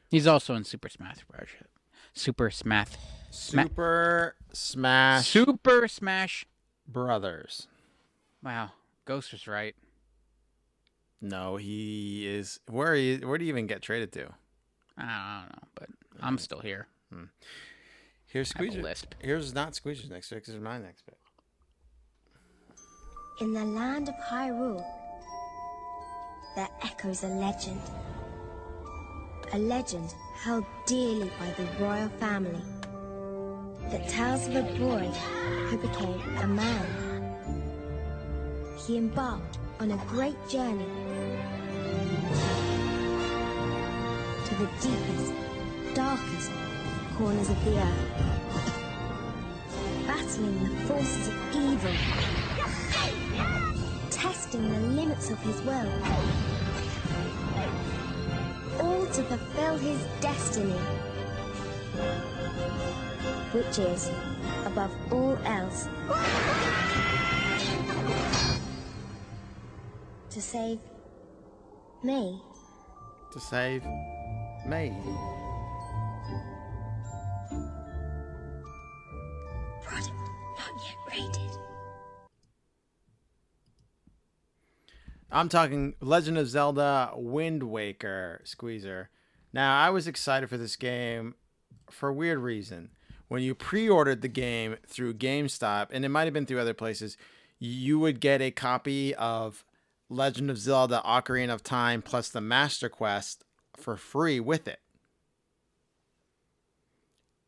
[0.10, 1.48] He's also in Super Smash Bros.
[2.14, 2.90] Super Smash
[3.30, 6.46] Super Smash Super Smash
[6.88, 7.68] Brothers.
[8.44, 8.72] Wow,
[9.06, 9.76] Ghost was right.
[11.22, 12.60] No, he is.
[12.70, 14.30] Where he, where do you even get traded to?
[14.98, 15.02] I
[15.42, 15.90] don't know, but
[16.22, 16.88] I'm still here.
[17.12, 17.26] Hmm.
[18.26, 18.82] Here's I Squeezer.
[18.82, 19.14] lisp.
[19.20, 20.46] Here's not Squeezer's next pick.
[20.46, 21.18] This is my next pick.
[23.42, 24.84] In the land of Hyrule,
[26.56, 27.82] there echoes a legend.
[29.54, 32.62] A legend held dearly by the royal family
[33.90, 35.08] that tells of a boy
[35.68, 36.86] who became a man.
[38.78, 40.86] He embarked on a great journey
[44.46, 45.34] to the deepest,
[45.94, 46.52] darkest
[47.18, 48.12] corners of the earth,
[50.06, 51.94] battling the forces of evil
[54.10, 55.92] testing the limits of his will.
[59.18, 60.78] To fulfill his destiny,
[63.52, 64.12] which is,
[64.64, 65.88] above all else,
[70.30, 70.78] to save
[72.04, 72.40] me.
[73.34, 73.84] To save
[74.68, 74.94] me.
[85.32, 89.10] I'm talking Legend of Zelda Wind Waker Squeezer.
[89.52, 91.36] Now, I was excited for this game
[91.90, 92.90] for a weird reason.
[93.28, 96.74] When you pre ordered the game through GameStop, and it might have been through other
[96.74, 97.18] places,
[97.60, 99.66] you would get a copy of
[100.10, 103.44] Legend of Zelda Ocarina of Time plus the Master Quest
[103.76, 104.80] for free with it.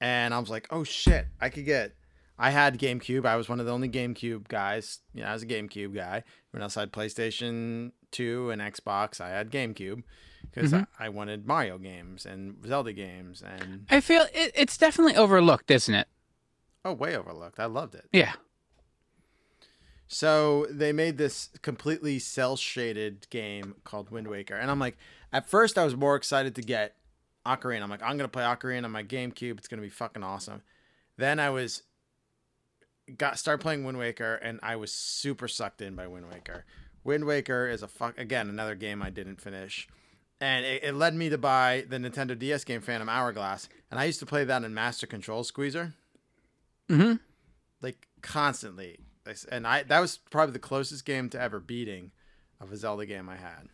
[0.02, 1.94] and I was like, oh shit, I could get.
[2.42, 3.26] I had GameCube.
[3.26, 5.00] I was one of the only GameCube guys.
[5.14, 6.24] You know, I was a GameCube guy.
[6.52, 10.04] When else had PlayStation 2 and Xbox, I had GameCube
[10.50, 10.88] because Mhm.
[10.98, 15.70] I, I wanted Mario games and Zelda games and I feel it, it's definitely overlooked,
[15.70, 16.08] isn't it?
[16.86, 17.60] oh, way overlooked.
[17.60, 18.06] I loved it.
[18.14, 18.34] Yeah.
[20.08, 24.98] So they made this completely cel shaded game called Wind Waker, and I'm like,
[25.32, 26.96] at first I was more excited to get
[27.46, 27.84] Ocarina.
[27.84, 29.58] I'm like, I'm gonna play Ocarina on my GameCube.
[29.60, 30.62] It's gonna be fucking awesome.
[31.18, 31.84] Then I was
[33.18, 36.66] got started playing Wind Waker, and I was super sucked in by Wind Waker.
[37.04, 39.88] Wind Waker is a fuck again another game I didn't finish,
[40.42, 44.06] and it, it led me to buy the Nintendo DS game Phantom Hourglass, and I
[44.06, 45.94] used to play that in Master Control Squeezer
[46.90, 47.16] Mm-hmm.
[47.82, 49.00] like constantly.
[49.52, 52.12] And I that was probably the closest game to ever beating
[52.60, 53.70] of a Zelda game I had.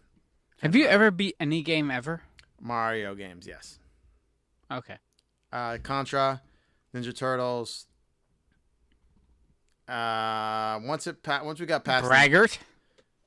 [0.62, 2.24] Have you ever beat any game ever?
[2.60, 3.80] Mario games, yes.
[4.72, 4.98] Okay.
[5.54, 6.42] Uh, Contra,
[6.94, 7.86] Ninja Turtles.
[9.88, 12.58] Uh, once it pa- once we got past Braggart.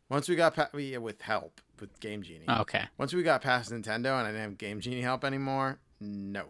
[0.09, 2.47] once we got past yeah, with help with Game Genie.
[2.49, 2.85] Okay.
[2.99, 6.47] Once we got past Nintendo and I didn't have Game Genie help anymore, no.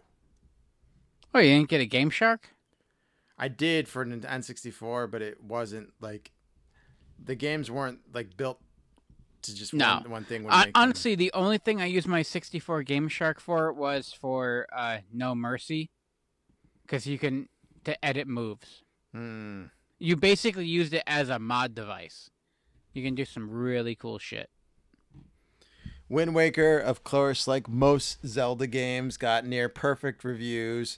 [1.33, 2.49] Oh, you didn't get a Game Shark?
[3.37, 6.31] I did for an N64, but it wasn't like
[7.23, 8.59] the games weren't like built
[9.43, 9.99] to just No.
[10.01, 10.45] one, one thing.
[10.49, 14.11] I, make them- honestly, the only thing I used my 64 Game Shark for was
[14.11, 15.91] for uh, No Mercy,
[16.81, 17.47] because you can
[17.83, 18.81] to edit moves.
[19.13, 19.65] Hmm.
[19.99, 22.29] You basically used it as a mod device.
[22.93, 24.49] You can do some really cool shit.
[26.07, 30.97] Wind Waker, of course, like most Zelda games, got near perfect reviews.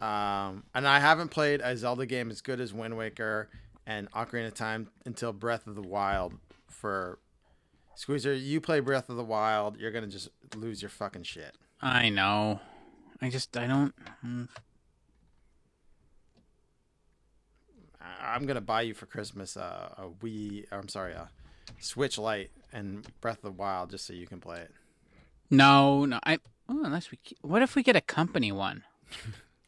[0.00, 3.48] Um, and I haven't played a Zelda game as good as Wind Waker
[3.86, 6.34] and Ocarina of Time until Breath of the Wild.
[6.68, 7.18] For
[7.94, 11.56] Squeezer, you play Breath of the Wild, you're gonna just lose your fucking shit.
[11.80, 12.60] I know.
[13.22, 13.94] I just I don't.
[14.26, 14.48] mm.
[18.00, 20.64] I- I'm gonna buy you for Christmas uh, a Wii.
[20.72, 21.28] I'm sorry, a
[21.78, 24.72] Switch Lite and Breath of the Wild just so you can play it.
[25.50, 26.18] No, no.
[26.24, 26.38] I
[26.68, 27.18] oh, unless we.
[27.42, 28.84] What if we get a company one?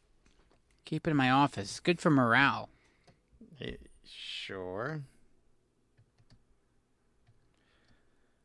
[0.85, 1.79] Keep it in my office.
[1.79, 2.69] Good for morale.
[3.61, 3.73] Eh,
[4.03, 5.01] Sure.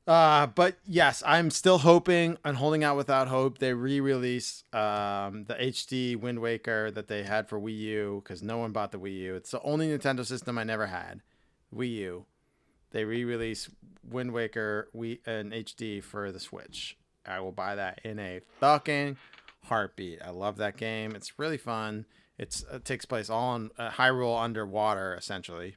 [0.07, 3.59] Uh, but yes, I'm still hoping and holding out without hope.
[3.59, 8.59] They re-release um, the HD Wind Waker that they had for Wii U because no
[8.59, 9.35] one bought the Wii U.
[9.37, 11.21] It's the only Nintendo system I never had,
[11.75, 12.27] Wii U.
[12.91, 13.71] They re-release
[14.09, 16.97] Wind Waker Wii in HD for the Switch.
[17.25, 19.17] I will buy that in a fucking
[19.65, 20.21] heartbeat.
[20.25, 21.15] I love that game.
[21.15, 22.07] It's really fun.
[22.39, 25.77] It's it takes place all in uh, Hyrule underwater, essentially.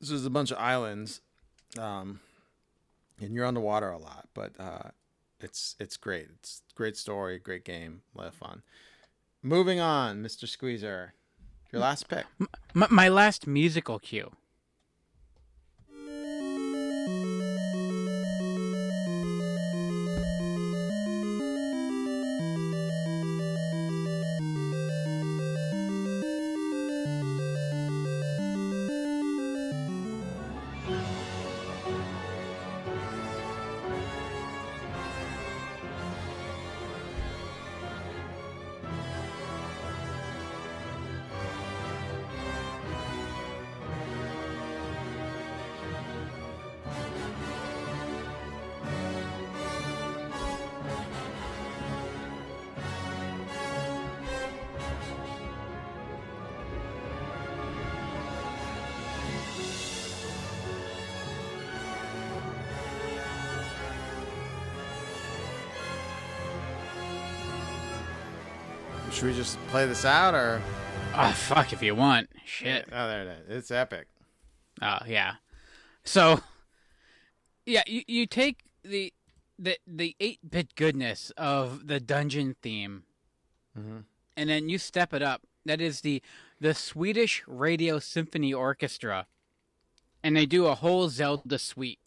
[0.00, 1.20] This is a bunch of islands,
[1.78, 2.20] um,
[3.20, 4.28] and you're underwater a lot.
[4.34, 4.90] But uh,
[5.40, 6.28] it's it's great.
[6.38, 8.62] It's great story, great game, a lot of fun.
[9.42, 10.48] Moving on, Mr.
[10.48, 11.14] Squeezer,
[11.72, 12.24] your last pick.
[12.40, 14.32] M- my last musical cue.
[69.18, 70.62] Should we just play this out or?
[71.12, 72.30] Oh fuck if you want.
[72.44, 72.86] Shit.
[72.92, 73.56] Oh, there it is.
[73.56, 74.06] It's epic.
[74.80, 75.34] Oh yeah.
[76.04, 76.40] So
[77.66, 79.12] yeah, you, you take the
[79.58, 83.02] the the eight bit goodness of the dungeon theme
[83.76, 84.04] Mhm.
[84.36, 85.42] and then you step it up.
[85.66, 86.22] That is the
[86.60, 89.26] the Swedish Radio Symphony Orchestra.
[90.22, 91.98] And they do a whole Zelda suite.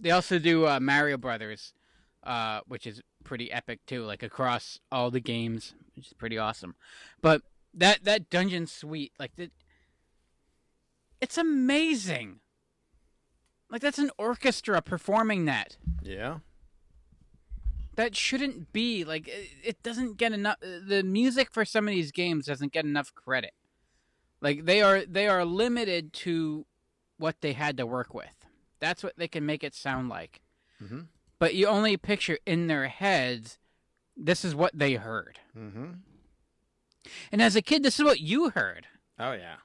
[0.00, 1.72] They also do uh, Mario Brothers,
[2.22, 6.74] uh, which is pretty epic too, like across all the games, which is pretty awesome.
[7.20, 7.42] But
[7.74, 9.50] that that dungeon suite, like the,
[11.20, 12.40] it's amazing.
[13.70, 15.76] Like that's an orchestra performing that.
[16.02, 16.38] Yeah.
[17.96, 20.56] That shouldn't be like it, it doesn't get enough.
[20.60, 23.52] The music for some of these games doesn't get enough credit.
[24.40, 26.66] Like they are they are limited to
[27.18, 28.34] what they had to work with.
[28.80, 30.40] That's what they can make it sound like.
[30.82, 31.08] Mhm.
[31.40, 33.58] But you only picture in their heads
[34.16, 35.40] this is what they heard.
[35.56, 35.92] Mm-hmm.
[37.32, 38.86] And as a kid, this is what you heard.
[39.18, 39.56] Oh yeah.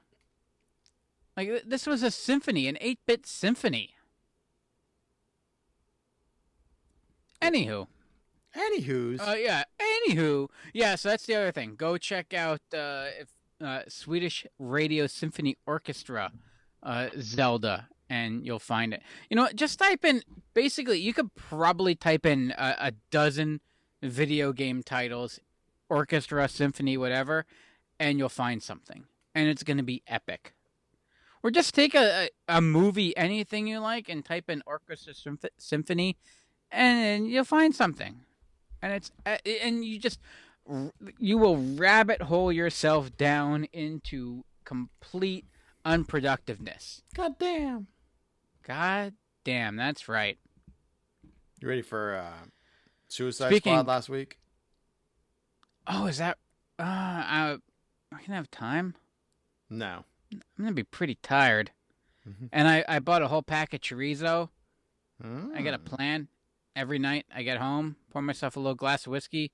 [1.36, 3.90] Like this was a symphony, an 8-bit symphony.
[7.42, 7.86] Anywho,
[8.56, 9.20] Anywho's.
[9.20, 9.64] uh, yeah.
[9.78, 10.94] Anywho, yeah.
[10.94, 11.74] So that's the other thing.
[11.76, 13.28] Go check out uh, if,
[13.62, 16.32] uh, Swedish Radio Symphony Orchestra,
[16.82, 19.02] uh, Zelda, and you'll find it.
[19.30, 20.22] You know, just type in.
[20.54, 23.60] Basically, you could probably type in a, a dozen
[24.02, 25.40] video game titles,
[25.88, 27.44] orchestra, symphony, whatever,
[27.98, 29.04] and you'll find something,
[29.34, 30.54] and it's going to be epic.
[31.42, 35.44] Or just take a, a, a movie, anything you like, and type in orchestra symph-
[35.58, 36.16] symphony,
[36.70, 38.20] and you'll find something.
[38.82, 40.20] And it's uh, and you just
[41.18, 45.46] you will rabbit hole yourself down into complete
[45.84, 47.02] unproductiveness.
[47.14, 47.86] God damn.
[48.66, 49.14] God
[49.44, 50.38] damn, that's right.
[51.60, 52.46] You ready for uh,
[53.08, 54.38] Suicide Speaking- Squad last week?
[55.86, 56.38] Oh, is that?
[56.78, 57.56] Uh, I,
[58.12, 58.94] I can have time.
[59.70, 60.04] No.
[60.32, 61.70] I'm gonna be pretty tired.
[62.28, 62.48] Mhm.
[62.52, 64.48] And I, I bought a whole pack of chorizo.
[65.22, 65.84] I got a Mm.
[65.84, 66.28] plan.
[66.74, 69.50] Every night I get home, pour myself a little glass of whiskey,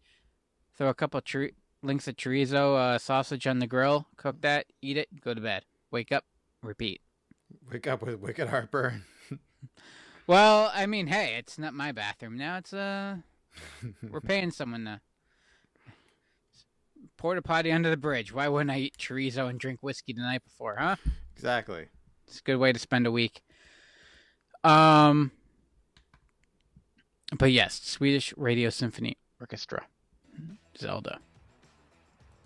[0.76, 4.97] throw a couple chori- links of chorizo uh, sausage on the grill, cook that, eat
[4.97, 5.64] it, go to bed.
[5.93, 6.24] Wake up,
[6.62, 7.01] repeat.
[7.70, 9.04] Wake up with wicked heartburn.
[10.26, 12.58] Well, I mean, hey, it's not my bathroom now.
[12.58, 13.16] It's uh,
[14.08, 15.00] we're paying someone to
[17.16, 18.32] porta potty under the bridge.
[18.32, 20.96] Why wouldn't I eat chorizo and drink whiskey the night before, huh?
[21.34, 21.86] exactly.
[22.26, 23.42] It's a good way to spend a week.
[24.62, 25.32] Um,
[27.36, 29.86] but yes, Swedish Radio Symphony Orchestra,
[30.78, 31.18] Zelda.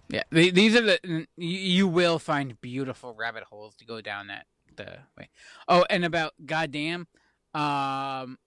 [0.08, 4.46] Yeah, these are the you, you will find beautiful rabbit holes to go down that
[4.76, 5.28] the way.
[5.68, 7.06] Oh, and about goddamn,
[7.54, 8.38] um,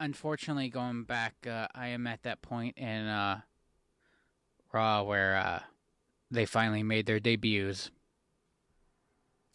[0.00, 3.40] unfortunately, going back, uh, I am at that point in uh,
[4.72, 5.60] Raw where uh,
[6.30, 7.90] they finally made their debuts.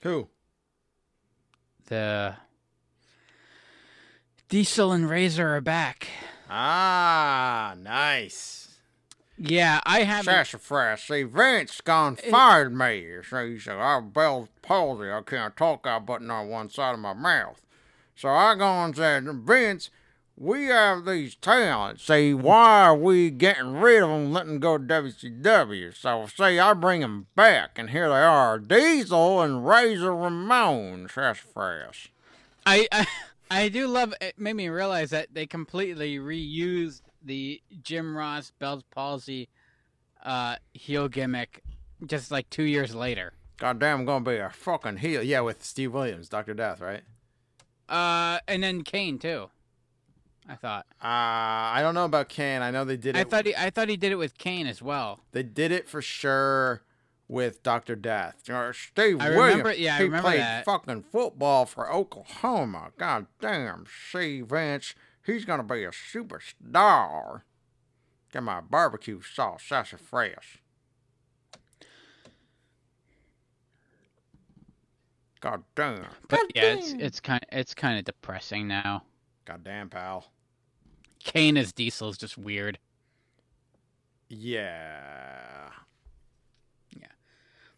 [0.02, 0.30] Who?
[1.86, 2.36] The
[4.50, 6.08] Diesel and Razor are back.
[6.50, 8.71] Ah, nice.
[9.44, 10.26] Yeah, I haven't.
[10.26, 11.02] Sassafras.
[11.02, 13.08] See, Vince gone eh, fired me.
[13.28, 13.38] So
[13.80, 15.10] I have oh, Bell's palsy.
[15.10, 17.60] I can't talk I button on one side of my mouth.
[18.16, 19.90] So I gone and said, Vince,
[20.38, 22.04] we have these talents.
[22.04, 25.96] See, why are we getting rid of them, letting go to WCW?
[25.96, 31.08] So, see, I bring them back, and here they are Diesel and Razor Ramon.
[31.10, 32.10] Sassafras.
[32.66, 33.08] I, I
[33.52, 34.14] I do love.
[34.22, 39.50] It made me realize that they completely reused the Jim Ross Bell's palsy
[40.24, 41.64] uh, heel gimmick,
[42.06, 43.34] just like two years later.
[43.58, 45.22] Goddamn, I'm gonna be a fucking heel.
[45.22, 46.54] Yeah, with Steve Williams, Dr.
[46.54, 47.02] Death, right?
[47.88, 49.50] Uh, and then Kane too.
[50.50, 50.86] I thought.
[51.02, 52.62] Uh, I don't know about Kane.
[52.62, 53.20] I know they did it.
[53.20, 53.56] I thought he.
[53.56, 55.20] I thought he did it with Kane as well.
[55.32, 56.82] They did it for sure
[57.28, 57.96] with Dr.
[57.96, 58.50] Death.
[58.50, 59.50] Uh, Steve I Williams.
[59.58, 60.66] remember- yeah, I he remember played that.
[60.66, 62.92] fucking football for Oklahoma.
[62.98, 64.96] God damn, see Vince,
[65.26, 67.42] he's gonna be a superstar.
[68.32, 70.60] Get my barbecue sauce, sassafras.
[75.42, 76.06] God damn.
[76.28, 77.02] But God yeah, it's damn.
[77.02, 79.04] it's kind it's kind of depressing now.
[79.46, 80.32] God damn, pal.
[81.20, 82.80] Kane as Diesel is just weird.
[84.30, 85.70] Yeah.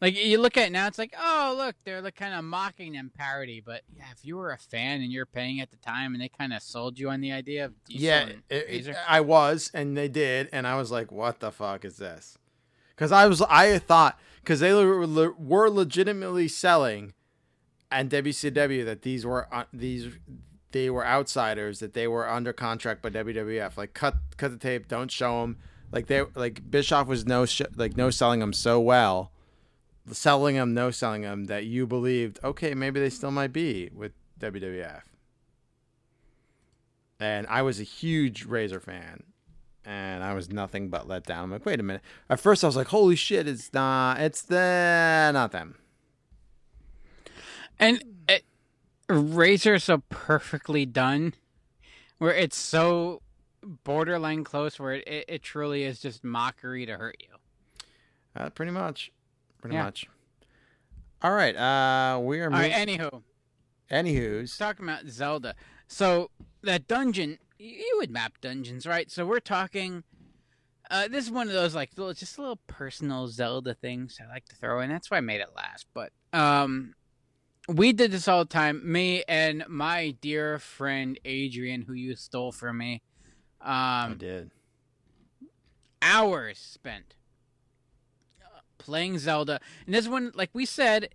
[0.04, 2.92] Like you look at it now, it's like, oh look, they're like kind of mocking
[2.94, 3.62] them parody.
[3.66, 6.28] But yeah, if you were a fan and you're paying at the time, and they
[6.30, 9.96] kind of sold you on the idea of Diesel Yeah, it- it- I was, and
[9.98, 12.38] they did, and I was like, "What the fuck is this?"
[12.90, 17.14] Because I was, I thought, because they were, le- were legitimately selling,
[17.90, 20.10] and WCW that these were uh, these
[20.72, 23.78] they were outsiders that they were under contract by WWF.
[23.78, 25.60] Like cut cut the tape, don't show them.
[25.92, 29.32] Like they like Bischoff was no sh- like no selling them so well,
[30.12, 34.12] selling them no selling them that you believed okay maybe they still might be with
[34.40, 35.04] WWF
[37.24, 39.24] and I was a huge Razor fan,
[39.86, 41.46] and I was nothing but let down.
[41.46, 42.02] I'm like, wait a minute.
[42.30, 45.76] At first, I was like, holy shit, it's not, it's the not them.
[47.80, 48.44] And it,
[49.08, 51.34] Razor is so perfectly done,
[52.18, 53.22] where it's so
[53.86, 57.36] borderline close, where it, it, it truly is just mockery to hurt you.
[58.36, 59.12] Uh, pretty much,
[59.64, 59.84] pretty Yeah.
[59.86, 60.06] much.
[61.22, 62.52] All right, uh, we are.
[62.52, 63.24] All right, mov- anywho,
[63.90, 65.56] Anywho's, talking about Zelda.
[65.88, 66.32] So
[66.64, 69.10] that dungeon, you would map dungeons, right?
[69.10, 70.04] So we're talking.
[70.92, 74.28] Uh, this is one of those like little, just a little personal Zelda things I
[74.30, 74.90] like to throw in.
[74.90, 75.86] That's why I made it last.
[75.94, 76.94] But um,
[77.70, 78.82] we did this all the time.
[78.92, 83.02] Me and my dear friend Adrian, who you stole from me.
[83.62, 84.52] I Um, did.
[86.02, 87.16] hours spent
[88.84, 89.60] playing Zelda.
[89.86, 91.10] And this one, like we said,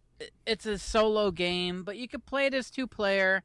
[0.47, 3.43] it's a solo game, but you could play it as two player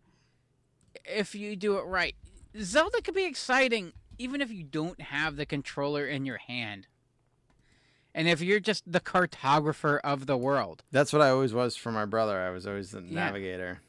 [1.05, 2.15] if you do it right.
[2.59, 6.87] Zelda could be exciting even if you don't have the controller in your hand.
[8.15, 10.83] And if you're just the cartographer of the world.
[10.91, 12.39] That's what I always was for my brother.
[12.39, 13.25] I was always the Yeah.
[13.25, 13.81] navigator.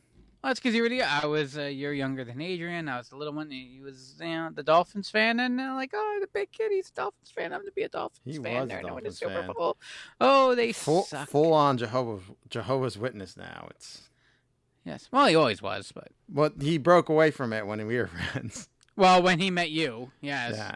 [0.44, 0.90] Well, that's because you were.
[1.02, 2.86] I was a year younger than Adrian.
[2.86, 3.50] I was the little one.
[3.50, 6.90] He was, you know, the Dolphins fan, and uh, like, oh, the big kid, he's
[6.90, 7.50] a Dolphins fan.
[7.54, 8.60] I'm gonna be a Dolphins He fan.
[8.60, 9.52] was They're the Dolphins Super.
[9.54, 9.78] Bowl.
[10.20, 11.30] Oh, they Full suck.
[11.30, 13.68] full on Jehovah's Jehovah's Witness now.
[13.70, 14.02] It's
[14.84, 15.08] Yes.
[15.10, 18.68] Well, he always was, but well he broke away from it when we were friends.
[18.96, 20.56] well, when he met you, yes.
[20.56, 20.74] Yeah.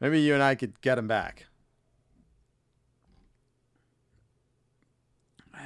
[0.00, 1.46] Maybe you and I could get him back.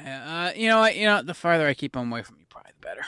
[0.06, 0.96] Uh, you know what?
[0.96, 3.02] You know, the farther I keep him away from you, probably the better.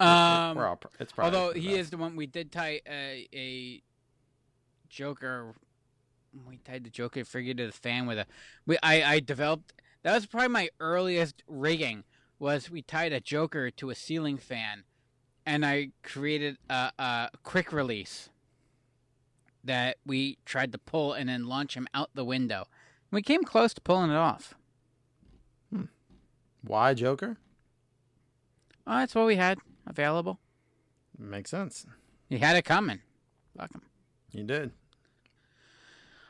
[0.00, 3.82] Um, We're all, it's probably although he is the one we did tie a, a
[4.88, 5.54] Joker.
[6.48, 8.26] We tied the Joker figure to the fan with a.
[8.66, 12.04] We I I developed that was probably my earliest rigging
[12.38, 14.84] was we tied a Joker to a ceiling fan,
[15.44, 18.30] and I created a, a quick release
[19.62, 22.64] that we tried to pull and then launch him out the window.
[23.10, 24.54] We came close to pulling it off.
[25.70, 25.84] Hmm.
[26.62, 27.36] Why Joker?
[28.86, 29.58] Uh, oh, that's what we had
[29.90, 30.38] available.
[31.18, 31.84] Makes sense.
[32.28, 33.00] He had it coming.
[33.56, 33.82] Fuck him.
[34.32, 34.70] You did.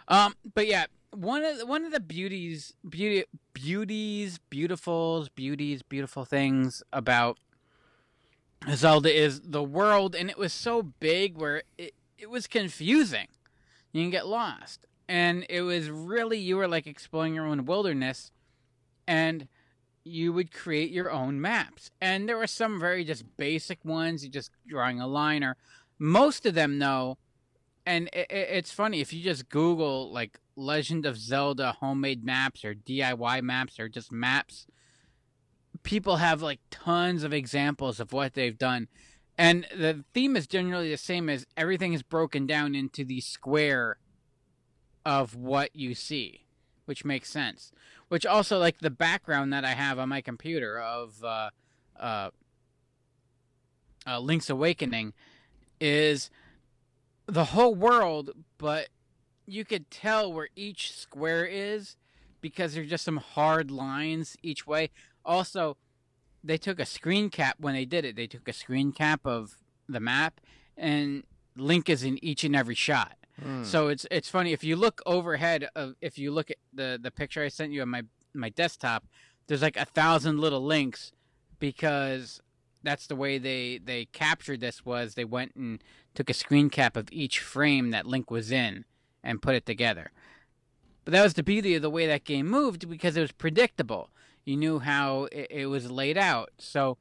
[0.09, 6.25] Um, but yeah, one of the, one of the beauties, beauty, beauties, beautifuls, beauties, beautiful
[6.25, 7.39] things about
[8.75, 13.29] Zelda is the world, and it was so big where it it was confusing.
[13.93, 18.33] You can get lost, and it was really you were like exploring your own wilderness,
[19.07, 19.49] and
[20.05, 21.91] you would create your own maps.
[22.01, 25.57] And there were some very just basic ones, you just drawing a line, or
[25.99, 27.19] most of them though
[27.87, 32.65] and i i it's funny if you just Google like Legend of Zelda homemade maps
[32.65, 34.67] or DIY maps or just maps.
[35.83, 38.89] People have like tons of examples of what they've done,
[39.39, 43.99] and the theme is generally the same as everything is broken down into the square
[45.07, 46.45] of what you see,
[46.85, 47.73] which makes sense.
[48.11, 51.51] Which also like the background that I have on my computer of uh,
[51.99, 52.31] uh,
[54.05, 55.13] uh, Link's Awakening
[55.81, 56.29] is
[57.27, 58.89] the whole world, but
[59.47, 61.97] you could tell where each square is
[62.41, 64.91] because there's just some hard lines each way.
[65.25, 65.77] Also,
[66.43, 68.17] they took a screen cap when they did it.
[68.17, 69.57] They took a screen cap of
[69.89, 70.41] the map,
[70.77, 71.23] and
[71.57, 73.17] Link is in each and every shot.
[73.43, 73.65] Hmm.
[73.65, 77.11] So it's it's funny if you look overhead of if you look at the the
[77.11, 78.03] picture I sent you on my
[78.35, 79.07] my desktop,
[79.47, 81.13] there's like a thousand little links
[81.59, 82.41] because
[82.83, 85.83] that's the way they they captured this was they went and
[86.15, 88.85] took a screen cap of each frame that Link was in
[89.23, 90.11] and put it together.
[91.05, 94.11] But that was the beauty of the way that game moved because it was predictable.
[94.45, 96.51] You knew how it, it was laid out.
[96.59, 96.99] So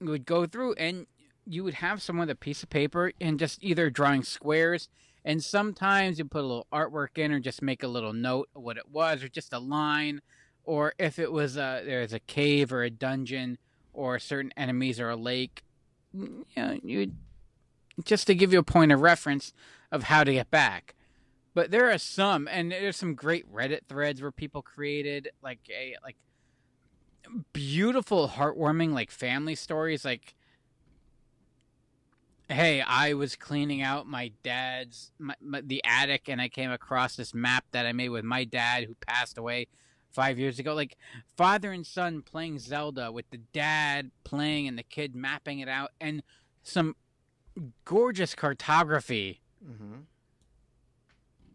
[0.00, 1.06] you would go through and
[1.48, 4.88] you would have someone with a piece of paper and just either drawing squares
[5.24, 8.62] and sometimes you put a little artwork in or just make a little note of
[8.62, 10.20] what it was or just a line
[10.64, 13.58] or if it was a there's a cave or a dungeon
[13.92, 15.62] or certain enemies or a lake
[16.14, 17.12] mm, you know you
[18.04, 19.52] just to give you a point of reference
[19.90, 20.94] of how to get back.
[21.54, 25.96] But there are some and there's some great reddit threads where people created like a
[26.04, 26.16] like
[27.52, 30.34] beautiful heartwarming like family stories like
[32.48, 37.16] hey i was cleaning out my dad's my, my, the attic and i came across
[37.16, 39.66] this map that i made with my dad who passed away
[40.10, 40.74] five years ago.
[40.74, 40.96] Like
[41.36, 45.90] father and son playing zelda with the dad playing and the kid mapping it out
[46.00, 46.22] and
[46.62, 46.96] some
[47.84, 50.02] gorgeous cartography Mm-hmm.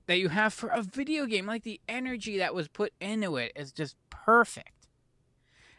[0.07, 1.45] that you have for a video game.
[1.45, 4.72] Like the energy that was put into it is just perfect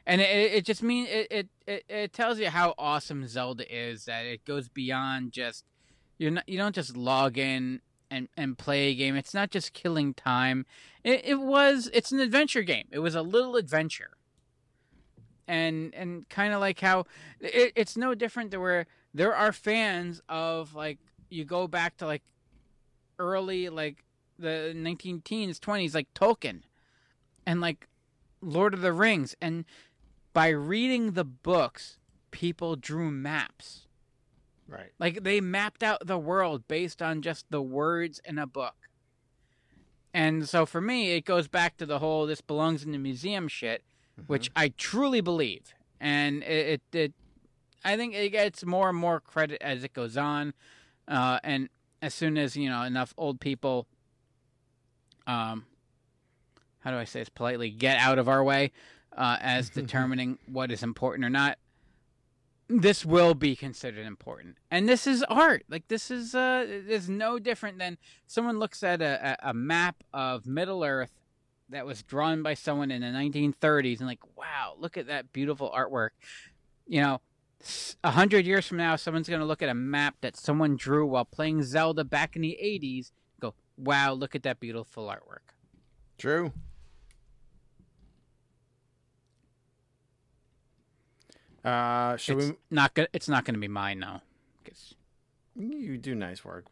[0.06, 4.04] and it, it just means it, it, it, it tells you how awesome zelda is
[4.04, 5.64] that it goes beyond just
[6.18, 7.80] you're not you don't just log in
[8.14, 9.16] and, and play a game.
[9.16, 10.66] It's not just killing time.
[11.02, 12.86] It, it was it's an adventure game.
[12.92, 14.10] It was a little adventure.
[15.46, 17.04] And and kind of like how
[17.40, 20.98] it, it's no different to where there are fans of like
[21.28, 22.22] you go back to like
[23.18, 24.04] early like
[24.38, 26.62] the 19 teens 20s like tolkien
[27.46, 27.88] and like
[28.40, 29.34] lord of the rings.
[29.42, 29.64] And
[30.34, 31.96] by reading the books
[32.30, 33.80] people drew maps
[34.66, 34.92] Right.
[34.98, 38.74] like they mapped out the world based on just the words in a book
[40.12, 43.46] and so for me it goes back to the whole this belongs in the museum
[43.46, 43.82] shit
[44.26, 47.12] which i truly believe and it, it, it
[47.84, 50.54] i think it gets more and more credit as it goes on
[51.08, 51.68] uh, and
[52.00, 53.86] as soon as you know enough old people
[55.26, 55.64] um,
[56.80, 57.70] how do I say this politely?
[57.70, 58.72] Get out of our way
[59.16, 61.58] uh, as determining what is important or not.
[62.66, 65.64] This will be considered important, and this is art.
[65.68, 70.02] Like this is uh, is no different than someone looks at a, a a map
[70.14, 71.12] of Middle Earth
[71.68, 75.72] that was drawn by someone in the 1930s and like, wow, look at that beautiful
[75.76, 76.10] artwork.
[76.86, 77.20] You know,
[78.02, 81.06] a hundred years from now, someone's going to look at a map that someone drew
[81.06, 83.10] while playing Zelda back in the 80s.
[83.40, 85.54] Go, wow, look at that beautiful artwork.
[86.18, 86.52] True.
[91.64, 93.08] Uh, should It's not good.
[93.12, 94.22] It's not going to be mine now,
[94.62, 94.94] because?
[95.56, 96.66] You do nice work.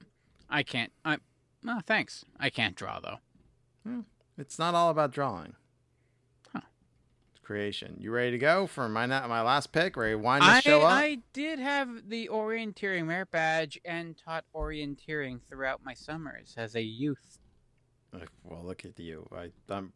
[0.51, 0.93] I can't.
[1.05, 1.19] I.
[1.66, 2.24] Oh, thanks.
[2.39, 4.05] I can't draw though.
[4.36, 5.55] It's not all about drawing.
[6.52, 6.60] Huh.
[7.31, 7.97] It's creation.
[8.01, 9.97] You ready to go for my na- my last pick?
[9.97, 10.93] Ready to wind I, show up?
[10.93, 16.82] I did have the orienteering merit badge and taught orienteering throughout my summers as a
[16.82, 17.39] youth.
[18.44, 19.27] Well, look at you.
[19.35, 19.93] I, I'm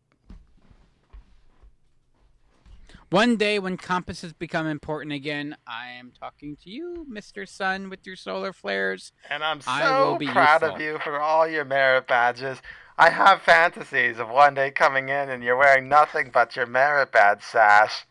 [3.10, 7.48] One day when compasses become important again, I am talking to you, Mr.
[7.48, 9.12] Sun, with your solar flares.
[9.30, 10.74] And I'm so proud useful.
[10.74, 12.58] of you for all your merit badges.
[12.98, 17.12] I have fantasies of one day coming in and you're wearing nothing but your merit
[17.12, 18.06] badge sash.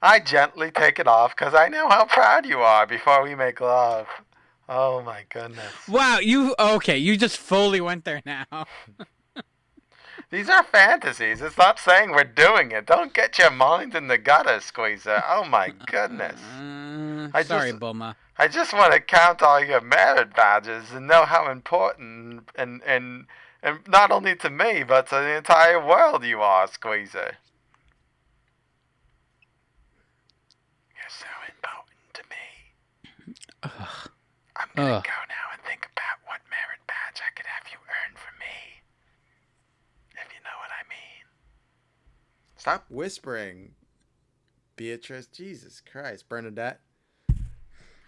[0.00, 3.60] I gently take it off because I know how proud you are before we make
[3.60, 4.06] love.
[4.66, 5.74] Oh my goodness.
[5.86, 6.96] Wow, you okay?
[6.96, 8.46] You just fully went there now.
[10.32, 11.42] These are fantasies.
[11.42, 12.86] It's not saying we're doing it.
[12.86, 15.22] Don't get your mind in the gutter, Squeezer.
[15.28, 16.40] Oh my goodness.
[16.58, 18.14] Uh, I sorry, just- Bulma.
[18.38, 23.26] I just want to count all your merit badges and know how important and and
[23.62, 27.36] and not only to me but to the entire world you are, Squeezer.
[30.96, 33.34] You're so important to me.
[34.56, 35.04] I'm gonna Ugh.
[35.04, 38.80] go now and think about what merit badge I could have you earn for me.
[40.16, 41.24] If you know what I mean.
[42.62, 43.72] Stop whispering,
[44.76, 45.26] Beatrice.
[45.26, 46.78] Jesus Christ, Bernadette.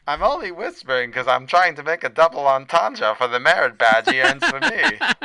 [0.07, 4.09] I'm only whispering because I'm trying to make a double entendre for the merit badge
[4.09, 4.83] he earns for me.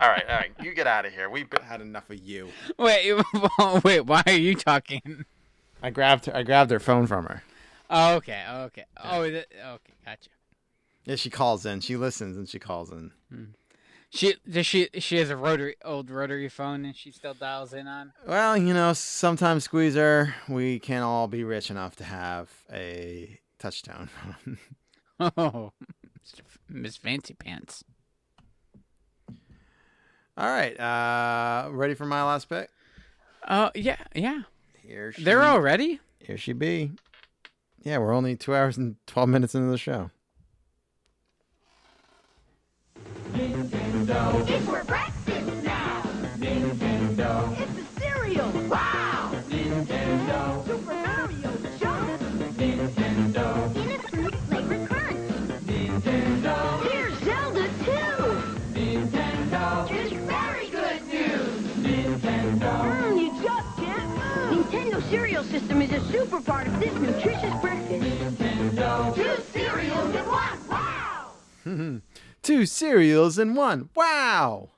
[0.00, 1.30] all right, all right, you get out of here.
[1.30, 1.62] We've been.
[1.62, 2.50] Had enough of you.
[2.78, 3.14] Wait,
[3.84, 4.00] wait.
[4.00, 5.24] Why are you talking?
[5.82, 6.36] I grabbed her.
[6.36, 7.42] I grabbed her phone from her.
[7.88, 8.84] Oh, okay, okay.
[9.02, 9.46] Oh, okay,
[10.04, 10.28] gotcha.
[11.06, 11.80] Yeah, she calls in.
[11.80, 13.12] She listens and she calls in.
[13.30, 13.44] Hmm.
[14.14, 17.88] She does she she has a rotary old rotary phone and she still dials in
[17.88, 18.12] on.
[18.26, 24.08] Well, you know, sometimes Squeezer, we can't all be rich enough to have a touchstone
[24.08, 24.58] phone.
[25.36, 25.72] Oh,
[26.68, 27.84] Miss Fancy Pants.
[30.36, 32.68] all right, uh, ready for my last pick?
[33.48, 34.42] Oh yeah, yeah.
[34.80, 36.00] Here she, They're already.
[36.18, 36.90] Here she be.
[37.84, 40.10] Yeah, we're only two hours and twelve minutes into the show.
[43.64, 46.02] It's for breakfast now.
[46.36, 47.56] Nintendo.
[47.60, 48.50] It's a cereal.
[48.68, 49.30] Wow.
[49.48, 50.66] Nintendo.
[50.66, 52.20] Super Mario Jump.
[52.56, 53.76] Nintendo.
[53.76, 55.30] In a fruit flavored crunch.
[55.66, 56.90] Nintendo.
[56.90, 57.92] Here's Zelda 2.
[58.74, 59.90] Nintendo.
[59.92, 61.76] It's very good news.
[61.76, 62.72] Nintendo.
[62.82, 64.66] Mm, you just can't move.
[64.66, 68.02] Nintendo cereal system is a super part of this nutritious breakfast.
[68.02, 69.14] Nintendo.
[69.14, 69.41] Two
[72.62, 73.88] Two cereals in one.
[73.96, 74.68] Wow.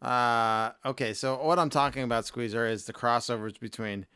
[0.00, 4.06] Uh, okay, so what I'm talking about, Squeezer, is the crossovers between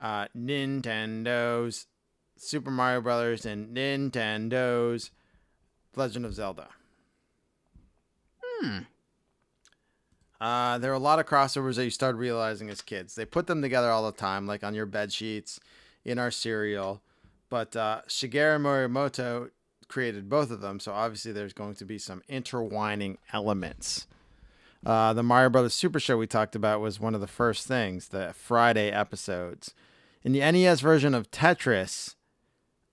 [0.00, 1.88] uh, Nintendo's
[2.36, 5.10] Super Mario Brothers and Nintendo's
[5.96, 6.68] Legend of Zelda.
[8.40, 8.78] Hmm.
[10.40, 13.16] Uh, there are a lot of crossovers that you start realizing as kids.
[13.16, 15.58] They put them together all the time, like on your bed sheets,
[16.04, 17.02] in our cereal.
[17.50, 19.50] But uh, Shigeru Miyamoto
[19.88, 24.06] created both of them, so obviously there's going to be some intertwining elements.
[24.84, 28.08] Uh, the Mario Brothers Super Show we talked about was one of the first things,
[28.08, 29.74] the Friday episodes.
[30.22, 32.14] In the NES version of Tetris,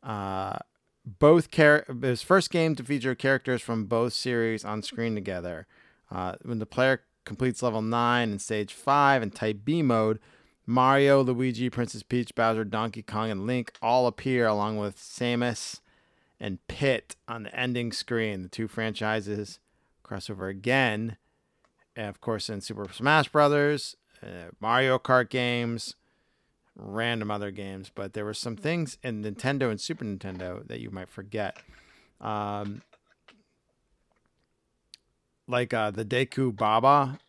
[0.02, 0.58] uh,
[1.06, 5.68] both char- it was first game to feature characters from both series on screen together.
[6.10, 10.20] Uh, when the player completes level 9 and stage 5 in Type B mode,
[10.66, 15.82] Mario, Luigi, Princess Peach, Bowser, Donkey Kong, and Link all appear along with Samus
[16.40, 18.44] and Pit on the ending screen.
[18.44, 19.60] The two franchises
[20.04, 21.18] crossover again.
[21.96, 25.96] And of course, in Super Smash Brothers, uh, Mario Kart games,
[26.76, 27.90] random other games.
[27.94, 31.58] But there were some things in Nintendo and Super Nintendo that you might forget.
[32.20, 32.82] Um,
[35.48, 37.20] like uh, the Deku Baba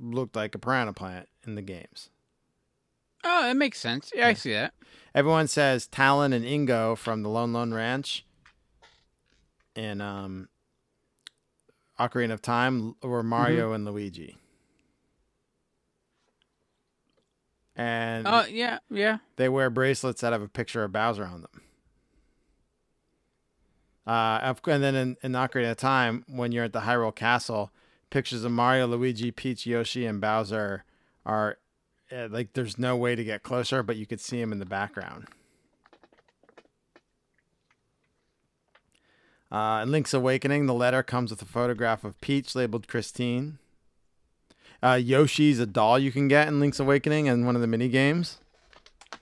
[0.00, 2.10] looked like a piranha plant in the games.
[3.24, 4.10] Oh, that makes sense.
[4.14, 4.74] Yeah, I see that.
[5.14, 8.24] Everyone says Talon and Ingo from the Lon Lon Ranch.
[9.76, 10.48] And um
[11.98, 14.36] Ocarina of Time were Mario and Luigi.
[17.76, 19.18] And Oh yeah, yeah.
[19.36, 21.62] they wear bracelets that have a picture of Bowser on them.
[24.04, 27.70] Uh, and then in, in Ocarina of Time, when you're at the Hyrule Castle,
[28.10, 30.84] pictures of Mario, Luigi, Peach, Yoshi, and Bowser
[31.24, 31.58] are
[32.14, 34.66] uh, like there's no way to get closer, but you could see him in the
[34.66, 35.26] background.
[39.50, 43.58] Uh, in Link's Awakening, the letter comes with a photograph of Peach labeled Christine.
[44.82, 47.88] Uh, Yoshi's a doll you can get in Link's Awakening and one of the mini
[47.88, 48.38] games.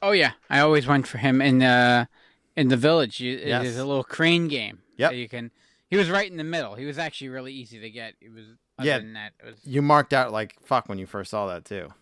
[0.01, 2.09] Oh yeah, I always went for him in the
[2.57, 3.21] in the village.
[3.21, 3.65] You, Yes.
[3.65, 4.79] There's a little crane game.
[4.97, 5.51] Yeah, you can.
[5.89, 6.77] He was right in the middle.
[6.77, 8.15] He was actually really easy to get.
[8.21, 8.45] It was.
[8.79, 8.99] Other Yeah.
[8.99, 9.57] Than that, it was.
[9.65, 11.93] You marked out like fuck when you first saw that too.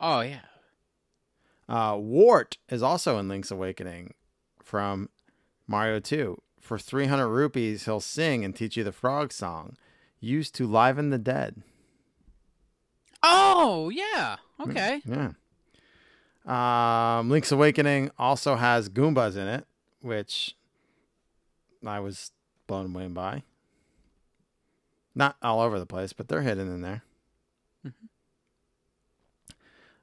[0.00, 0.40] Oh yeah.
[1.68, 4.14] Uh, Wart is also in Link's Awakening
[4.62, 5.10] from
[5.66, 6.40] Mario 2.
[6.60, 9.76] For 300 rupees, he'll sing and teach you the frog song
[10.20, 11.62] used to liven the dead.
[13.22, 14.36] Oh yeah.
[14.60, 15.02] Okay.
[15.04, 15.32] Yeah.
[16.46, 19.66] Um, Link's Awakening also has Goombas in it,
[20.00, 20.56] which
[21.86, 22.30] I was
[22.66, 23.42] blown away by.
[25.14, 27.02] Not all over the place, but they're hidden in there.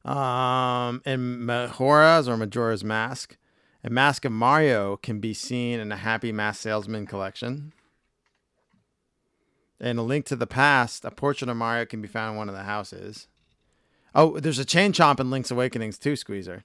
[0.06, 3.38] Um, and Majora's or Majora's Mask,
[3.84, 7.74] a mask of Mario can be seen in a Happy Mask Salesman collection.
[9.80, 12.50] In A Link to the Past, a portrait of Mario can be found in one
[12.50, 13.28] of the houses.
[14.14, 16.64] Oh, there's a chain chomp in Link's Awakenings too, Squeezer.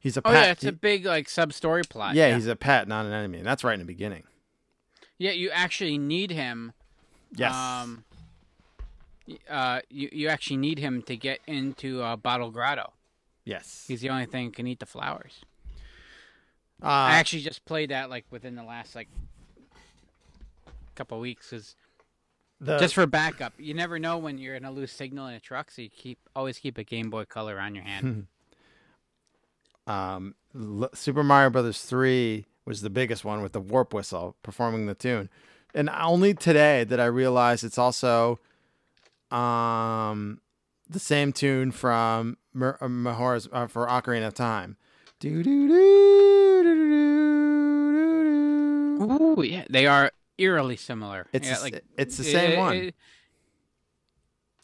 [0.00, 0.44] He's a Oh pet.
[0.46, 2.14] yeah, it's He- a big like sub story plot.
[2.14, 3.38] yeah, he's a pet, not an enemy.
[3.38, 4.22] And that's right in the beginning.
[5.18, 6.72] Yeah, you actually need him.
[7.34, 7.54] Yes.
[7.54, 8.04] Um.
[9.48, 12.92] Uh, you you actually need him to get into uh, Bottle Grotto.
[13.44, 13.84] yes.
[13.88, 15.44] He's the only thing can eat the flowers.
[16.82, 19.08] Uh, I actually just played that like within the last like
[20.94, 21.74] couple weeks, cause
[22.60, 23.52] the, just for backup.
[23.58, 26.58] You never know when you're gonna lose signal in a truck, so you keep always
[26.58, 28.26] keep a Game Boy Color on your hand.
[29.86, 34.86] um, L- Super Mario Brothers 3 was the biggest one with the warp whistle performing
[34.86, 35.28] the tune.
[35.74, 38.38] And only today did I realize it's also
[39.30, 40.40] um,
[40.88, 44.76] the same tune from uh, uh, for Ocarina of Time.
[45.18, 46.88] Do do do do do
[48.98, 49.36] do.
[49.38, 51.26] Ooh, yeah, they are eerily similar.
[51.32, 52.76] It's yeah, like it's the same eh, one.
[52.76, 52.90] eh,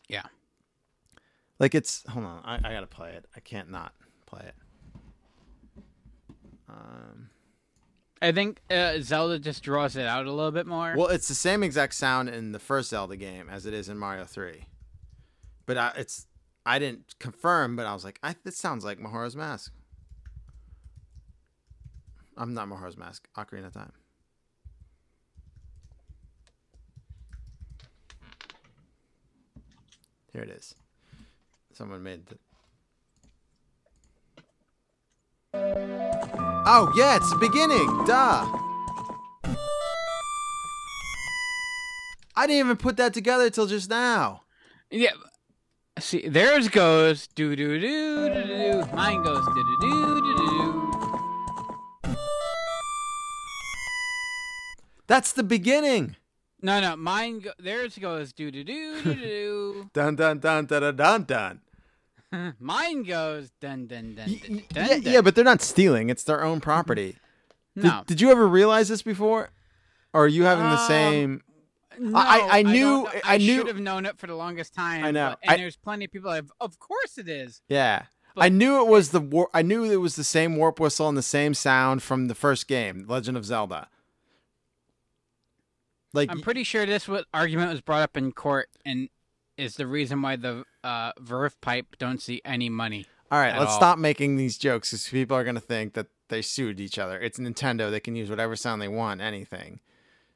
[0.08, 0.22] yeah.
[1.58, 3.26] Like it's hold on, I, I gotta play it.
[3.36, 3.92] I can't not
[4.26, 4.54] play it.
[6.68, 7.30] Um,
[8.22, 10.94] I think uh, Zelda just draws it out a little bit more.
[10.96, 13.98] well, it's the same exact sound in the first Zelda game as it is in
[13.98, 14.66] Mario Three,
[15.66, 16.28] but I, it's
[16.64, 19.72] I didn't confirm, but I was like, I this sounds like Majora's Mask.
[22.36, 23.26] I'm not Majora's Mask.
[23.36, 23.92] Ocarina of Time.
[30.32, 30.76] Here it is.
[31.72, 32.38] Someone made the.
[35.54, 38.04] Oh yeah, it's the beginning.
[38.06, 38.46] Duh.
[42.34, 44.42] I didn't even put that together till just now.
[44.90, 45.10] Yeah.
[45.98, 48.86] See, theirs goes do do do do do.
[48.94, 50.92] Mine goes do do do do do.
[55.06, 56.16] That's the beginning.
[56.62, 57.40] No, no, mine.
[57.40, 59.90] Go- theirs goes do do do do do.
[59.92, 61.60] Dun dun dun dun dun dun dun.
[62.60, 64.88] Mine goes dun dun dun dun dun.
[64.88, 66.10] Yeah, yeah, but they're not stealing.
[66.10, 67.16] It's their own property.
[67.74, 69.50] Did, no, did you ever realize this before?
[70.12, 71.42] Or are you having the Um, same?
[71.98, 73.10] no, I- I knew- know.
[73.24, 75.04] I knew- should have known it for the longest time.
[75.04, 75.30] I know.
[75.30, 76.52] but- and I- there's plenty of people that have.
[76.60, 77.62] Of course it is.
[77.68, 78.04] Yeah.
[78.34, 81.08] But- I knew it was the war- I knew it was the same warp whistle
[81.08, 83.88] and the same sound from the first game, Legend of Zelda.
[86.14, 89.08] Like I'm pretty sure this what argument was brought up in court and
[89.62, 93.06] is the reason why the uh, Verve pipe don't see any money.
[93.30, 93.76] All right, let's all.
[93.78, 97.18] stop making these jokes because people are going to think that they sued each other.
[97.18, 99.80] It's Nintendo; they can use whatever sound they want, anything.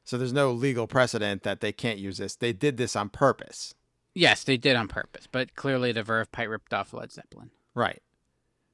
[0.03, 2.35] So there's no legal precedent that they can't use this.
[2.35, 3.75] They did this on purpose,
[4.15, 7.51] Yes, they did on purpose, but clearly the Verve pipe ripped off Led Zeppelin.
[7.75, 8.01] right?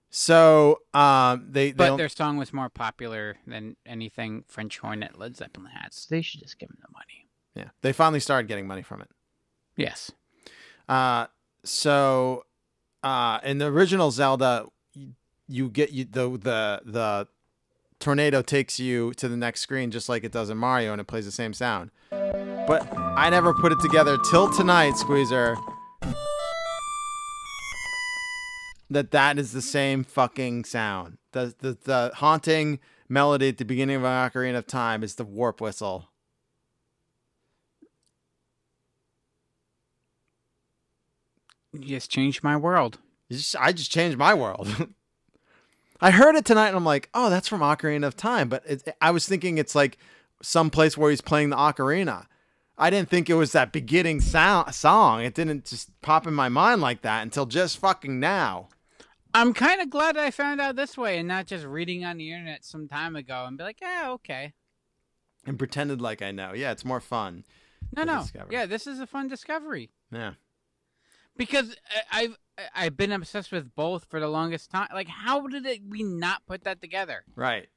[0.10, 5.02] So um, they they But don't- their song was more popular than anything French horn
[5.02, 7.28] Hornet Led Zeppelin had, so they should just give them the money.
[7.56, 9.10] yeah they finally started getting money from it.
[9.76, 10.12] Yes.
[10.88, 11.28] Uh,
[11.64, 12.46] so
[13.04, 15.14] uh, in the original Zelda, you,
[15.48, 17.28] you get you the the the
[18.00, 21.08] tornado takes you to the next screen just like it does in Mario, and it
[21.08, 21.92] plays the same sound.
[22.12, 25.56] But I never put it together till tonight, Squeezer.
[28.90, 31.18] That that is the same fucking sound.
[31.32, 32.80] The the the haunting
[33.10, 36.10] melody at the beginning of Ocarina of Time is the warp whistle.
[41.74, 43.00] You just changed my world.
[43.32, 44.68] Just, I just changed my world.
[46.02, 48.50] I heard it tonight and I'm like, oh, that's from Ocarina of Time.
[48.50, 49.98] But it, I was thinking it's like
[50.42, 52.28] some place where he's playing the ocarina.
[52.78, 55.22] I didn't think it was that beginning sound, song.
[55.24, 58.70] It didn't just pop in my mind like that until just fucking now.
[59.34, 62.32] I'm kind of glad I found out this way and not just reading on the
[62.32, 64.54] internet some time ago and be like, yeah, okay.
[65.46, 66.54] And pretended like I know.
[66.54, 67.44] Yeah, it's more fun.
[67.96, 68.22] No, no.
[68.22, 68.52] discover.
[68.52, 70.34] Yeah, this is a fun discovery Yeah.
[71.38, 71.76] Because
[72.12, 72.38] I- I've
[72.76, 74.88] I've been obsessed with both for the longest time.
[74.94, 77.24] Like, how did it, we not put that together?
[77.36, 77.68] Right.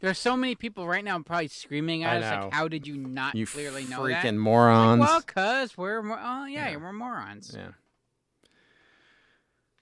[0.00, 2.44] There's so many people right now probably screaming I at us know.
[2.46, 5.00] like, how did you not You clearly know freaking morons.
[5.00, 6.76] Like, well, cause we're oh yeah, Yeah.
[6.76, 7.54] we're morons.
[7.54, 7.72] Yeah.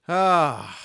[0.07, 0.77] Ah,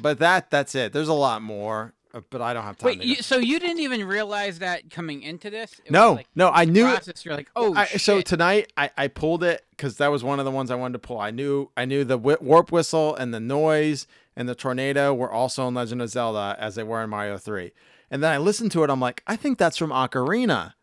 [0.00, 0.92] but that that's it.
[0.92, 2.98] There's a lot more, uh, Uh, but I don't have time.
[2.98, 5.72] Wait, you, so you didn't even realize that coming into this?
[5.74, 6.94] It was no, like no, I knew it.
[6.94, 8.00] process, You're like, oh I, shit.
[8.02, 10.94] so tonight I, I pulled it because that was one of the ones I wanted
[10.94, 11.18] to pull.
[11.18, 14.06] I knew I knew the warp whistle and the noise
[14.36, 17.72] and the tornado were also in Legend of Zelda as they were in Mario Three.
[18.10, 18.90] And then I listened to it.
[18.90, 20.74] I'm like, I think that's from Ocarina.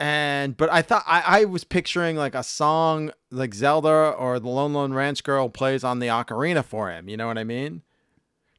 [0.00, 4.48] And but I thought I, I was picturing like a song like Zelda or the
[4.48, 7.08] Lon Lon Ranch Girl plays on the ocarina for him.
[7.08, 7.82] You know what I mean?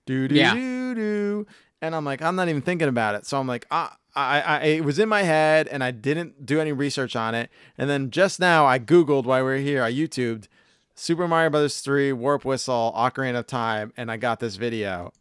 [0.06, 0.54] Do do Yeah.
[0.54, 1.48] do do.
[1.82, 3.26] And I'm like, I'm not even thinking about it.
[3.26, 6.60] So I'm like, ah, I, I, it was in my head, and I didn't do
[6.62, 7.50] any research on it.
[7.78, 9.84] And then just now, I googled while we are here.
[9.84, 10.48] I YouTubed
[10.96, 15.12] Super Mario Brothers 3 Warp Whistle Ocarina of Time, and I got this video.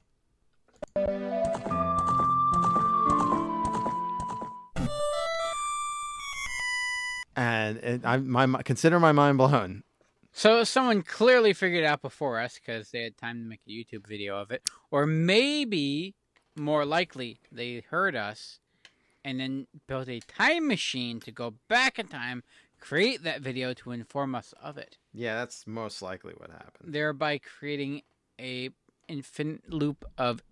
[7.36, 9.82] And it, I, my mi- consider my mind blown.
[10.36, 13.70] So someone clearly figured it out before us because they had time to make a
[13.70, 16.16] YouTube video of it, or maybe
[16.56, 18.58] more likely they heard us
[19.24, 22.42] and then built a time machine to go back in time,
[22.80, 26.92] create that video to inform us of it, Yeah, that's most likely what happened.
[26.92, 28.02] thereby creating
[28.40, 28.70] a
[29.08, 30.42] infinite loop of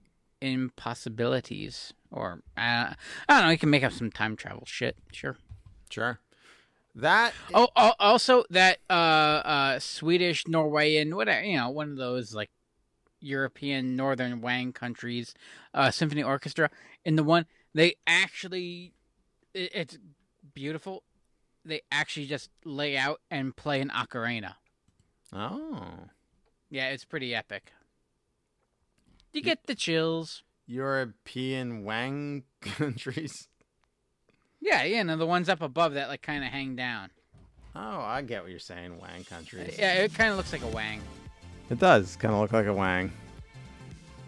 [0.41, 1.93] impossibilities.
[2.11, 2.95] Or uh, I
[3.29, 4.97] don't know, you can make up some time travel shit.
[5.13, 5.37] Sure.
[5.91, 6.21] Sure.
[6.95, 12.35] That Oh, al- also that uh, uh, Swedish, Norwegian, whatever you know, one of those
[12.35, 12.51] like
[13.21, 15.35] European Northern Wang countries,
[15.73, 16.71] uh, symphony orchestra.
[17.05, 18.93] In the one, they actually,
[19.55, 19.99] it, it's
[20.55, 21.03] beautiful.
[21.65, 24.57] They actually just lay out and play an ocarina.
[25.33, 26.09] oh,
[26.69, 27.73] Yeah, it's pretty epic.
[29.33, 30.43] You get the chills.
[30.67, 33.49] European Wang countries.
[34.63, 37.11] Yeah, yeah, no, the ones up above that like kind of hang down.
[37.75, 39.77] Oh, I get what you're saying, Wang countries.
[39.79, 41.01] Yeah, it kind of looks like a wang.
[41.69, 43.11] It does kind of look like a wang.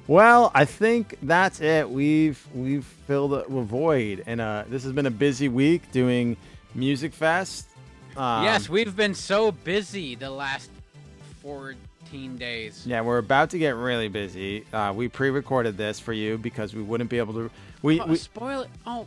[0.06, 1.88] Well, I think that's it.
[1.88, 6.36] We've we've filled a, void, and uh, this has been a busy week doing
[6.74, 7.68] Music Fest.
[8.16, 10.70] Um, yes, we've been so busy the last
[11.42, 12.86] 14 days.
[12.86, 14.64] Yeah, we're about to get really busy.
[14.72, 17.50] Uh, we pre-recorded this for you because we wouldn't be able to.
[17.82, 18.70] We Oh, we, spoil it.
[18.86, 19.06] Oh,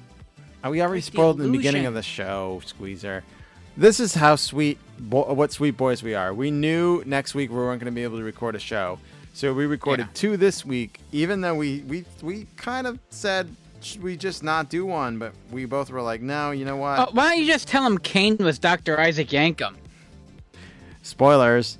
[0.67, 3.23] uh, we already break the spoiled in the beginning of the show, Squeezer.
[3.75, 6.33] This is how sweet, bo- what sweet boys we are.
[6.33, 8.99] We knew next week we weren't going to be able to record a show,
[9.33, 10.13] so we recorded Yeah.
[10.13, 10.99] two this week.
[11.11, 15.33] Even though we we we kind of said should we just not do one, but
[15.51, 16.99] we both were like, no, you know what?
[16.99, 18.99] Oh, why don't you just tell him Kane was Dr.
[18.99, 19.75] Isaac Yankem?
[21.03, 21.77] Spoilers.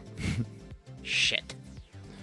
[1.03, 1.55] Shit.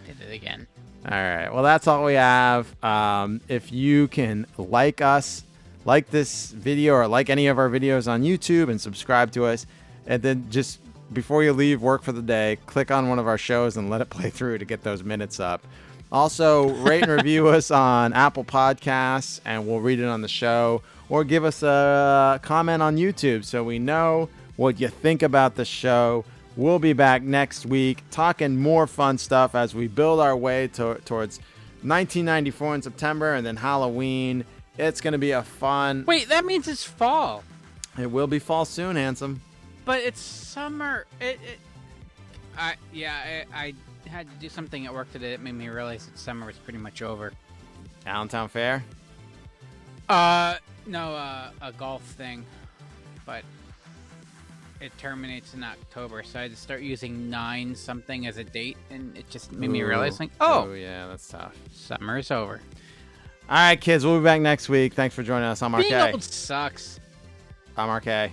[0.07, 0.67] Did it again.
[1.05, 1.53] All right.
[1.53, 2.73] Well, that's all we have.
[2.83, 5.43] Um, if you can like us,
[5.85, 9.67] like this video, or like any of our videos on YouTube and subscribe to us,
[10.07, 10.81] and then just
[11.13, 14.01] before you leave work for the day, click on one of our shows and let
[14.01, 15.67] it play through to get those minutes up.
[16.11, 20.83] Also, rate and review us on Apple Podcasts, and we'll read it on the show,
[21.09, 25.65] or give us a comment on YouTube so we know what you think about the
[25.65, 26.25] show.
[26.57, 31.01] We'll be back next week talking more fun stuff as we build our way to-
[31.05, 31.39] towards
[31.83, 34.45] 1994 in September and then Halloween.
[34.77, 36.05] It's going to be a fun.
[36.07, 37.45] Wait, that means it's fall.
[37.99, 39.41] It will be fall soon, handsome.
[39.85, 41.07] But it's summer.
[41.21, 41.59] It, it
[42.57, 43.75] I yeah, I, I
[44.09, 46.79] had to do something at work today that made me realize that summer was pretty
[46.79, 47.33] much over.
[48.07, 48.85] Allentown Fair.
[50.09, 50.57] Uh
[50.87, 52.45] no, uh a golf thing.
[53.27, 53.45] But
[54.81, 58.77] it terminates in October, so I had to start using nine something as a date
[58.91, 61.57] and it just made me realize like, oh, yeah, that's tough.
[61.73, 62.61] summer is over.
[63.49, 64.95] All right, kids, we'll be back next week.
[64.95, 65.63] Thanks for joining us.
[65.63, 65.89] I'm RK.
[65.89, 66.99] Being old sucks.
[67.77, 68.07] I'm RK.
[68.09, 68.31] Oh,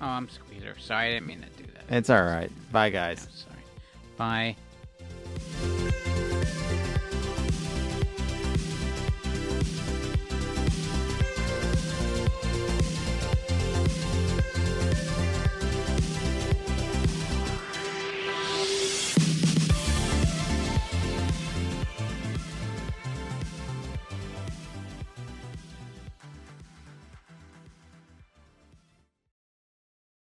[0.00, 0.74] I'm Squeezer.
[0.78, 1.94] Sorry, I didn't mean to do that.
[1.94, 2.50] It's all right.
[2.72, 3.28] Bye, guys.
[3.34, 3.56] Sorry.
[4.16, 4.56] Bye.